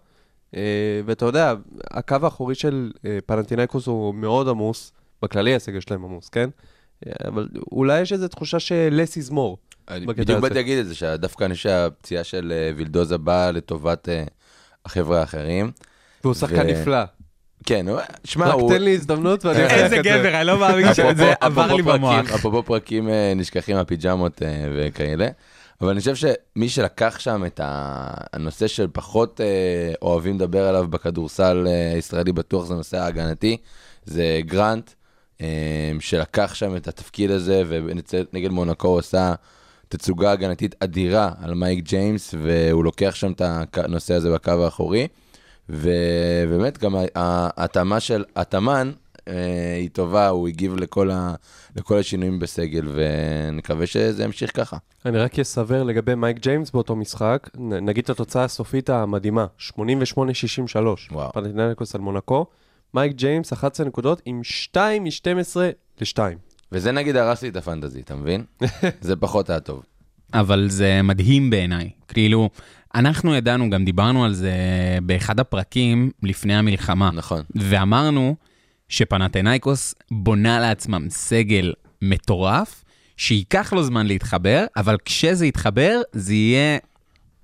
אה, 0.55 0.61
ואתה 1.05 1.25
יודע, 1.25 1.53
הקו 1.91 2.17
האחורי 2.23 2.55
של 2.55 2.91
אה, 3.05 3.17
פנטינאיקוס 3.25 3.87
הוא 3.87 4.13
מאוד 4.15 4.47
עמוס, 4.49 4.91
בכללי 5.23 5.55
הסגל 5.55 5.79
שלהם 5.79 6.05
עמוס, 6.05 6.29
כן? 6.29 6.49
אה, 7.07 7.11
אבל 7.27 7.47
אולי 7.71 8.01
יש 8.01 8.13
איזו 8.13 8.27
תחושה 8.27 8.59
של 8.59 9.01
less 9.03 9.27
is 9.27 9.31
more. 9.31 9.55
אני 9.89 10.05
בדיוק. 10.05 10.39
באתי 10.39 10.53
להגיד 10.55 10.77
את 10.77 10.87
זה, 10.87 10.95
שדווקא 10.95 11.43
אני 11.43 11.53
חושב 11.55 11.69
שהפציעה 11.69 12.23
של 12.23 12.53
וילדוזה 12.75 13.17
באה 13.17 13.51
לטובת 13.51 14.07
החבר'ה 14.85 15.19
האחרים. 15.19 15.71
והוא 16.23 16.33
שחקן 16.33 16.67
נפלא. 16.67 17.03
כן, 17.65 17.87
הוא- 17.87 17.99
שמע, 18.23 18.47
רק 18.47 18.53
הוא... 18.53 18.69
תן 18.73 18.81
לי 18.81 18.93
הזדמנות 18.93 19.45
ואני 19.45 19.59
איזה 19.63 19.85
את 19.85 19.89
זה. 19.89 19.97
גבר, 20.09 20.35
אני 20.35 20.47
לא 20.47 20.59
מאמין 20.59 20.93
שזה 20.93 21.33
עבר 21.41 21.73
לי 21.75 21.81
במוח. 21.81 22.31
אפרופו 22.35 22.63
פרקים 22.63 23.09
נשכחים 23.35 23.75
מהפיג'מות 23.75 24.41
וכאלה. 24.75 25.27
אבל 25.83 25.91
אני 25.91 25.99
חושב 25.99 26.15
שמי 26.15 26.69
שלקח 26.69 27.19
שם 27.19 27.45
את 27.45 27.59
הנושא 28.33 28.67
של 28.67 28.87
פחות 28.93 29.41
אה, 29.41 29.93
אוהבים 30.01 30.35
לדבר 30.35 30.67
עליו 30.67 30.87
בכדורסל 30.87 31.67
אה, 31.67 31.91
הישראלי 31.93 32.31
בטוח, 32.31 32.65
זה 32.65 32.73
הנושא 32.73 32.97
ההגנתי, 32.97 33.57
זה 34.05 34.39
גרנט, 34.45 34.91
אה, 35.41 35.91
שלקח 35.99 36.53
שם 36.53 36.75
את 36.75 36.87
התפקיד 36.87 37.31
הזה, 37.31 37.63
ונגד 37.67 38.49
מונקו 38.51 38.87
הוא 38.87 38.99
עשה 38.99 39.33
תצוגה 39.87 40.31
הגנתית 40.31 40.75
אדירה 40.79 41.31
על 41.41 41.53
מייק 41.53 41.83
ג'יימס, 41.83 42.35
והוא 42.43 42.83
לוקח 42.83 43.15
שם 43.15 43.31
את 43.31 43.77
הנושא 43.77 44.13
הזה 44.13 44.33
בקו 44.33 44.65
האחורי. 44.65 45.07
ובאמת 45.69 46.77
גם 46.77 46.95
ההתאמה 47.15 47.99
של 47.99 48.23
אטאמן 48.35 48.91
היא 49.77 49.89
טובה, 49.89 50.27
הוא 50.27 50.47
הגיב 50.47 50.75
לכל, 50.75 51.11
ה, 51.11 51.33
לכל 51.75 51.97
השינויים 51.97 52.39
בסגל, 52.39 52.87
ונקווה 52.93 53.87
שזה 53.87 54.23
ימשיך 54.23 54.51
ככה. 54.57 54.77
אני 55.05 55.17
רק 55.17 55.39
אסביר 55.39 55.83
לגבי 55.83 56.15
מייק 56.15 56.39
ג'יימס 56.39 56.71
באותו 56.71 56.95
משחק, 56.95 57.49
נ- 57.57 57.85
נגיד 57.85 58.03
את 58.03 58.09
התוצאה 58.09 58.43
הסופית 58.43 58.89
המדהימה, 58.89 59.45
88-63. 59.69 59.73
וואו. 61.11 61.31
פנטינאיקוס 61.33 61.95
על 61.95 62.01
מונקו. 62.01 62.45
מייק 62.93 63.11
ג'יימס, 63.15 63.53
11 63.53 63.85
נקודות, 63.85 64.21
עם 64.25 64.43
2 64.43 65.03
מ-12 65.03 65.57
ל-2. 66.01 66.17
וזה 66.71 66.91
נגיד 66.91 67.15
הרס 67.15 67.41
לי 67.41 67.49
את 67.49 67.55
הפנטזי, 67.55 68.01
אתה 68.01 68.15
מבין? 68.15 68.43
זה 69.01 69.15
פחות 69.15 69.49
היה 69.49 69.59
טוב. 69.59 69.83
אבל 70.33 70.65
זה 70.69 71.01
מדהים 71.03 71.49
בעיניי. 71.49 71.89
כאילו, 72.07 72.49
אנחנו 72.95 73.35
ידענו, 73.35 73.69
גם 73.69 73.85
דיברנו 73.85 74.25
על 74.25 74.33
זה 74.33 74.53
באחד 75.03 75.39
הפרקים 75.39 76.11
לפני 76.23 76.55
המלחמה. 76.55 77.11
נכון. 77.13 77.41
ואמרנו 77.55 78.35
שפנתנייקוס 78.89 79.95
בונה 80.11 80.59
לעצמם 80.59 81.07
סגל 81.09 81.73
מטורף, 82.01 82.83
שייקח 83.17 83.73
לו 83.73 83.83
זמן 83.83 84.07
להתחבר, 84.07 84.65
אבל 84.77 84.97
כשזה 85.05 85.45
יתחבר, 85.45 86.01
זה 86.11 86.33
יהיה 86.33 86.77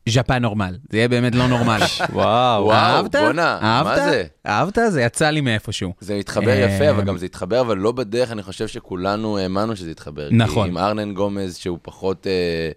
ז'פן 0.10 0.42
נורמל. 0.42 0.78
זה 0.92 0.98
יהיה 0.98 1.08
באמת 1.08 1.36
לא 1.36 1.48
נורמלי. 1.48 1.86
וואו. 2.14 2.64
וואו, 2.64 2.72
אהבת? 2.72 3.16
בואנה? 3.16 3.82
מה 3.84 3.96
זה? 3.96 4.24
אהבת? 4.48 4.78
זה 4.90 5.02
יצא 5.02 5.30
לי 5.30 5.42
מאיפשהו. 5.42 5.94
זה 6.00 6.18
מתחבר 6.18 6.66
יפה, 6.66 6.90
אבל 6.90 7.04
גם 7.04 7.18
זה 7.18 7.26
התחבר, 7.26 7.62
אבל 7.62 7.78
לא 7.78 7.92
בדרך, 7.92 8.32
אני 8.32 8.44
חושב 8.44 8.68
שכולנו 8.68 9.38
האמנו 9.38 9.76
שזה 9.76 9.92
יתחבר. 9.92 10.30
נכון. 10.32 10.70
עם 10.70 10.78
ארנן 10.78 11.14
גומז, 11.14 11.56
שהוא 11.56 11.78
פחות... 11.82 12.28
אה, 12.28 12.72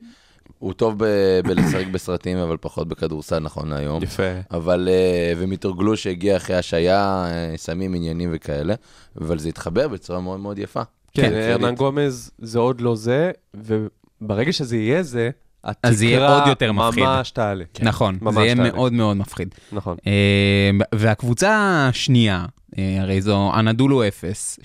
הוא 0.63 0.73
טוב 0.73 0.95
ב- 1.05 1.41
בלשחק 1.45 1.87
בסרטים, 1.93 2.39
אבל 2.39 2.57
פחות 2.61 2.89
בכדורסל 2.89 3.39
נכון 3.39 3.69
להיום. 3.71 4.03
יפה. 4.03 4.23
אבל, 4.51 4.89
אה, 4.93 5.33
ומיטרוגלו 5.37 5.97
שהגיע 5.97 6.37
אחרי 6.37 6.57
השעיה, 6.57 7.25
אה, 7.27 7.53
סמים 7.57 7.95
עניינים 7.95 8.31
וכאלה, 8.33 8.75
אבל 9.21 9.39
זה 9.39 9.49
התחבר 9.49 9.89
בצורה 9.89 10.21
מאוד 10.21 10.41
מאוד 10.41 10.59
יפה. 10.59 10.83
כן, 11.15 11.23
כן, 11.23 11.33
ארנן 11.35 11.61
כללית. 11.63 11.79
גומז 11.79 12.31
זה 12.39 12.59
עוד 12.59 12.81
לא 12.81 12.97
זה, 12.97 13.31
וברגע 13.55 14.53
שזה 14.53 14.77
יהיה 14.77 15.03
זה, 15.03 15.31
התקרה 15.65 15.91
אז 15.91 15.99
זה 15.99 16.05
יהיה 16.07 16.29
עוד 16.39 16.47
יותר 16.47 16.73
מפחיד. 16.73 17.05
ממש 17.05 17.31
תעלה. 17.31 17.65
נכון, 17.83 18.19
ממש 18.23 18.35
זה 18.35 18.41
יהיה 18.41 18.55
תעלה. 18.55 18.73
מאוד 18.73 18.93
מאוד 18.93 19.17
מפחיד. 19.17 19.55
נכון. 19.73 19.97
אה, 20.07 20.71
והקבוצה 20.95 21.51
השנייה, 21.89 22.47
אה, 22.79 22.97
הרי 23.01 23.21
זו 23.23 23.53
אנדולו 23.59 24.09
אפס, 24.09 24.59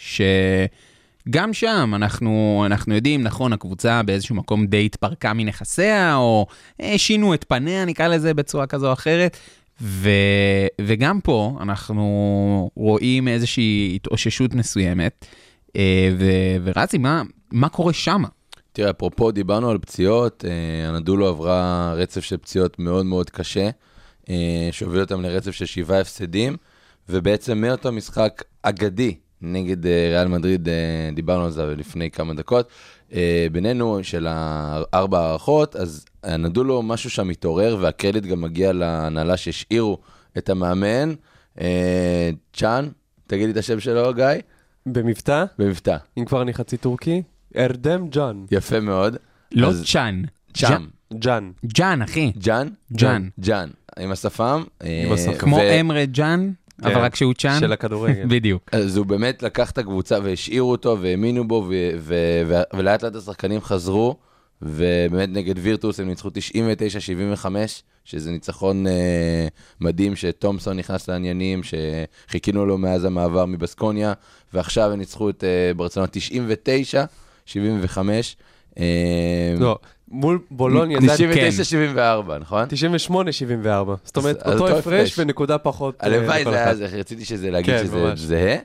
שגם 1.27 1.53
שם 1.53 1.91
אנחנו, 1.95 2.63
אנחנו 2.65 2.95
יודעים, 2.95 3.23
נכון, 3.23 3.53
הקבוצה 3.53 4.03
באיזשהו 4.03 4.35
מקום 4.35 4.67
די 4.67 4.85
התפרקה 4.85 5.33
מנכסיה, 5.33 6.15
או 6.15 6.47
אה, 6.81 6.97
שינו 6.97 7.33
את 7.33 7.45
פניה, 7.47 7.85
נקרא 7.85 8.07
לזה 8.07 8.33
בצורה 8.33 8.67
כזו 8.67 8.87
או 8.87 8.93
אחרת, 8.93 9.37
ו, 9.81 10.09
וגם 10.81 11.19
פה 11.21 11.57
אנחנו 11.61 12.71
רואים 12.75 13.27
איזושהי 13.27 13.91
התאוששות 13.95 14.53
מסוימת. 14.53 15.25
אה, 15.75 16.09
ו, 16.19 16.25
ורזי, 16.63 16.97
מה, 16.97 17.21
מה 17.51 17.69
קורה 17.69 17.93
שמה? 17.93 18.27
תראה, 18.73 18.89
אפרופו 18.89 19.31
דיברנו 19.31 19.69
על 19.69 19.77
פציעות, 19.77 20.45
אה, 20.47 20.89
הנדולו 20.89 21.27
עברה 21.27 21.93
רצף 21.93 22.21
של 22.23 22.37
פציעות 22.37 22.79
מאוד 22.79 23.05
מאוד 23.05 23.29
קשה, 23.29 23.69
אה, 24.29 24.69
שהוביל 24.71 25.01
אותם 25.01 25.21
לרצף 25.21 25.51
של 25.51 25.65
שבעה 25.65 26.01
הפסדים, 26.01 26.57
ובעצם 27.09 27.57
מאותו 27.57 27.91
משחק 27.91 28.43
אגדי 28.61 29.15
נגד 29.41 29.85
אה, 29.85 30.09
ריאל 30.11 30.27
מדריד, 30.27 30.69
אה, 30.69 30.73
דיברנו 31.15 31.45
על 31.45 31.51
זה 31.51 31.65
לפני 31.77 32.11
כמה 32.11 32.33
דקות, 32.33 32.69
אה, 33.13 33.47
בינינו 33.51 33.99
של 34.03 34.27
הארבע 34.29 35.19
הערכות, 35.19 35.75
אז 35.75 36.05
הנדולו, 36.23 36.81
משהו 36.83 37.09
שם 37.09 37.27
מתעורר, 37.27 37.77
והקרדיט 37.81 38.23
גם 38.23 38.41
מגיע 38.41 38.73
להנהלה 38.73 39.37
שהשאירו 39.37 39.97
את 40.37 40.49
המאמן, 40.49 41.13
אה, 41.61 42.29
צ'אן, 42.53 42.87
תגיד 43.27 43.45
לי 43.45 43.51
את 43.51 43.57
השם 43.57 43.79
שלו, 43.79 44.13
גיא? 44.13 44.25
במבטא, 44.85 45.45
במבטא. 45.59 45.97
אם 46.17 46.25
כבר 46.25 46.41
אני 46.41 46.53
חצי 46.53 46.77
טורקי, 46.77 47.21
ארדם 47.57 48.07
ג'אן. 48.09 48.45
יפה 48.51 48.79
מאוד. 48.79 49.17
לא 49.51 49.67
אז- 49.67 49.83
צ'אן. 49.91 50.21
צ'אם. 50.53 50.87
ג'אן. 51.13 51.51
ג'אן, 51.65 52.01
אחי. 52.01 52.31
ג'אן? 52.37 52.67
ג'אן. 52.93 53.27
ג'אן. 53.39 53.69
עם 53.99 54.11
השפם. 54.11 54.63
עם 54.83 55.11
השפם. 55.11 55.33
כמו 55.37 55.55
ו- 55.55 55.79
אמרה 55.79 56.05
ג'אן, 56.05 56.51
אבל 56.83 56.93
כן, 56.93 56.99
רק 56.99 57.15
שהוא 57.15 57.33
צ'אן. 57.33 57.59
של 57.59 57.73
הכדורגל. 57.73 58.25
בדיוק. 58.35 58.69
אז 58.71 58.97
הוא 58.97 59.05
באמת 59.05 59.43
לקח 59.43 59.71
את 59.71 59.77
הקבוצה 59.77 60.17
והשאירו 60.23 60.71
אותו 60.71 60.97
והאמינו 61.01 61.47
בו, 61.47 61.69
ולאט 62.73 63.03
לאט 63.03 63.15
השחקנים 63.15 63.61
חזרו, 63.61 64.15
ובאמת 64.61 65.29
נגד 65.29 65.55
וירטוס 65.57 65.99
הם 65.99 66.07
ניצחו 66.07 66.29
99-75, 67.43 67.45
שזה 68.05 68.31
ניצחון 68.31 68.87
אה, 68.87 69.47
מדהים 69.81 70.15
שתומסון 70.15 70.77
נכנס 70.77 71.09
לעניינים, 71.09 71.61
שחיכינו 71.63 72.65
לו 72.65 72.77
מאז 72.77 73.05
המעבר 73.05 73.45
מבסקוניה, 73.45 74.13
ועכשיו 74.53 74.91
הם 74.91 74.99
ניצחו 74.99 75.29
את 75.29 75.43
אה, 75.43 75.73
ברצלונה 75.73 76.07
99-75. 77.95 77.97
אה, 77.97 78.21
לא, 79.59 79.77
מול 80.11 80.39
בולוניה 80.51 80.99
זה 81.01 81.29
היה 81.29 81.49
99-74, 82.25 82.31
נכון? 82.39 82.67
98-74. 83.09 83.13
זאת 84.03 84.17
אומרת, 84.17 84.47
אותו 84.47 84.77
הפרש. 84.77 85.19
ונקודה 85.19 85.57
פחות. 85.57 85.95
אה, 86.03 86.07
הלוואי 86.07 86.43
זה 86.43 86.49
היה. 86.49 86.75
זה, 86.75 86.85
רציתי 86.85 87.25
שזה 87.25 87.51
להגיד 87.51 87.75
כן, 87.75 87.83
שזה. 87.83 88.15
זהה. 88.15 88.57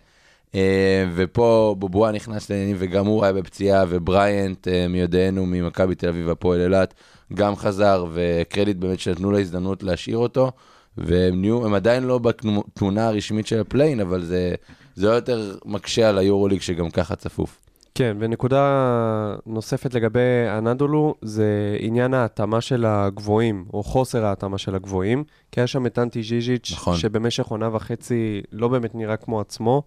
אה, 0.55 1.05
ופה 1.15 1.75
בובואה 1.79 2.13
נכנס 2.13 2.51
לעניינים 2.51 2.77
וגם 2.79 3.07
הוא 3.07 3.25
היה 3.25 3.33
בפציעה, 3.33 3.85
ובריאנט 3.89 4.69
אה, 4.69 4.89
מיודענו 4.89 5.47
ממכבי 5.47 5.95
תל 5.95 6.09
אביב 6.09 6.29
והפועל 6.29 6.61
אילת 6.61 6.95
גם 7.35 7.57
חזר, 7.57 8.07
וקרדיט 8.13 8.77
באמת 8.77 9.01
שנתנו 9.01 9.31
לו 9.31 9.39
הזדמנות 9.39 9.83
להשאיר 9.83 10.17
אותו, 10.17 10.53
והם 10.99 11.41
נהיו, 11.41 11.67
הם 11.67 11.75
עדיין 11.75 12.03
לא 12.03 12.19
בתמונה 12.19 13.07
הרשמית 13.07 13.47
של 13.47 13.61
ה 13.61 13.65
play-in, 13.65 14.01
אבל 14.01 14.25
זה, 14.25 14.55
זה 14.95 15.07
יותר 15.07 15.57
מקשה 15.65 16.09
על 16.09 16.19
היורוליג 16.19 16.61
שגם 16.61 16.91
ככה 16.91 17.17
צפוף. 17.17 17.59
כן, 17.95 18.17
ונקודה 18.21 19.35
נוספת 19.47 19.95
לגבי 19.95 20.49
אנדולו, 20.49 21.15
זה 21.23 21.77
עניין 21.81 22.15
ההתאמה 22.15 22.61
של 22.61 22.85
הגבוהים, 22.85 23.65
או 23.75 23.83
חוסר 23.83 24.25
ההתאמה 24.25 24.59
של 24.59 24.75
הגבוהים, 24.75 25.25
כי 25.53 25.61
היה 25.61 25.67
שם 25.67 25.87
את 25.87 25.99
אנטי 25.99 26.23
ז'יז'יץ', 26.23 26.73
נכון. 26.73 26.97
שבמשך 26.97 27.47
עונה 27.47 27.69
וחצי 27.73 28.43
לא 28.53 28.69
באמת 28.69 28.95
נראה 28.95 29.17
כמו 29.17 29.41
עצמו, 29.41 29.83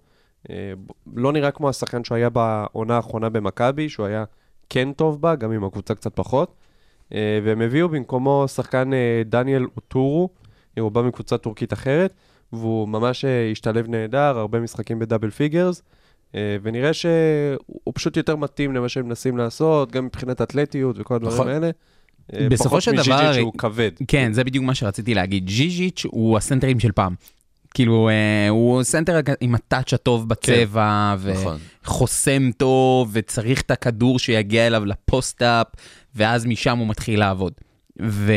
אה, 0.49 0.73
לא 1.15 1.31
נראה 1.31 1.51
כמו 1.51 1.69
השחקן 1.69 2.03
שהוא 2.03 2.15
היה 2.15 2.29
בעונה 2.29 2.95
האחרונה 2.95 3.29
במכבי, 3.29 3.89
שהוא 3.89 4.05
היה 4.05 4.23
כן 4.69 4.93
טוב 4.93 5.21
בה, 5.21 5.35
גם 5.35 5.51
אם 5.51 5.63
הקבוצה 5.63 5.95
קצת 5.95 6.15
פחות, 6.15 6.55
אה, 7.13 7.39
והם 7.43 7.61
הביאו 7.61 7.89
במקומו 7.89 8.47
שחקן 8.47 8.93
אה, 8.93 9.21
דניאל 9.25 9.65
אוטורו, 9.75 10.29
הוא 10.79 10.91
בא 10.91 11.01
מקבוצה 11.01 11.37
טורקית 11.37 11.73
אחרת, 11.73 12.13
והוא 12.53 12.87
ממש 12.87 13.25
השתלב 13.51 13.87
נהדר, 13.87 14.39
הרבה 14.39 14.59
משחקים 14.59 14.99
ב 14.99 15.04
double 15.04 15.29
figures, 15.29 15.81
ונראה 16.33 16.93
שהוא 16.93 17.93
פשוט 17.95 18.17
יותר 18.17 18.35
מתאים 18.35 18.75
למה 18.75 18.89
שהם 18.89 19.05
מנסים 19.07 19.37
לעשות, 19.37 19.91
גם 19.91 20.05
מבחינת 20.05 20.41
אתלטיות 20.41 20.95
וכל 20.99 21.15
הדברים 21.15 21.33
נכון. 21.33 21.47
האלה. 21.47 21.69
אה, 22.33 22.47
בסופו 22.49 22.69
פחות 22.69 22.81
של 22.81 22.91
דבר, 22.91 23.01
מז'יז'יץ' 23.01 23.21
הרי- 23.25 23.33
שהוא 23.35 23.53
כבד. 23.57 23.91
כן, 24.07 24.33
זה 24.33 24.43
בדיוק 24.43 24.65
מה 24.65 24.75
שרציתי 24.75 25.13
להגיד. 25.13 25.49
ז'יז'יץ' 25.49 26.03
הוא 26.05 26.37
הסנטרים 26.37 26.79
של 26.79 26.91
פעם. 26.91 27.15
כאילו, 27.73 28.09
אה, 28.09 28.49
הוא 28.49 28.83
סנטר 28.83 29.19
עם 29.41 29.55
ה 29.55 29.62
touch 29.62 29.93
הטוב 29.93 30.29
בצבע, 30.29 31.15
נכון. 31.33 31.57
וחוסם 31.83 32.49
טוב, 32.57 33.09
וצריך 33.13 33.61
את 33.61 33.71
הכדור 33.71 34.19
שיגיע 34.19 34.67
אליו 34.67 34.85
לפוסט-אפ, 34.85 35.67
ואז 36.15 36.45
משם 36.45 36.77
הוא 36.77 36.87
מתחיל 36.87 37.19
לעבוד. 37.19 37.53
ו... 38.01 38.33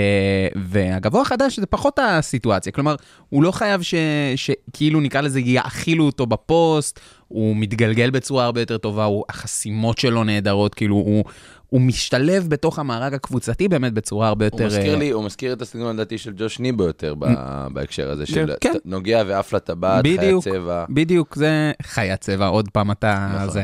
והגבוה 0.56 1.22
החדש 1.22 1.58
זה 1.58 1.66
פחות 1.66 1.98
הסיטואציה, 2.02 2.72
כלומר, 2.72 2.94
הוא 3.28 3.42
לא 3.42 3.50
חייב 3.50 3.82
ש... 3.82 3.94
שכאילו 4.36 5.00
נקרא 5.00 5.20
לזה 5.20 5.40
יאכילו 5.40 6.06
אותו 6.06 6.26
בפוסט, 6.26 7.00
הוא 7.28 7.56
מתגלגל 7.56 8.10
בצורה 8.10 8.44
הרבה 8.44 8.60
יותר 8.60 8.78
טובה, 8.78 9.04
הוא... 9.04 9.24
החסימות 9.28 9.98
שלו 9.98 10.24
נהדרות, 10.24 10.74
כאילו 10.74 10.94
הוא, 10.94 11.24
הוא 11.66 11.80
משתלב 11.80 12.48
בתוך 12.48 12.78
המארג 12.78 13.14
הקבוצתי 13.14 13.68
באמת 13.68 13.92
בצורה 13.92 14.28
הרבה 14.28 14.44
יותר... 14.44 14.56
הוא 14.56 14.66
מזכיר 14.66 14.94
אה, 14.94 14.98
לי, 14.98 15.10
הוא 15.10 15.24
מזכיר 15.24 15.52
את 15.52 15.62
הסגנון 15.62 15.94
לדעתי 15.96 16.18
של 16.18 16.32
ג'וש 16.36 16.58
ניבו 16.58 16.84
יותר 16.84 17.14
ב- 17.18 17.66
בהקשר 17.72 18.10
הזה, 18.10 18.26
של 18.26 18.52
כן. 18.60 18.72
נוגע 18.84 19.22
ועף 19.26 19.52
לטבעת, 19.52 20.06
חיית 20.06 20.20
בדיוק, 20.20 20.44
צבע. 20.44 20.84
בדיוק, 20.90 21.34
זה 21.34 21.72
חיית 21.82 22.20
צבע, 22.20 22.46
עוד 22.46 22.68
פעם 22.68 22.90
אתה... 22.90 23.32
נכון. 23.34 23.50
זה. 23.50 23.62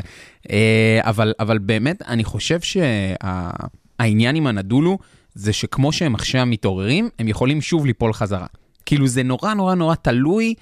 אה, 0.49 0.99
אבל, 1.03 1.33
אבל 1.39 1.57
באמת, 1.57 2.01
אני 2.01 2.23
חושב 2.23 2.59
שהעניין 2.61 4.35
עם 4.35 4.47
אנדולו, 4.47 4.97
זה 5.35 5.53
שכמו 5.53 5.91
שהם 5.91 6.15
עכשיו 6.15 6.45
מתעוררים, 6.45 7.09
הם 7.19 7.27
יכולים 7.27 7.61
שוב 7.61 7.85
ליפול 7.85 8.13
חזרה. 8.13 8.47
כאילו 8.85 9.07
זה 9.07 9.23
נורא 9.23 9.53
נורא 9.53 9.75
נורא 9.75 9.95
תלוי 9.95 10.53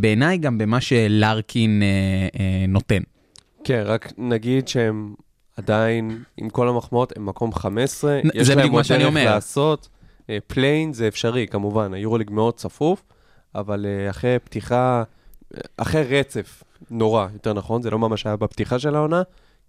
בעיניי 0.00 0.38
גם 0.38 0.58
במה 0.58 0.80
שלארקין 0.80 1.82
אה, 1.82 1.86
אה, 2.40 2.64
נותן. 2.68 3.02
כן, 3.64 3.82
רק 3.86 4.12
נגיד 4.18 4.68
שהם 4.68 5.14
עדיין, 5.56 6.22
עם 6.36 6.50
כל 6.50 6.68
המחמאות, 6.68 7.12
הם 7.16 7.26
מקום 7.26 7.52
15. 7.54 8.20
נ- 8.24 8.28
יש 8.34 8.46
זה 8.46 8.54
להם 8.54 8.64
עוד 8.72 8.84
דרך. 9.20 9.24
לעשות. 9.24 9.88
אה, 10.30 10.38
play-in 10.46 10.92
זה 10.92 11.08
אפשרי, 11.08 11.46
כמובן, 11.46 11.94
היורוליג 11.94 12.30
מאוד 12.30 12.54
צפוף, 12.54 13.02
אבל 13.54 13.86
אה, 13.88 14.10
אחרי 14.10 14.36
פתיחה, 14.44 15.02
אה, 15.54 15.60
אחרי 15.76 16.02
רצף 16.20 16.62
נורא, 16.90 17.26
יותר 17.32 17.52
נכון, 17.52 17.82
זה 17.82 17.90
לא 17.90 17.98
ממש 17.98 18.26
היה 18.26 18.36
בפתיחה 18.36 18.78
של 18.78 18.94
העונה, 18.96 19.22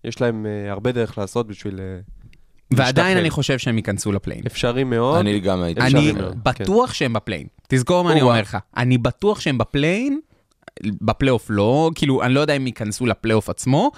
יש 0.03 0.21
להם 0.21 0.45
אה, 0.45 0.71
הרבה 0.71 0.91
דרך 0.91 1.17
לעשות 1.17 1.47
בשביל... 1.47 1.79
ועדיין. 2.77 3.17
אני 3.17 3.29
חושב 3.29 3.57
שהם 3.57 3.77
ייכנסו 3.77 4.11
ל 4.11 4.15
play-in. 4.15 4.41
אפשרי 4.47 4.83
מאוד. 4.83 5.19
אני 5.19 5.39
גם 5.39 5.61
הייתי 5.61 5.81
אפשר 5.81 5.97
אני 5.97 6.11
מאוד, 6.11 6.43
בטוח 6.43 6.93
שהם 6.93 7.13
ב 7.13 7.17
play-in. 7.17 7.47
תזכור 7.67 8.03
מה 8.03 8.11
אני. 8.11 8.21
אומר 8.21 8.41
לך. 8.41 8.57
אני 8.77 8.97
בטוח 8.97 9.39
שהם 9.39 9.57
ב 9.57 9.64
play-in, 9.64 10.19
בפלייאוף 10.83 11.47
לא, 11.49 11.91
כאילו, 11.95 12.23
אני 12.23 12.33
לא 12.33 12.39
יודע 12.39 12.53
אם 12.53 12.67
ייכנסו 12.67 13.05
לפלייאוף 13.05 13.49
עצמו, 13.49 13.91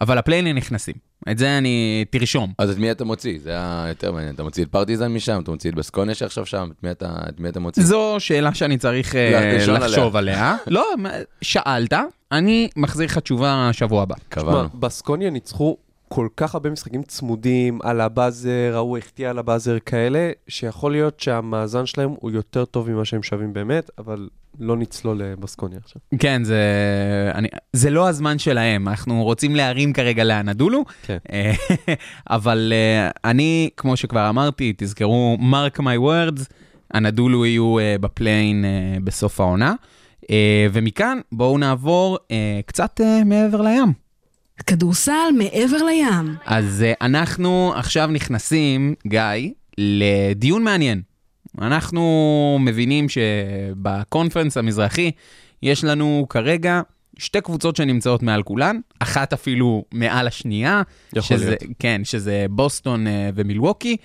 אבל 0.00 0.18
ל 0.18 0.21
play-in 0.21 0.46
הם 0.46 0.56
נכנסים. 0.56 0.94
את 1.30 1.38
זה 1.38 1.58
אני, 1.58 2.04
תרשום. 2.10 2.52
אז 2.58 2.70
את 2.70 2.78
מי 2.78 2.90
אתה 2.90 3.04
מוציא? 3.04 3.38
זה 3.42 3.50
היה 3.50 3.84
יותר 3.88 4.12
מעניין. 4.12 4.34
אתה 4.34 4.42
מוציא 4.42 4.64
את 4.64 4.68
פרטיזן 4.68 5.12
משם, 5.12 5.40
אתה 5.42 5.50
מוציא 5.50 5.70
את 5.70 5.74
בסקוניה 5.74 6.14
שעכשיו 6.14 6.46
שם, 6.46 6.68
את 6.78 6.84
מי 6.84 6.90
אתה, 6.90 7.14
את 7.28 7.40
מי 7.40 7.48
אתה 7.48 7.60
מוציא? 7.60 7.82
זו 7.82 8.16
שאלה 8.18 8.54
שאני 8.54 8.78
צריך 8.78 9.16
אה, 9.16 9.58
לחשוב 9.66 10.16
עליה. 10.16 10.56
לא, 10.66 10.86
שאלת, 11.42 11.92
אני 12.32 12.68
מחזיר 12.76 13.06
לך 13.06 13.18
תשובה 13.18 13.70
שבוע 13.72 14.02
הבא. 14.02 14.14
קבענו. 14.28 14.68
בסקוניה 14.74 15.30
ניצחו 15.30 15.76
כל 16.14 16.28
כך 16.36 16.54
הרבה 16.54 16.70
משחקים 16.70 17.02
צמודים 17.02 17.78
על 17.82 18.00
הבאזר, 18.00 18.72
ההוא 18.74 18.98
החטיא 18.98 19.28
על 19.28 19.38
הבאזר 19.38 19.78
כאלה, 19.78 20.30
שיכול 20.48 20.92
להיות 20.92 21.20
שהמאזן 21.20 21.86
שלהם 21.86 22.14
הוא 22.20 22.30
יותר 22.30 22.64
טוב 22.64 22.90
ממה 22.90 23.04
שהם 23.04 23.22
שווים 23.22 23.52
באמת, 23.52 23.90
אבל 23.98 24.28
לא 24.58 24.76
נצלול 24.76 25.22
לבסקוניה 25.22 25.78
עכשיו. 25.84 26.02
כן, 26.18 26.44
זה, 26.44 26.60
אני, 27.34 27.48
זה 27.72 27.90
לא 27.90 28.08
הזמן 28.08 28.38
שלהם, 28.38 28.88
אנחנו 28.88 29.24
רוצים 29.24 29.56
להרים 29.56 29.92
כרגע 29.92 30.24
לאנדולו, 30.24 30.84
כן. 31.02 31.18
אה, 31.32 31.52
אבל 32.36 32.72
אה, 32.76 33.10
אני, 33.24 33.70
כמו 33.76 33.96
שכבר 33.96 34.28
אמרתי, 34.28 34.72
תזכרו, 34.76 35.38
mark 35.40 35.78
my 35.78 35.98
words, 35.98 36.42
אנדולו 36.94 37.46
יהיו 37.46 37.78
אה, 37.78 37.96
בפליין 38.00 38.64
בסוף 39.04 39.40
העונה. 39.40 39.74
ומכאן 40.72 41.18
בואו 41.32 41.58
נעבור 41.58 42.18
קצת 42.66 43.00
מעבר 43.24 43.60
לים. 43.60 44.01
כדורסל 44.62 45.30
מעבר 45.38 45.84
לים. 45.84 46.36
אז 46.46 46.82
אה, 46.82 46.92
אנחנו 47.00 47.72
עכשיו 47.76 48.06
נכנסים, 48.06 48.94
גיא, 49.06 49.50
לדיון 49.78 50.64
מעניין. 50.64 51.02
אנחנו 51.60 52.58
מבינים 52.60 53.06
שבקונפרנס 53.08 54.56
המזרחי 54.56 55.10
יש 55.62 55.84
לנו 55.84 56.26
כרגע 56.28 56.80
שתי 57.18 57.40
קבוצות 57.40 57.76
שנמצאות 57.76 58.22
מעל 58.22 58.42
כולן, 58.42 58.80
אחת 58.98 59.32
אפילו 59.32 59.84
מעל 59.92 60.26
השנייה. 60.26 60.82
יכול 61.12 61.36
שזה, 61.36 61.46
להיות. 61.46 61.62
כן, 61.78 62.00
שזה 62.04 62.46
בוסטון 62.50 63.06
אה, 63.06 63.30
ומילווקי. 63.34 63.96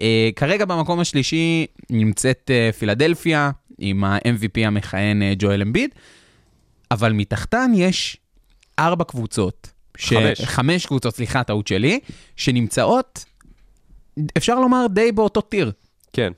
אה, 0.00 0.30
כרגע 0.36 0.64
במקום 0.64 1.00
השלישי 1.00 1.66
נמצאת 1.90 2.50
פילדלפיה 2.78 3.50
עם 3.78 4.04
ה-MVP 4.04 4.66
המכהן 4.66 5.22
ג'ואל 5.38 5.62
אמביד, 5.62 5.90
אבל 6.90 7.12
מתחתן 7.12 7.70
יש 7.74 8.16
ארבע 8.78 9.04
קבוצות. 9.04 9.79
ש... 10.00 10.12
חמש. 10.12 10.40
חמש 10.40 10.86
קבוצות, 10.86 11.14
סליחה, 11.16 11.44
טעות 11.44 11.66
שלי, 11.66 12.00
שנמצאות, 12.36 13.24
אפשר 14.36 14.60
לומר, 14.60 14.86
די 14.90 15.12
באותו 15.12 15.40
טיר. 15.40 15.72
כן. 16.12 16.32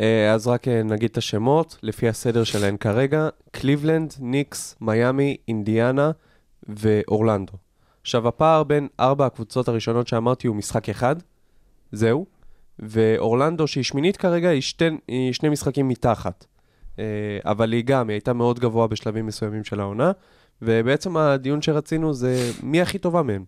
אה, 0.00 0.32
אז 0.32 0.46
רק 0.46 0.68
אה, 0.68 0.82
נגיד 0.82 1.10
את 1.10 1.16
השמות, 1.16 1.78
לפי 1.82 2.08
הסדר 2.08 2.44
שלהן 2.44 2.76
כרגע, 2.76 3.28
קליבלנד, 3.50 4.14
ניקס, 4.20 4.76
מיאמי, 4.80 5.36
אינדיאנה 5.48 6.10
ואורלנדו. 6.68 7.52
עכשיו, 8.02 8.28
הפער 8.28 8.62
בין 8.62 8.88
ארבע 9.00 9.26
הקבוצות 9.26 9.68
הראשונות 9.68 10.08
שאמרתי 10.08 10.46
הוא 10.46 10.56
משחק 10.56 10.88
אחד, 10.88 11.16
זהו, 11.92 12.26
ואורלנדו, 12.78 13.66
שהיא 13.66 13.84
שמינית 13.84 14.16
כרגע, 14.16 14.48
היא, 14.48 14.60
שתי, 14.60 14.84
היא 15.08 15.32
שני 15.32 15.48
משחקים 15.48 15.88
מתחת. 15.88 16.46
אה, 16.98 17.04
אבל 17.44 17.72
היא 17.72 17.84
גם, 17.84 18.08
היא 18.08 18.14
הייתה 18.14 18.32
מאוד 18.32 18.58
גבוה 18.58 18.86
בשלבים 18.86 19.26
מסוימים 19.26 19.64
של 19.64 19.80
העונה, 19.80 20.12
ובעצם 20.62 21.16
הדיון 21.16 21.62
שרצינו 21.62 22.14
זה 22.14 22.36
מי 22.62 22.80
הכי 22.80 22.98
טובה 22.98 23.22
מהם. 23.22 23.44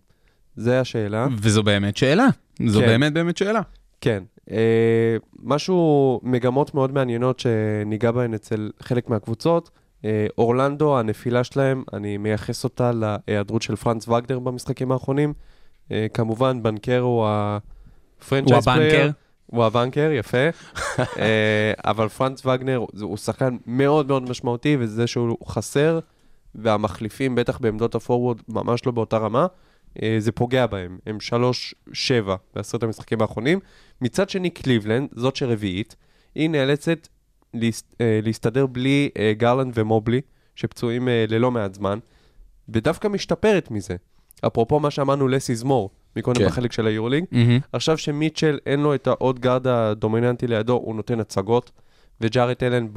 זה 0.55 0.79
השאלה. 0.79 1.27
וזו 1.37 1.63
באמת 1.63 1.97
שאלה. 1.97 2.27
זו 2.65 2.79
כן. 2.79 2.85
באמת 2.85 3.13
באמת 3.13 3.37
שאלה. 3.37 3.61
כן. 4.01 4.23
אה, 4.51 5.17
משהו, 5.43 6.19
מגמות 6.23 6.73
מאוד 6.75 6.91
מעניינות 6.93 7.39
שניגע 7.39 8.11
בהן 8.11 8.33
אצל 8.33 8.71
חלק 8.81 9.09
מהקבוצות. 9.09 9.69
אה, 10.05 10.27
אורלנדו, 10.37 10.99
הנפילה 10.99 11.43
שלהם, 11.43 11.83
אני 11.93 12.17
מייחס 12.17 12.63
אותה 12.63 12.91
להיעדרות 12.91 13.61
של 13.61 13.75
פרנץ 13.75 14.07
וגנר 14.07 14.39
במשחקים 14.39 14.91
האחרונים. 14.91 15.33
אה, 15.91 16.05
כמובן, 16.13 16.63
בנקרו 16.63 16.99
הוא 16.99 17.25
ה 17.25 17.27
franchise 18.21 18.67
הבנקר. 18.67 19.09
הוא 19.45 19.63
הבנקר, 19.65 20.09
יפה. 20.11 20.37
אה, 20.99 21.73
אבל 21.85 22.07
פרנץ 22.09 22.45
וגנר 22.45 22.75
הוא- 22.77 22.87
הוא 23.01 23.17
שחקן 23.17 23.57
מאוד 23.67 24.07
מאוד 24.07 24.29
משמעותי, 24.29 24.77
וזה 24.79 25.07
שהוא 25.07 25.37
חסר, 25.47 25.99
והמחליפים, 26.55 27.35
בטח 27.35 27.57
בעמדות 27.57 27.95
הפורוורד, 27.95 28.37
ממש 28.47 28.85
לא 28.85 28.91
באותה 28.91 29.17
רמה, 29.17 29.47
אה, 30.03 30.15
זה 30.19 30.31
פוגע 30.31 30.65
בהם. 30.67 30.97
הם 31.05 31.17
3-7 31.21 31.91
בעשרת 32.55 32.83
המשחקים 32.83 33.21
האחרונים. 33.21 33.59
מצד 34.01 34.29
שני, 34.29 34.49
קליבלנד, 34.49 35.09
זאת 35.15 35.35
שרביעית, 35.35 35.95
היא 36.35 36.49
נאלצת 36.49 37.07
להס- 37.53 37.83
אה, 38.01 38.19
להסתדר 38.23 38.65
בלי 38.65 39.09
אה, 39.17 39.33
גרלנד 39.37 39.73
ומובלי, 39.75 40.21
שפצועים 40.55 41.07
ללא 41.27 41.51
מעט 41.51 41.73
זמן, 41.73 41.99
ודווקא 42.69 43.07
משתפרת 43.07 43.71
מזה. 43.71 43.95
אפרופו 44.47 44.79
מה 44.79 44.91
שאמרנו 44.91 45.27
less 45.27 45.51
is 45.51 45.63
more, 45.63 45.89
מקודם 46.15 46.39
כן. 46.39 46.45
בחלק 46.47 46.71
של 46.71 46.87
היורוליג, 46.87 47.25
מהמם. 47.31 47.59
עכשיו 47.73 47.97
שמיטשל 47.97 48.59
אין 48.65 48.79
לו 48.79 48.95
את 48.95 49.07
העוד 49.07 49.39
גארד 49.39 49.67
הדומיננטי 49.67 50.47
לידו, 50.47 50.73
הוא 50.73 50.95
נותן 50.95 51.19
הצגות, 51.19 51.71
וג'ארט 52.21 52.63
אלן 52.63 52.87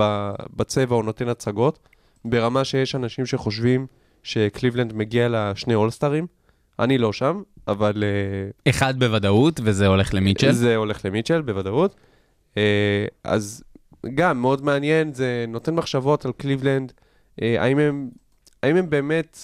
בצבע 0.56 0.94
הוא 0.96 1.04
נותן 1.04 1.28
הצגות, 1.28 1.88
ברמה 2.24 2.64
שיש 2.64 2.94
אנשים 2.94 3.26
שחושבים 3.26 3.86
שקליבלנד 4.22 4.92
מגיע 4.92 5.28
לשני 5.30 5.74
אולסטרים. 5.74 6.26
אני 6.78 6.98
לא 6.98 7.12
שם, 7.12 7.42
אבל 7.68 8.04
אה, 8.04 8.70
אחד 8.70 8.98
בוודאות, 8.98 9.60
וזה 9.64 9.86
הולך 9.86 10.14
למיטשל. 10.14 10.52
זה 10.52 10.76
הולך 10.76 11.04
למיטשל, 11.04 11.42
בוודאות. 11.42 11.94
אה, 12.56 13.06
אז 13.24 13.64
גם 14.14 14.40
מאוד 14.40 14.64
מעניין, 14.64 15.14
זה 15.14 15.44
נותן 15.48 15.74
מחשבות 15.74 16.24
על 16.24 16.32
קליבלנד, 16.32 16.92
אה, 17.42 17.62
האם 17.62 17.78
הם, 17.78 18.10
האם 18.62 18.76
הם 18.76 18.90
באמת 18.90 19.38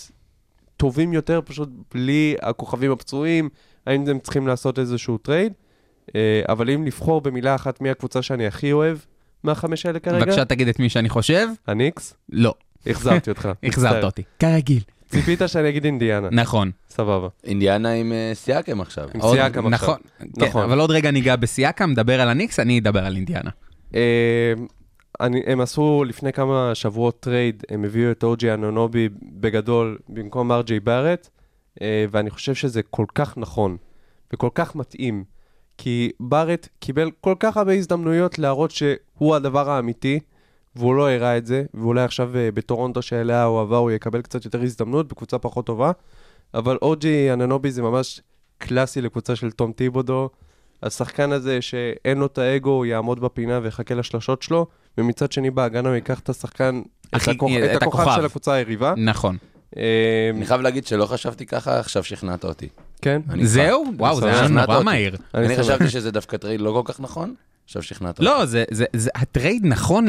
טובים 0.77 1.13
יותר 1.13 1.41
פשוט 1.45 1.69
בלי 1.95 2.35
הכוכבים 2.43 2.93
הפצועים, 2.93 3.49
האם 3.87 4.09
הם 4.09 4.19
צריכים 4.19 4.47
לעשות 4.47 4.79
איזשהו 4.79 5.19
טרייד, 5.19 5.53
אבל 6.49 6.71
אם 6.71 6.87
לבחור 6.87 7.21
במילה 7.21 7.55
אחת 7.55 7.81
מי 7.81 7.91
הקבוצה 7.91 8.23
שאני 8.23 8.47
הכי 8.47 8.73
אוהב 8.73 8.99
מהחמש 9.45 9.87
האלה 9.87 9.99
כרגע, 9.99 10.19
בבקשה 10.25 10.45
תגיד 10.45 10.69
את 10.69 10.79
מי 10.79 10.89
שאני 10.89 11.09
חושב. 11.09 11.49
הניקס, 11.67 12.15
לא, 12.29 12.55
אכזבתי 12.91 13.31
אותך. 13.31 13.49
אכזבת. 13.69 14.05
אותי. 14.05 14.23
כרגיל. 14.39 14.81
ציפית 15.09 15.41
שאני 15.47 15.69
אגיד 15.69 15.85
אינדיאנה, 15.85 16.29
נכון. 16.33 16.71
סבבה. 16.91 17.29
אינדיאנה 17.45 17.93
עם 17.93 18.13
אה, 18.13 18.31
סיאקם 18.35 18.81
עכשיו. 18.81 19.09
עם 19.15 19.21
עוד- 19.21 19.37
סיאקם 19.37 19.67
עכשיו. 19.75 19.89
נכון. 19.89 19.99
כן, 20.19 20.47
נכון. 20.47 20.63
אבל 20.63 20.81
עוד 20.81 20.91
רגע 20.91 21.11
ניגע 21.11 21.37
בסיאקם, 21.37 21.91
נדבר 21.91 22.21
על 22.21 22.29
הניקס, 22.29 22.61
אני 22.61 22.79
אדבר 22.79 23.05
על 23.05 23.17
אינדיאנה. 23.17 23.51
אה, 23.95 24.53
אני, 25.21 25.41
הם 25.47 25.61
עשו 25.61 26.05
לפני 26.07 26.33
כמה 26.33 26.71
שבועות 26.75 27.21
טרייד, 27.21 27.65
הם 27.69 27.85
הביאו 27.85 28.11
את 28.11 28.23
אוג'י 28.25 28.55
אנונובי 28.55 29.09
בגדול 29.23 29.99
במקום 30.09 30.53
אר 30.53 30.62
ג'יי 30.62 30.81
בארט, 30.81 31.29
אה, 31.83 32.05
ואני 32.11 32.31
חושב 32.31 32.55
שזה 32.55 32.83
כל 32.83 33.07
כך 33.15 33.39
נכון 33.39 33.77
וכל 34.33 34.49
כך 34.55 34.77
מתאים, 34.77 35.25
כי 35.79 36.11
בארט 36.21 36.69
קיבל 36.79 37.11
כל 37.21 37.35
כך 37.41 37.57
הרבה 37.57 37.73
הזדמנויות 37.73 38.39
להראות 38.39 38.71
שהוא 38.71 39.35
הדבר 39.35 39.71
האמיתי, 39.71 40.21
והוא 40.77 40.95
לא 40.95 41.11
הראה 41.11 41.37
את 41.37 41.47
זה, 41.47 41.65
ואולי 41.75 42.03
עכשיו 42.03 42.37
אה, 42.37 42.49
בטורונטו 42.55 43.03
שאליה 43.03 43.45
הוא 43.45 43.61
עבר 43.61 43.77
הוא 43.77 43.91
יקבל 43.91 44.23
קצת 44.23 44.45
יותר 44.45 44.63
הזדמנות 44.63 45.09
בקבוצה 45.09 45.39
פחות 45.39 45.67
טובה, 45.67 45.93
אבל 46.55 46.79
אוג'י 46.83 47.33
אנונובי 47.33 47.71
זה 47.71 47.83
ממש 47.83 48.21
קלאסי 48.59 49.01
לקבוצה 49.01 49.37
של 49.37 49.51
תום 49.51 49.73
טיבודו. 49.73 50.29
השחקן 50.83 51.33
הזה 51.33 51.63
שאין 51.63 52.19
לו 52.19 52.27
את 52.27 52.39
האגו, 52.39 52.71
הוא 52.71 52.87
יעמוד 52.87 53.21
בפינה 53.21 53.61
ויחכה 53.63 53.95
לשלשות 53.95 54.43
שלו, 54.43 54.67
ומצד 54.99 55.33
שני 55.33 55.51
בהגנה 55.51 55.89
הוא 55.89 55.95
ייקח 55.95 56.21
את 56.21 56.29
השחקן, 56.29 56.83
את, 57.07 57.15
הכי- 57.15 57.31
הכוח, 57.31 57.51
את 57.65 57.77
את 57.77 57.83
הכוכב. 57.83 58.13
של 58.17 58.25
הקבוצה 58.25 58.53
היריבה. 58.53 58.95
נכון. 58.97 59.37
אה, 59.77 59.83
אני 60.37 60.47
חייב 60.47 60.61
להגיד 60.61 60.87
שלא 60.87 61.07
חשבתי 61.07 61.47
ככה, 61.47 61.79
עכשיו 61.81 62.05
שכנעת 62.05 62.45
אותי. 62.45 62.69
כן? 63.03 63.21
זהו? 63.43 63.85
וואו, 63.99 64.21
זה 64.21 64.27
היה 64.39 64.49
נורא 64.49 64.75
אותי. 64.75 64.85
מהיר. 64.85 65.17
אני. 65.35 65.57
חשבתי 65.57 65.89
שזה 65.89 66.11
דווקא 66.11 66.37
טרייד 66.37 66.61
לא 66.61 66.83
כל 66.85 66.93
כך 66.93 67.01
נכון, 67.01 67.35
עכשיו 67.65 67.83
שכנעת 67.83 68.19
אותי. 68.19 68.25
לא, 68.25 68.45
זה- 68.45 68.65
זה- 68.71 68.85
זה- 68.93 69.11
הטרייד 69.15 69.67
נכון 69.67 70.07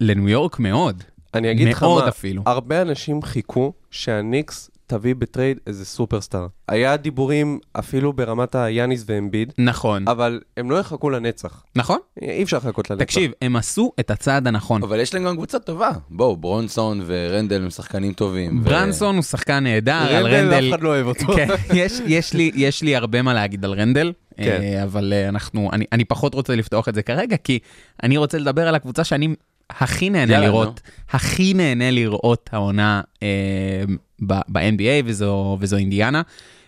לניו 0.00 0.28
יורק 0.28 0.58
מאוד. 0.58 1.02
אני 1.34 1.50
אגיד 1.50 1.68
לך 1.68 1.82
מאוד 1.82 2.02
מה, 2.02 2.08
אפילו. 2.08 2.42
הרבה 2.46 2.82
אנשים 2.82 3.22
חיכו 3.22 3.72
שהניקס 3.90 4.70
תביא 4.94 5.14
בטרייד 5.14 5.58
איזה 5.66 5.84
סופרסטאר. 5.84 6.46
היה 6.68 6.96
דיבורים 6.96 7.58
אפילו 7.72 8.12
ברמת 8.12 8.54
היאניס 8.54 9.04
ואמביד, 9.06 9.52
נכון. 9.58 10.08
אבל 10.08 10.40
הם 10.56 10.70
לא 10.70 10.76
יחכו 10.76 11.10
לנצח. 11.10 11.64
נכון? 11.76 11.98
אי 12.22 12.42
אפשר 12.42 12.56
לחכות 12.56 12.90
לנצח. 12.90 13.04
תקשיב, 13.04 13.32
הם 13.42 13.56
עשו 13.56 13.92
את 14.00 14.10
הצעד 14.10 14.46
הנכון. 14.46 14.82
אבל 14.82 15.00
יש 15.00 15.14
להם 15.14 15.24
גם 15.24 15.36
קבוצה 15.36 15.58
טובה. 15.58 15.90
בואו, 16.10 16.36
ברונסון 16.36 17.00
ורנדל 17.06 17.62
הם 17.62 17.70
שחקנים 17.70 18.12
טובים. 18.12 18.58
ו- 18.58 18.64
ברנסון 18.64 19.14
הוא 19.14 19.22
שחקן 19.22 19.64
נהדר, 19.64 19.92
על 19.92 20.26
רנדל, 20.26 20.36
רנדל... 20.36 20.68
אף 20.68 20.74
אחד 20.74 20.82
לא 20.82 20.88
אוהב 20.88 21.06
אותו. 21.06 21.26
כן, 21.36 21.48
יש, 21.74 22.00
יש, 22.06 22.32
לי, 22.32 22.50
יש 22.54 22.82
לי 22.82 22.96
הרבה 22.96 23.22
מה 23.22 23.34
להגיד 23.34 23.64
על 23.64 23.72
רנדל, 23.72 24.12
כן. 24.36 24.60
אה, 24.62 24.82
אבל 24.82 25.12
אה, 25.12 25.28
אנחנו, 25.28 25.70
אני, 25.72 25.84
אני 25.92 26.04
פחות 26.04 26.34
רוצה 26.34 26.56
לפתוח 26.56 26.88
את 26.88 26.94
זה 26.94 27.02
כרגע, 27.02 27.36
כי 27.36 27.58
אני 28.02 28.16
רוצה 28.16 28.38
לדבר 28.38 28.68
על 28.68 28.74
הקבוצה 28.74 29.04
שאני 29.04 29.34
הכי 29.70 30.10
נהנה 30.10 30.40
לראות, 30.40 30.80
הכי 31.10 31.54
נהנה 31.54 31.90
לראות 31.90 32.50
העונה 32.52 33.00
אה, 33.22 33.82
ב-NBA, 34.22 35.02
וזו, 35.04 35.56
וזו 35.60 35.76
אינדיאנה, 35.76 36.22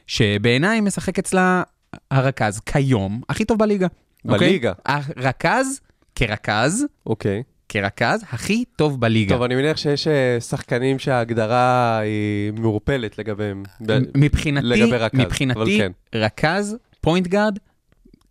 שבעיניי 0.06 0.80
משחק 0.80 1.18
אצלה 1.18 1.62
הרכז 2.10 2.60
כיום 2.60 3.20
הכי 3.28 3.44
טוב 3.44 3.58
בליגה. 3.58 3.86
אוקיי? 4.24 4.48
בליגה. 4.48 4.72
הרכז, 4.86 5.80
כרכז, 6.14 6.84
אוקיי. 7.06 7.42
כרכז, 7.68 8.24
הכי 8.30 8.64
טוב 8.76 9.00
בליגה. 9.00 9.34
טוב, 9.34 9.42
אני 9.42 9.54
מניח 9.54 9.76
שיש 9.76 10.08
אה, 10.08 10.40
שחקנים 10.40 10.98
שההגדרה 10.98 11.98
היא 11.98 12.52
מעורפלת 12.52 13.18
לגביהם. 13.18 13.62
מבחינתי, 14.14 14.66
לגבי 14.66 14.96
רכז, 14.96 15.20
מבחינתי, 15.20 15.78
כן. 15.78 15.92
רכז, 16.14 16.76
point 17.00 17.26
guard, 17.26 17.58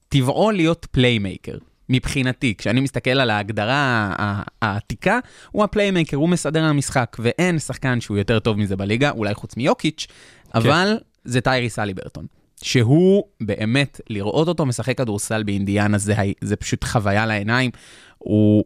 טבעו 0.09 0.51
להיות 0.51 0.87
playmaker. 0.91 1.57
מבחינתי, 1.89 2.53
כשאני 2.57 2.81
מסתכל 2.81 3.09
על 3.09 3.29
ההגדרה 3.29 4.13
העתיקה, 4.61 5.19
הוא 5.51 5.63
ה 5.63 5.68
playmaker, 5.68 6.17
הוא 6.17 6.29
מסדר 6.29 6.63
על 6.63 6.69
המשחק, 6.69 7.17
ואין 7.19 7.59
שחקן 7.59 8.01
שהוא 8.01 8.17
יותר 8.17 8.39
טוב 8.39 8.57
מזה 8.57 8.75
בליגה, 8.75 9.11
אולי 9.11 9.33
חוץ 9.33 9.57
מיוקיץ', 9.57 10.07
כן. 10.07 10.59
אבל 10.59 10.97
זה 11.25 11.41
טיירי 11.41 11.69
סליברטון. 11.69 12.25
שהוא 12.61 13.23
באמת, 13.41 14.01
לראות 14.09 14.47
אותו 14.47 14.65
משחק 14.65 14.97
כדורסל 14.97 15.43
באינדיאנה, 15.43 15.97
זה, 15.97 16.15
זה 16.41 16.55
פשוט 16.55 16.83
חוויה 16.83 17.25
לעיניים. 17.25 17.71
הוא 18.17 18.63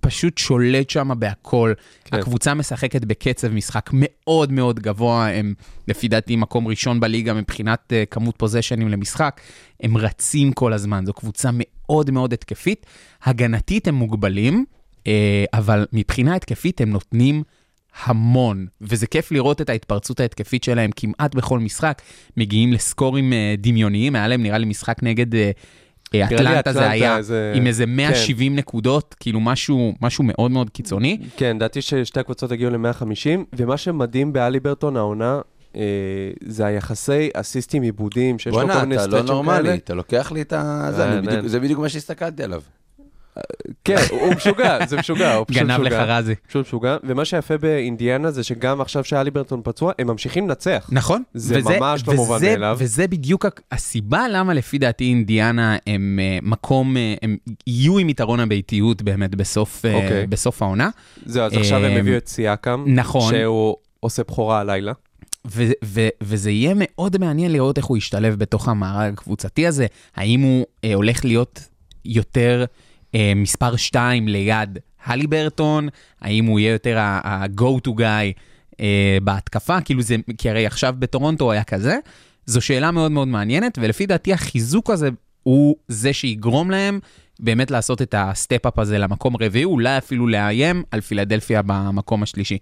פשוט 0.00 0.38
שולט 0.38 0.90
שם 0.90 1.10
בהכל. 1.18 1.72
כן. 2.04 2.18
הקבוצה 2.18 2.54
משחקת 2.54 3.04
בקצב 3.04 3.52
משחק 3.52 3.90
מאוד 3.92 4.52
מאוד 4.52 4.80
גבוה, 4.80 5.28
הם 5.28 5.54
לפי 5.88 6.08
דעתי 6.08 6.36
מקום 6.36 6.68
ראשון 6.68 7.00
בליגה 7.00 7.34
מבחינת 7.34 7.92
uh, 7.92 8.06
כמות 8.10 8.36
פוזיישנים 8.36 8.88
למשחק. 8.88 9.40
הם 9.82 9.96
רצים 9.96 10.52
כל 10.52 10.72
הזמן, 10.72 11.06
זו 11.06 11.12
קבוצה 11.12 11.50
מאוד 11.52 12.10
מאוד 12.10 12.32
התקפית. 12.32 12.86
הגנתית 13.22 13.88
הם 13.88 13.94
מוגבלים, 13.94 14.64
uh, 14.94 15.06
אבל 15.52 15.86
מבחינה 15.92 16.34
התקפית 16.34 16.80
הם 16.80 16.90
נותנים 16.90 17.42
המון, 18.04 18.66
וזה 18.80 19.06
כיף 19.06 19.32
לראות 19.32 19.60
את 19.60 19.70
ההתפרצות 19.70 20.20
ההתקפית 20.20 20.64
שלהם 20.64 20.90
כמעט 20.96 21.34
בכל 21.34 21.58
משחק. 21.58 22.02
מגיעים 22.36 22.72
לסקורים 22.72 23.32
uh, 23.32 23.60
דמיוניים, 23.60 24.14
היה 24.16 24.28
להם 24.28 24.42
נראה 24.42 24.58
לי 24.58 24.66
משחק 24.66 24.96
נגד... 25.02 25.34
Uh, 25.34 25.38
אטלנטה 26.16 26.72
זה 26.72 26.90
היה 26.90 27.22
זה- 27.22 27.52
עם 27.56 27.66
איזה 27.66 27.86
170 27.86 28.56
נקודות, 28.56 29.14
כאילו 29.20 29.40
משהו, 29.40 29.94
משהו 30.02 30.24
מאוד 30.24 30.50
מאוד 30.50 30.70
קיצוני. 30.70 31.18
כן, 31.36 31.56
לדעתי 31.56 31.82
ששתי 31.82 32.20
הקבוצות 32.20 32.52
הגיעו 32.52 32.70
ל-150, 32.70 33.06
ומה 33.56 33.76
שמדהים 33.76 34.32
באליברטון 34.32 34.96
העונה, 34.96 35.40
אה, 35.76 35.80
זה 36.46 36.66
היחסי 36.66 37.28
אסיסטים 37.34 37.82
עיבודים, 37.82 38.38
שיש 38.38 38.52
לו 38.54 38.60
כל 38.60 38.66
בואנה, 38.66 38.80
מיני 38.84 38.96
אתה 38.96 39.06
לא 39.06 39.22
נורמלי, 39.22 39.62
כאלה. 39.62 39.74
אתה 39.74 39.94
לוקח 39.94 40.32
לי 40.32 40.40
את 40.42 40.52
ה... 40.52 40.88
זה, 40.96 41.04
אני 41.04 41.16
אין, 41.16 41.26
בדיוק-. 41.26 41.46
זה 41.46 41.60
בדיוק 41.60 41.80
מה 41.80 41.88
שהסתכלתי 41.88 42.42
עליו. 42.42 42.62
כן, 43.84 43.96
הוא 44.10 44.34
משוגע, 44.34 44.86
זה 44.86 44.96
משוגע, 44.96 45.34
הוא 45.34 45.44
פשוט 45.48 45.62
גנב 45.62 45.80
לך 45.80 45.92
משוגע. 45.92 46.04
רזי. 46.18 46.34
פשוט 46.48 46.66
משוגע, 46.66 46.96
ומה 47.04 47.24
שיפה 47.24 47.58
באינדיאנה 47.58 48.30
זה 48.30 48.42
שגם 48.44 48.80
עכשיו 48.80 49.04
שאליברטון 49.04 49.60
פצוע, 49.64 49.92
הם 49.98 50.06
ממשיכים 50.06 50.48
לנצח. 50.48 50.88
נכון. 50.92 51.22
זה 51.34 51.58
וזה- 51.58 51.78
ממש 51.80 52.02
לא 52.08 52.14
מובן 52.14 52.36
וזה- 52.36 52.50
מאליו. 52.50 52.76
וזה 52.80 53.06
בדיוק 53.08 53.46
הסיבה 53.72 54.28
למה 54.28 54.54
לפי 54.54 54.78
דעתי 54.78 55.04
אינדיאנה 55.04 55.76
הם 55.86 56.18
אה, 56.22 56.38
מקום, 56.42 56.96
אה, 56.96 57.14
הם 57.22 57.36
יהיו 57.66 57.98
עם 57.98 58.08
יתרון 58.08 58.40
הביתיות 58.40 59.02
באמת 59.02 59.34
בסוף, 59.34 59.84
אה, 59.84 59.94
אוקיי. 59.94 60.26
בסוף 60.26 60.62
העונה. 60.62 60.88
זהו, 61.26 61.42
אז 61.44 61.52
עכשיו 61.56 61.84
הם 61.84 61.96
הביאו 61.96 62.16
את 62.16 62.28
סיאקם, 62.28 62.84
נכון. 62.86 63.34
שהוא 63.34 63.76
עושה 64.00 64.22
בכורה 64.22 64.60
הלילה. 64.60 64.92
ו- 65.50 65.62
ו- 65.84 66.08
וזה 66.22 66.50
יהיה 66.50 66.72
מאוד 66.76 67.18
מעניין 67.18 67.52
לראות 67.52 67.76
איך 67.78 67.86
הוא 67.86 67.96
ישתלב 67.96 68.34
בתוך 68.38 68.68
המארג 68.68 69.12
הקבוצתי 69.12 69.66
הזה. 69.66 69.86
האם 70.16 70.40
הוא 70.40 70.66
אה, 70.84 70.94
הולך 70.94 71.24
להיות 71.24 71.60
יותר 72.04 72.64
אה, 73.14 73.32
מספר 73.36 73.76
2 73.76 74.28
ליד 74.28 74.78
הליברטון? 75.04 75.88
האם 76.20 76.44
הוא 76.44 76.60
יהיה 76.60 76.72
יותר 76.72 76.98
ה-go 76.98 77.88
to 77.88 77.90
guy 77.90 78.40
אה, 78.80 79.18
בהתקפה? 79.22 79.80
כאילו 79.80 80.02
זה, 80.02 80.16
כי 80.38 80.50
הרי 80.50 80.66
עכשיו 80.66 80.94
בטורונטו 80.98 81.44
הוא 81.44 81.52
היה 81.52 81.64
כזה. 81.64 81.96
זו 82.46 82.60
שאלה 82.60 82.90
מאוד 82.90 83.12
מאוד 83.12 83.28
מעניינת, 83.28 83.78
ולפי 83.82 84.06
דעתי 84.06 84.32
החיזוק 84.32 84.90
הזה 84.90 85.08
הוא 85.42 85.76
זה 85.88 86.12
שיגרום 86.12 86.70
להם 86.70 87.00
באמת 87.40 87.70
לעשות 87.70 88.02
את 88.02 88.14
ה 88.18 88.26
step-up 88.26 88.78
הזה 88.78 88.98
למקום 88.98 89.36
רביעי, 89.40 89.64
אולי 89.64 89.98
אפילו 89.98 90.28
לאיים 90.28 90.82
על 90.90 91.00
פילדלפיה 91.00 91.62
במקום 91.62 92.22
השלישי. 92.22 92.58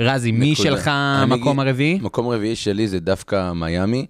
רזי, 0.00 0.32
מי 0.32 0.50
נקודה. 0.52 0.68
שלך 0.68 0.90
המקום 0.92 1.60
הרביעי? 1.60 1.98
מקום 2.02 2.28
רביעי 2.28 2.56
שלי 2.56 2.88
זה 2.88 3.00
דווקא 3.00 3.52
מיאמי, 3.52 4.06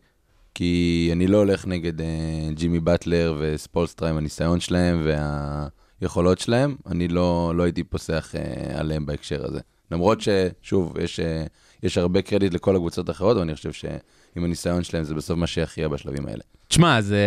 כי 0.58 1.08
אני 1.12 1.26
לא 1.26 1.38
הולך 1.38 1.66
נגד 1.66 2.00
אה, 2.00 2.48
ג'ימי 2.54 2.80
באטלר 2.80 3.36
וספולסטרה 3.40 4.08
עם 4.10 4.16
הניסיון 4.16 4.60
שלהם 4.60 5.06
והיכולות 6.00 6.38
שלהם, 6.38 6.76
אני 6.86 7.08
לא, 7.08 7.52
לא 7.56 7.62
הייתי 7.62 7.84
פוסח 7.84 8.34
אה, 8.34 8.80
עליהם 8.80 9.06
בהקשר 9.06 9.46
הזה. 9.46 9.60
למרות 9.90 10.18
ששוב, 10.20 10.98
יש, 10.98 11.20
אה, 11.20 11.44
יש 11.82 11.98
הרבה 11.98 12.22
קרדיט 12.22 12.54
לכל 12.54 12.76
הקבוצות 12.76 13.08
האחרות, 13.08 13.36
אבל 13.36 13.42
אני 13.42 13.54
חושב 13.54 13.72
שעם 14.36 14.44
הניסיון 14.44 14.82
שלהם 14.82 15.04
זה 15.04 15.14
בסוף 15.14 15.38
מה 15.38 15.46
שיכריע 15.46 15.88
בשלבים 15.88 16.26
האלה. 16.26 16.42
תשמע, 16.68 17.00
זה 17.00 17.18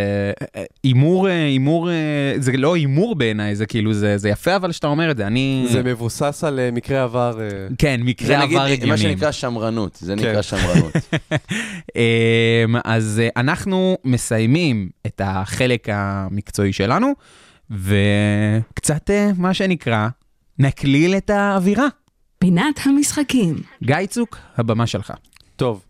אה, 0.56 0.64
הימור, 0.84 1.28
אה, 1.28 1.46
הימור, 1.46 1.90
אה, 1.90 2.34
זה 2.38 2.52
לא 2.58 2.76
הימור 2.76 3.16
בעיניי, 3.16 3.56
זה 3.56 3.66
כאילו, 3.66 3.94
זה, 3.94 4.18
זה 4.18 4.30
יפה 4.30 4.56
אבל 4.56 4.72
שאתה 4.72 4.88
אומר 4.88 5.12
את 5.12 5.18
זה, 5.18 5.28
אני... 5.28 5.68
זה 5.72 5.84
מבוסס 5.84 6.44
על 6.44 6.60
מקרה 6.72 7.04
עבר... 7.04 7.40
כן, 7.78 7.98
זה 8.00 8.04
מקרה 8.06 8.38
נגיד 8.38 8.58
עבר 8.58 8.66
מה 8.66 8.72
הגיוניים. 8.72 8.98
שנקרא 8.98 9.32
שמרנות, 9.32 9.98
זה 10.02 10.16
כן. 10.16 10.30
נקרא 10.30 10.42
שמרנות. 10.42 10.94
אמ, 11.96 12.76
אז 12.86 13.22
אנחנו 13.38 13.98
מסיימים 14.06 14.90
את 15.06 15.22
החלק 15.24 15.88
המקצועי 15.92 16.74
שלנו, 16.74 17.14
וקצת, 17.72 19.10
מה 19.38 19.54
שנקרא, 19.54 20.08
נקליל 20.60 21.16
את 21.18 21.30
האווירה. 21.30 21.88
פינת 22.40 22.80
המשחקים. 22.86 23.56
גיא 23.84 24.06
צוק, 24.10 24.38
הבמה 24.58 24.88
שלך. 24.88 25.14
טוב, 25.56 25.84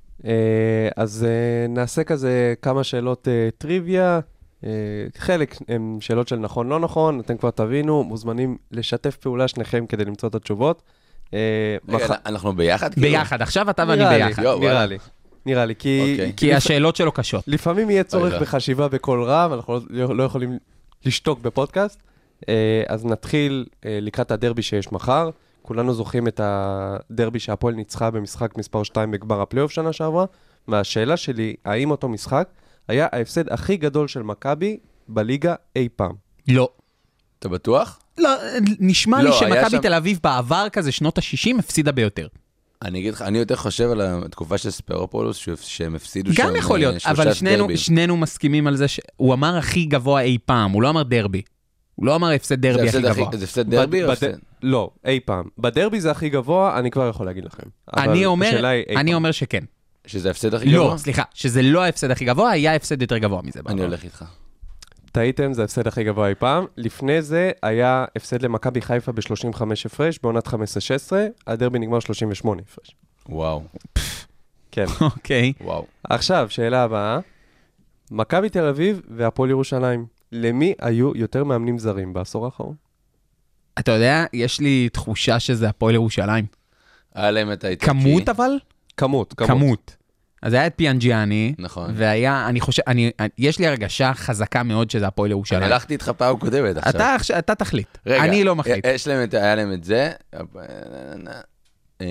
אז 0.95 1.23
אה, 1.29 1.67
נעשה 1.69 2.03
כזה 2.03 2.53
כמה 2.61 2.83
שאלות 2.83 3.27
אה, 3.27 3.49
טריוויה. 3.57 4.19
אה, 4.63 4.69
חלק 5.17 5.55
הם 5.67 5.97
שאלות 6.01 6.27
של 6.27 6.35
נכון, 6.35 6.69
לא 6.69 6.79
נכון, 6.79 7.19
אתם 7.19 7.37
כבר 7.37 7.49
תבינו, 7.51 8.03
מוזמנים 8.03 8.57
לשתף 8.71 9.15
פעולה 9.15 9.47
שניכם 9.47 9.85
כדי 9.85 10.05
למצוא 10.05 10.29
את 10.29 10.35
התשובות. 10.35 10.81
אה, 11.33 11.39
רגע, 11.89 12.05
מח- 12.05 12.11
אנחנו 12.25 12.53
ביחד? 12.53 12.93
כאילו? 12.93 13.07
ביחד, 13.07 13.41
עכשיו 13.41 13.69
אתה 13.69 13.83
ואני 13.87 14.03
ביחד. 14.09 14.43
נראה. 14.59 14.85
לי, 14.85 14.97
נראה 15.45 15.65
לי, 15.65 15.75
כי 15.75 16.11
אוקיי. 16.11 16.33
כי 16.37 16.53
השאלות 16.53 16.95
שלו 16.95 17.11
קשות. 17.11 17.43
לפעמים 17.47 17.89
יהיה 17.89 18.03
צורך 18.03 18.33
אוי, 18.33 18.41
בחשיבה 18.41 18.87
בקול 18.87 19.23
רם, 19.23 19.53
אנחנו 19.53 19.79
לא, 19.89 20.15
לא 20.15 20.23
יכולים 20.23 20.57
לשתוק 21.05 21.39
בפודקאסט. 21.39 21.99
אה, 22.49 22.83
אז 22.87 23.05
נתחיל 23.05 23.65
אה, 23.85 23.99
לקראת 24.01 24.31
הדרבי 24.31 24.61
שיש 24.61 24.91
מחר. 24.91 25.29
כולנו 25.61 25.93
זוכרים 25.93 26.27
את 26.27 26.41
הדרבי 26.43 27.39
שהפועל 27.39 27.75
ניצחה 27.75 28.11
במשחק 28.11 28.57
מספר 28.57 28.83
2 28.83 29.11
בגמר 29.11 29.41
הפלייאוף 29.41 29.71
שנה 29.71 29.93
שעברה. 29.93 30.25
והשאלה 30.67 31.17
שלי, 31.17 31.55
האם 31.65 31.91
אותו 31.91 32.09
משחק 32.09 32.49
היה 32.87 33.07
ההפסד 33.11 33.49
הכי 33.53 33.77
גדול 33.77 34.07
של 34.07 34.21
מכבי 34.23 34.77
בליגה 35.07 35.55
אי 35.75 35.87
פעם? 35.95 36.11
לא. 36.47 36.69
אתה 37.39 37.49
בטוח? 37.49 37.99
לא, 38.17 38.29
נשמע 38.79 39.17
לי 39.17 39.23
לא, 39.23 39.29
היה 39.29 39.39
שמכבי 39.39 39.69
שם- 39.77 39.81
תל 39.81 39.93
אביב 39.93 40.19
בעבר 40.23 40.67
כזה, 40.71 40.91
שנות 40.91 41.17
ה-60, 41.17 41.59
הפסידה 41.59 41.91
ביותר. 41.91 42.27
אני 42.81 42.99
אגיד 42.99 43.13
לך, 43.13 43.21
אני 43.21 43.37
יותר 43.37 43.55
חושב 43.55 43.89
על 43.91 44.01
התקופה 44.01 44.57
של 44.57 44.71
ספרופולוס, 44.71 45.37
שהם 45.61 45.95
הפסידו 45.95 46.33
שם 46.33 46.43
גם 46.43 46.55
יכול 46.55 46.79
להיות, 46.79 46.95
אבל 47.05 47.33
שנינו, 47.33 47.57
דרבים. 47.57 47.77
שנינו 47.77 48.17
מסכימים 48.17 48.67
על 48.67 48.75
זה 48.75 48.87
שהוא 48.87 49.33
אמר 49.33 49.57
הכי 49.57 49.85
גבוה 49.85 50.21
אי 50.21 50.37
פעם, 50.45 50.71
הוא 50.71 50.81
לא 50.81 50.89
אמר 50.89 51.03
דרבי. 51.03 51.41
הוא 51.99 52.05
לא 52.05 52.15
אמר 52.15 52.31
הפסד 52.31 52.61
דרבי 52.61 52.89
הכי 52.89 53.01
גבוה. 53.01 53.29
זה 53.37 53.43
הפסד 53.43 53.69
דרבי 53.69 54.03
או 54.03 54.11
הפסד? 54.11 54.31
לא, 54.63 54.89
אי 55.05 55.19
פעם. 55.25 55.45
בדרבי 55.57 56.01
זה 56.01 56.11
הכי 56.11 56.29
גבוה, 56.29 56.79
אני 56.79 56.91
כבר 56.91 57.09
יכול 57.09 57.25
להגיד 57.25 57.45
לכם. 57.45 57.63
אני 57.97 58.25
אומר, 58.25 58.71
אני. 58.95 59.13
אומר 59.13 59.31
שכן. 59.31 59.63
שזה 60.05 60.27
ההפסד 60.27 60.53
הכי 60.53 60.71
גבוה? 60.71 60.93
לא, 60.93 60.97
סליחה, 60.97 61.23
שזה 61.33 61.61
לא 61.61 61.83
ההפסד 61.83 62.11
הכי 62.11 62.25
גבוה, 62.25 62.51
היה 62.51 62.75
הפסד 62.75 63.01
יותר 63.01 63.17
גבוה 63.17 63.41
מזה. 63.41 63.59
אני. 63.67 63.81
הולך 63.81 64.03
איתך. 64.03 64.25
טעיתם, 65.11 65.53
זה 65.53 65.61
ההפסד 65.61 65.87
הכי 65.87 66.03
גבוה 66.03 66.29
אי 66.29 66.35
פעם. 66.35 66.65
לפני 66.77 67.21
זה 67.21 67.51
היה 67.63 68.05
הפסד 68.15 68.41
למכבי 68.41 68.81
חיפה 68.81 69.11
ב-35 69.11 69.61
הפרש, 69.85 70.19
בעונת 70.23 70.47
15-16, 70.47 70.51
הדרבי 71.47 71.79
נגמר 71.79 71.99
38 71.99 72.61
הפרש. 72.61 72.95
וואו, 73.29 73.63
כן. 74.71 74.85
אוקיי. 75.01 75.53
וואו. 75.61 75.85
עכשיו, 76.03 76.47
שאלה 76.49 76.83
הבאה. 76.83 77.19
מכבי 78.11 78.49
תל 78.49 78.65
אביב 78.65 79.01
והפועל 79.17 79.49
ירושלים, 79.49 80.05
למי 80.31 80.73
היו 80.81 81.11
יותר 81.15 81.43
מאמנים 81.43 81.77
זרים 81.79 82.13
בעשור 82.13 82.45
האחרון? 82.45 82.75
אתה 83.79 83.91
יודע, 83.91 84.25
יש 84.33 84.59
לי 84.59 84.89
תחושה 84.89 85.39
שזה 85.39 85.69
הפועל 85.69 85.95
ירושלים. 85.95 86.45
היה 87.15 87.31
להם 87.31 87.51
את 87.51 87.63
האיטלקי. 87.63 87.91
כמות 87.91 88.29
אבל? 88.29 88.51
כמות, 88.97 89.33
כמות. 89.33 89.49
כמות. 89.49 89.95
אז 90.41 90.53
היה 90.53 90.67
את 90.67 90.73
פיאנג'יאני, 90.75 91.53
נכון. 91.59 91.91
והיה, 91.95 92.47
אני 92.49 92.59
חושב, 92.59 92.81
אני, 92.87 93.11
יש 93.37 93.59
לי 93.59 93.67
הרגשה 93.67 94.13
חזקה 94.13 94.63
מאוד 94.63 94.89
שזה 94.89 95.07
הפועל 95.07 95.31
ירושלים. 95.31 95.63
אני 95.63 95.71
הלכתי 95.73 95.93
איתך 95.93 96.11
פעם 96.17 96.37
קודמת 96.37 96.77
עכשיו. 96.77 96.89
אתה, 96.95 97.15
עכשיו- 97.15 97.39
אתה 97.39 97.55
תחליט, 97.55 97.97
רגע, 98.05 98.23
אני 98.23 98.43
לא 98.43 98.55
מחליט. 98.55 98.85
יש 98.87 99.07
להם 99.07 99.23
את, 99.23 99.33
היה 99.33 99.55
להם 99.55 99.73
את 99.73 99.83
זה. 99.83 100.11
אה, 102.01 102.05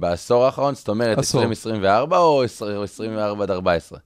בעשור 0.00 0.44
האחרון, 0.44 0.74
זאת 0.74 0.88
אומרת, 0.88 1.18
עשור. 1.18 1.40
2024 1.42 2.18
או 2.18 2.42
24 2.84 3.44
עד 3.44 3.50
14? 3.50 3.98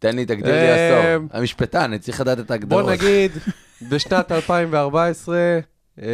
תן 0.00 0.16
לי, 0.16 0.26
תגדיר 0.26 0.54
לי 0.54 0.68
עשור. 0.70 1.28
המשפטן, 1.32 1.80
אני 1.80 1.98
צריך 1.98 2.20
לדעת 2.20 2.38
את 2.38 2.50
ההגדרות. 2.50 2.84
בוא 2.84 2.92
נגיד, 2.92 3.32
בשנת 3.88 4.32
2014, 4.72 5.36
אה, 6.02 6.06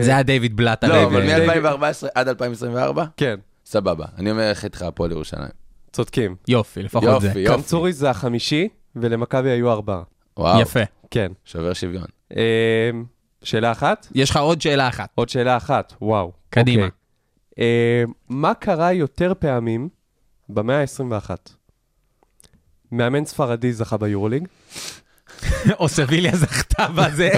זה 0.00 0.10
היה 0.10 0.22
דיוויד 0.22 0.56
בלאט. 0.56 0.84
לא, 0.84 0.94
הרי, 0.94 1.04
אבל 1.04 1.60
ב- 1.60 1.66
מ-2014 1.66 2.06
עד 2.14 2.28
2024? 2.28 3.04
כן, 3.16 3.36
סבבה. 3.66 4.04
אני 4.18 4.30
אומר 4.30 4.50
לך 4.50 4.64
איתך 4.64 4.82
הפועל 4.82 5.10
ירושלים. 5.10 5.48
צודקים. 5.92 6.36
יופי, 6.48 6.82
לפחות 6.82 7.02
יופי, 7.04 7.28
זה. 7.28 7.40
יופי. 7.40 7.56
קמצורי 7.56 7.92
זה 7.92 8.10
החמישי, 8.10 8.68
ולמכבי 8.96 9.50
היו 9.50 9.70
ארבעה. 9.72 10.02
וואו, 10.36 10.60
יפה. 10.60 10.80
כן. 11.10 11.32
שובר 11.44 11.72
שוויון. 11.72 12.04
אה, 12.36 12.90
שאלה 13.42 13.72
אחת? 13.72 14.06
יש 14.14 14.30
לך 14.30 14.36
עוד 14.36 14.60
שאלה 14.60 14.88
אחת. 14.88 15.08
עוד 15.14 15.28
שאלה 15.28 15.56
אחת, 15.56 15.92
וואו. 16.02 16.32
קדימה. 16.50 16.82
אוקיי. 16.84 16.98
אה, 17.58 18.04
מה 18.28 18.54
קרה 18.54 18.92
יותר 18.92 19.32
פעמים 19.38 19.88
במאה 20.48 20.80
ה-21? 20.80 21.30
מאמן 22.92 23.24
ספרדי 23.24 23.72
זכה 23.72 23.96
ביורוליג, 23.96 24.48
או 25.80 25.88
סביליה 25.88 26.36
זכתה 26.36 26.86
בזה. 26.88 27.30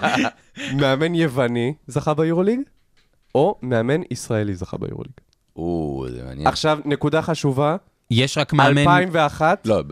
מאמן 0.80 1.14
יווני 1.14 1.74
זכה 1.86 2.14
ביורוליג, 2.14 2.60
או 3.34 3.58
מאמן 3.62 4.00
ישראלי 4.10 4.54
זכה 4.54 4.76
ביורוליג. 4.76 5.12
או, 5.56 6.06
זה 6.10 6.24
מעניין. 6.24 6.46
עכשיו, 6.46 6.78
נקודה 6.84 7.22
חשובה, 7.22 7.76
יש 8.10 8.38
רק 8.38 8.52
מאמן, 8.52 8.78
2001 8.78 9.66
לא. 9.66 9.82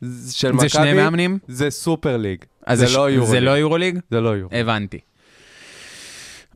ז- 0.00 0.32
של 0.32 0.52
מכבי, 0.52 0.62
זה 0.62 0.74
שני 0.74 0.92
מאמנים? 0.92 1.38
זה 1.48 1.70
סופר 1.70 2.16
ליג. 2.16 2.44
זה 2.72 2.86
ש- 2.86 2.94
לא 2.94 3.10
יורוליג. 3.10 3.30
זה 3.34 3.40
לא 3.40 3.50
יורוליג? 3.50 3.98
זה 4.10 4.20
לא 4.20 4.28
יורוליג. 4.28 4.60
הבנתי. 4.60 4.98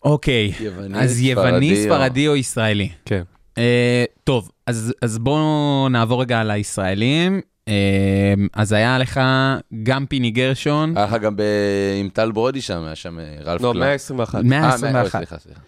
אוקיי, 0.05 0.53
יווני, 0.61 0.99
אז 0.99 1.21
יווני, 1.21 1.51
ספרדי 1.51 1.89
או- 1.89 1.95
ספרדי 1.95 2.29
או 2.29 2.37
ישראלי? 2.37 2.89
כן. 3.05 3.23
אה, 3.59 4.05
טוב, 4.25 4.51
אז, 4.67 4.95
אז 5.03 5.19
בואו 5.19 5.89
נעבור 5.91 6.21
רגע 6.23 6.41
על 6.41 6.51
הישראלים. 6.51 7.41
אה, 7.69 7.75
אז 8.53 8.73
היה 8.73 8.99
לך 8.99 9.21
גם 9.83 10.07
פיני 10.07 10.31
גרשון, 10.31 10.97
היה 10.97 11.07
לך 11.07 11.15
גם 11.23 11.37
ב- 11.37 11.43
עם 12.01 12.09
טל 12.09 12.33
ברודי 12.33 12.61
שם, 12.61 12.83
היה 12.85 12.95
שם 12.95 13.19
אה, 13.19 13.37
רלף 13.45 13.61
לא, 13.63 13.71
קלאם. 13.73 13.81
121. 13.85 14.35
אה, 14.39 14.43
מאה- 14.43 14.61
121. 14.61 15.19
סליחה, 15.19 15.39
סליחה. 15.39 15.61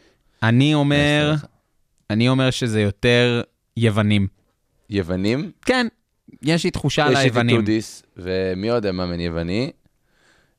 אני 0.43 0.75
אומר, 0.75 1.25
121. 1.31 1.49
אני 2.11 2.29
אומר 2.29 2.51
שזה 2.51 2.81
יותר 2.81 3.43
יוונים. 3.77 4.27
יוונים? 4.91 5.51
כן, 5.65 5.87
יש 6.43 6.65
לי 6.65 6.71
תחושה 6.71 7.05
על 7.07 7.13
יש 7.13 7.19
את 7.19 7.23
היוונים. 7.23 7.57
איטודיס, 7.57 8.03
ומי 8.17 8.69
עוד 8.71 8.91
מאמן 8.91 9.21
יווני? 9.21 9.71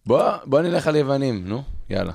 בוא, 0.06 0.24
בוא 0.46 0.62
נלך 0.62 0.88
על 0.88 0.96
יוונים, 0.96 1.44
נו, 1.48 1.64
יאללה. 1.90 2.14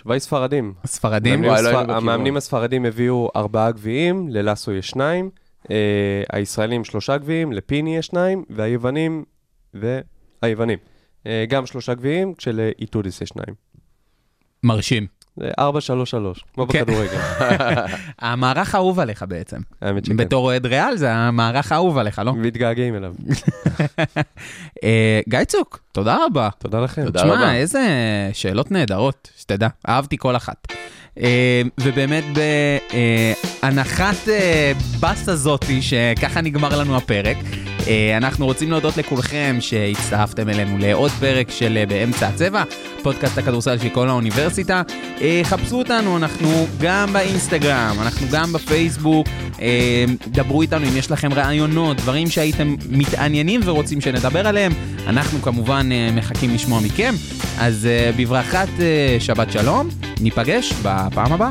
התשובה 0.00 0.14
היא 0.14 0.20
ספרדים. 0.20 0.74
ספרדים? 0.86 1.44
המאמנים 1.88 2.36
הספרדים 2.36 2.84
הביאו 2.84 3.30
ארבעה 3.36 3.72
גביעים, 3.72 4.28
ללאסו 4.28 4.72
יש 4.72 4.88
שניים, 4.90 5.30
אה, 5.70 6.22
הישראלים 6.32 6.84
שלושה 6.84 7.18
גביעים, 7.18 7.52
לפיני 7.52 7.96
יש 7.96 8.06
שניים, 8.06 8.44
והיוונים, 8.50 9.24
והיוונים, 9.74 10.78
אה, 11.26 11.44
גם 11.48 11.66
שלושה 11.66 11.94
גביעים, 11.94 12.34
כשלאיטודיס 12.34 13.20
יש 13.20 13.28
שניים. 13.28 13.54
מרשים. 14.62 15.06
זה 15.36 15.50
4-3-3, 15.60 15.62
כמו 16.54 16.68
כן. 16.68 16.82
בכדורגל. 16.82 17.18
המערך 18.18 18.74
האהוב 18.74 19.00
עליך 19.00 19.24
בעצם. 19.28 19.56
האמת 19.82 20.04
שכן. 20.04 20.16
בתור 20.16 20.44
אוהד 20.46 20.66
ריאל 20.66 20.96
זה 20.96 21.12
המערך 21.12 21.72
האהוב 21.72 21.98
עליך, 21.98 22.18
לא? 22.18 22.34
מתגעגעים 22.34 22.96
אליו. 22.96 23.14
אה, 24.84 25.20
גיא 25.28 25.44
צוק, 25.44 25.80
תודה 25.92 26.16
רבה. 26.26 26.48
תודה 26.58 26.80
לכם. 26.80 27.04
תודה 27.04 27.20
תשמע, 27.20 27.34
רבה. 27.34 27.54
איזה 27.54 27.80
שאלות 28.32 28.70
נהדרות, 28.70 29.30
שתדע, 29.38 29.68
אהבתי 29.88 30.16
כל 30.18 30.36
אחת. 30.36 30.66
אה, 31.18 31.62
ובאמת 31.80 32.24
בהנחת 33.62 34.28
אה, 34.28 34.72
בס 35.00 35.28
הזאתי, 35.28 35.82
שככה 35.82 36.40
נגמר 36.40 36.78
לנו 36.78 36.96
הפרק, 36.96 37.36
אנחנו 38.16 38.46
רוצים 38.46 38.70
להודות 38.70 38.96
לכולכם 38.96 39.56
שהצטרפתם 39.60 40.48
אלינו 40.48 40.78
לעוד 40.78 41.10
פרק 41.10 41.50
של 41.50 41.76
אה, 41.76 41.86
באמצע 41.86 42.28
הצבע, 42.28 42.62
פודקאסט 43.02 43.38
הכדורסל 43.38 43.78
של 43.78 43.88
כל 43.88 44.08
האוניברסיטה. 44.08 44.82
אה, 45.20 45.40
חפשו 45.44 45.78
אותנו, 45.78 46.16
אנחנו 46.16 46.66
גם 46.80 47.12
באינסטגרם, 47.12 47.96
אנחנו 48.00 48.26
גם 48.30 48.52
בפייסבוק, 48.52 49.26
אה, 49.60 50.04
דברו 50.26 50.62
איתנו 50.62 50.86
אם 50.88 50.96
יש 50.96 51.10
לכם 51.10 51.32
רעיונות, 51.32 51.96
דברים 51.96 52.30
שהייתם 52.30 52.74
מתעניינים 52.90 53.60
ורוצים 53.64 54.00
שנדבר 54.00 54.46
עליהם, 54.46 54.72
אנחנו 55.06 55.42
כמובן 55.42 55.88
אה, 55.92 56.10
מחכים 56.16 56.54
לשמוע 56.54 56.80
מכם. 56.80 57.14
אז 57.58 57.86
אה, 57.86 58.10
בברכת 58.16 58.68
אה, 58.80 59.16
שבת 59.20 59.52
שלום, 59.52 59.88
ניפגש 60.20 60.72
בפעם 60.72 61.32
הבאה. 61.32 61.50